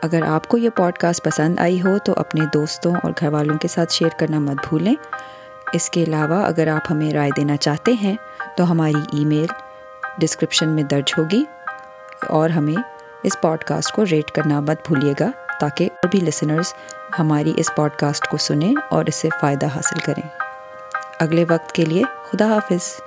اگر 0.03 0.23
آپ 0.23 0.49
کو 0.49 0.57
یہ 0.57 0.71
پوڈ 0.71 0.93
کاسٹ 0.93 1.25
پسند 1.25 1.59
آئی 1.59 1.83
ہو 1.83 1.99
تو 1.99 2.15
اپنے 2.17 2.45
دوستوں 2.55 2.95
اور 3.03 3.13
گھر 3.21 3.29
والوں 3.29 3.59
کے 3.59 3.69
ساتھ 3.69 3.93
شیئر 3.93 4.19
کرنا 4.19 4.39
مت 4.39 4.69
بھولیں۔ 4.69 4.95
اس 5.73 5.91
کے 5.91 6.03
علاوہ 6.03 6.47
اگر 6.47 6.69
آپ 6.69 6.93
ہمیں 6.93 7.13
رائے 7.13 7.31
دینا 7.37 7.57
چاہتے 7.57 7.93
ہیں 7.93 8.17
تو 8.57 8.71
ہماری 8.71 9.19
ای 9.19 9.25
میل 9.25 9.47
ڈسکرپشن 10.19 10.69
میں 10.69 10.83
درج 10.83 11.15
ہوگی 11.19 11.45
اور 12.29 12.51
ہمیں 12.51 12.83
اس 13.23 13.41
پوڈ 13.41 13.59
کاسٹ 13.59 13.93
کو 13.93 14.05
ریٹ 14.11 14.31
کرنا 14.31 14.61
مت 14.61 14.87
بھولیے 14.87 15.15
گا۔ 15.21 15.31
تاکہ 15.63 15.85
اور 15.85 16.09
بھی 16.09 16.21
لسنرز 16.21 16.75
ہماری 17.19 17.53
اس 17.57 17.71
پوڈ 17.77 17.91
کاسٹ 17.91 18.29
کو 18.29 18.37
سنیں 18.37 18.75
اور 18.91 19.05
اس 19.05 19.15
سے 19.15 19.29
فائدہ 19.41 19.67
حاصل 19.67 19.99
کریں۔ 19.99 20.29
اگلے 21.21 21.45
وقت 21.49 21.73
کے 21.73 21.85
لیے 21.85 22.03
خدا 22.31 22.47
حافظ۔ 22.47 23.01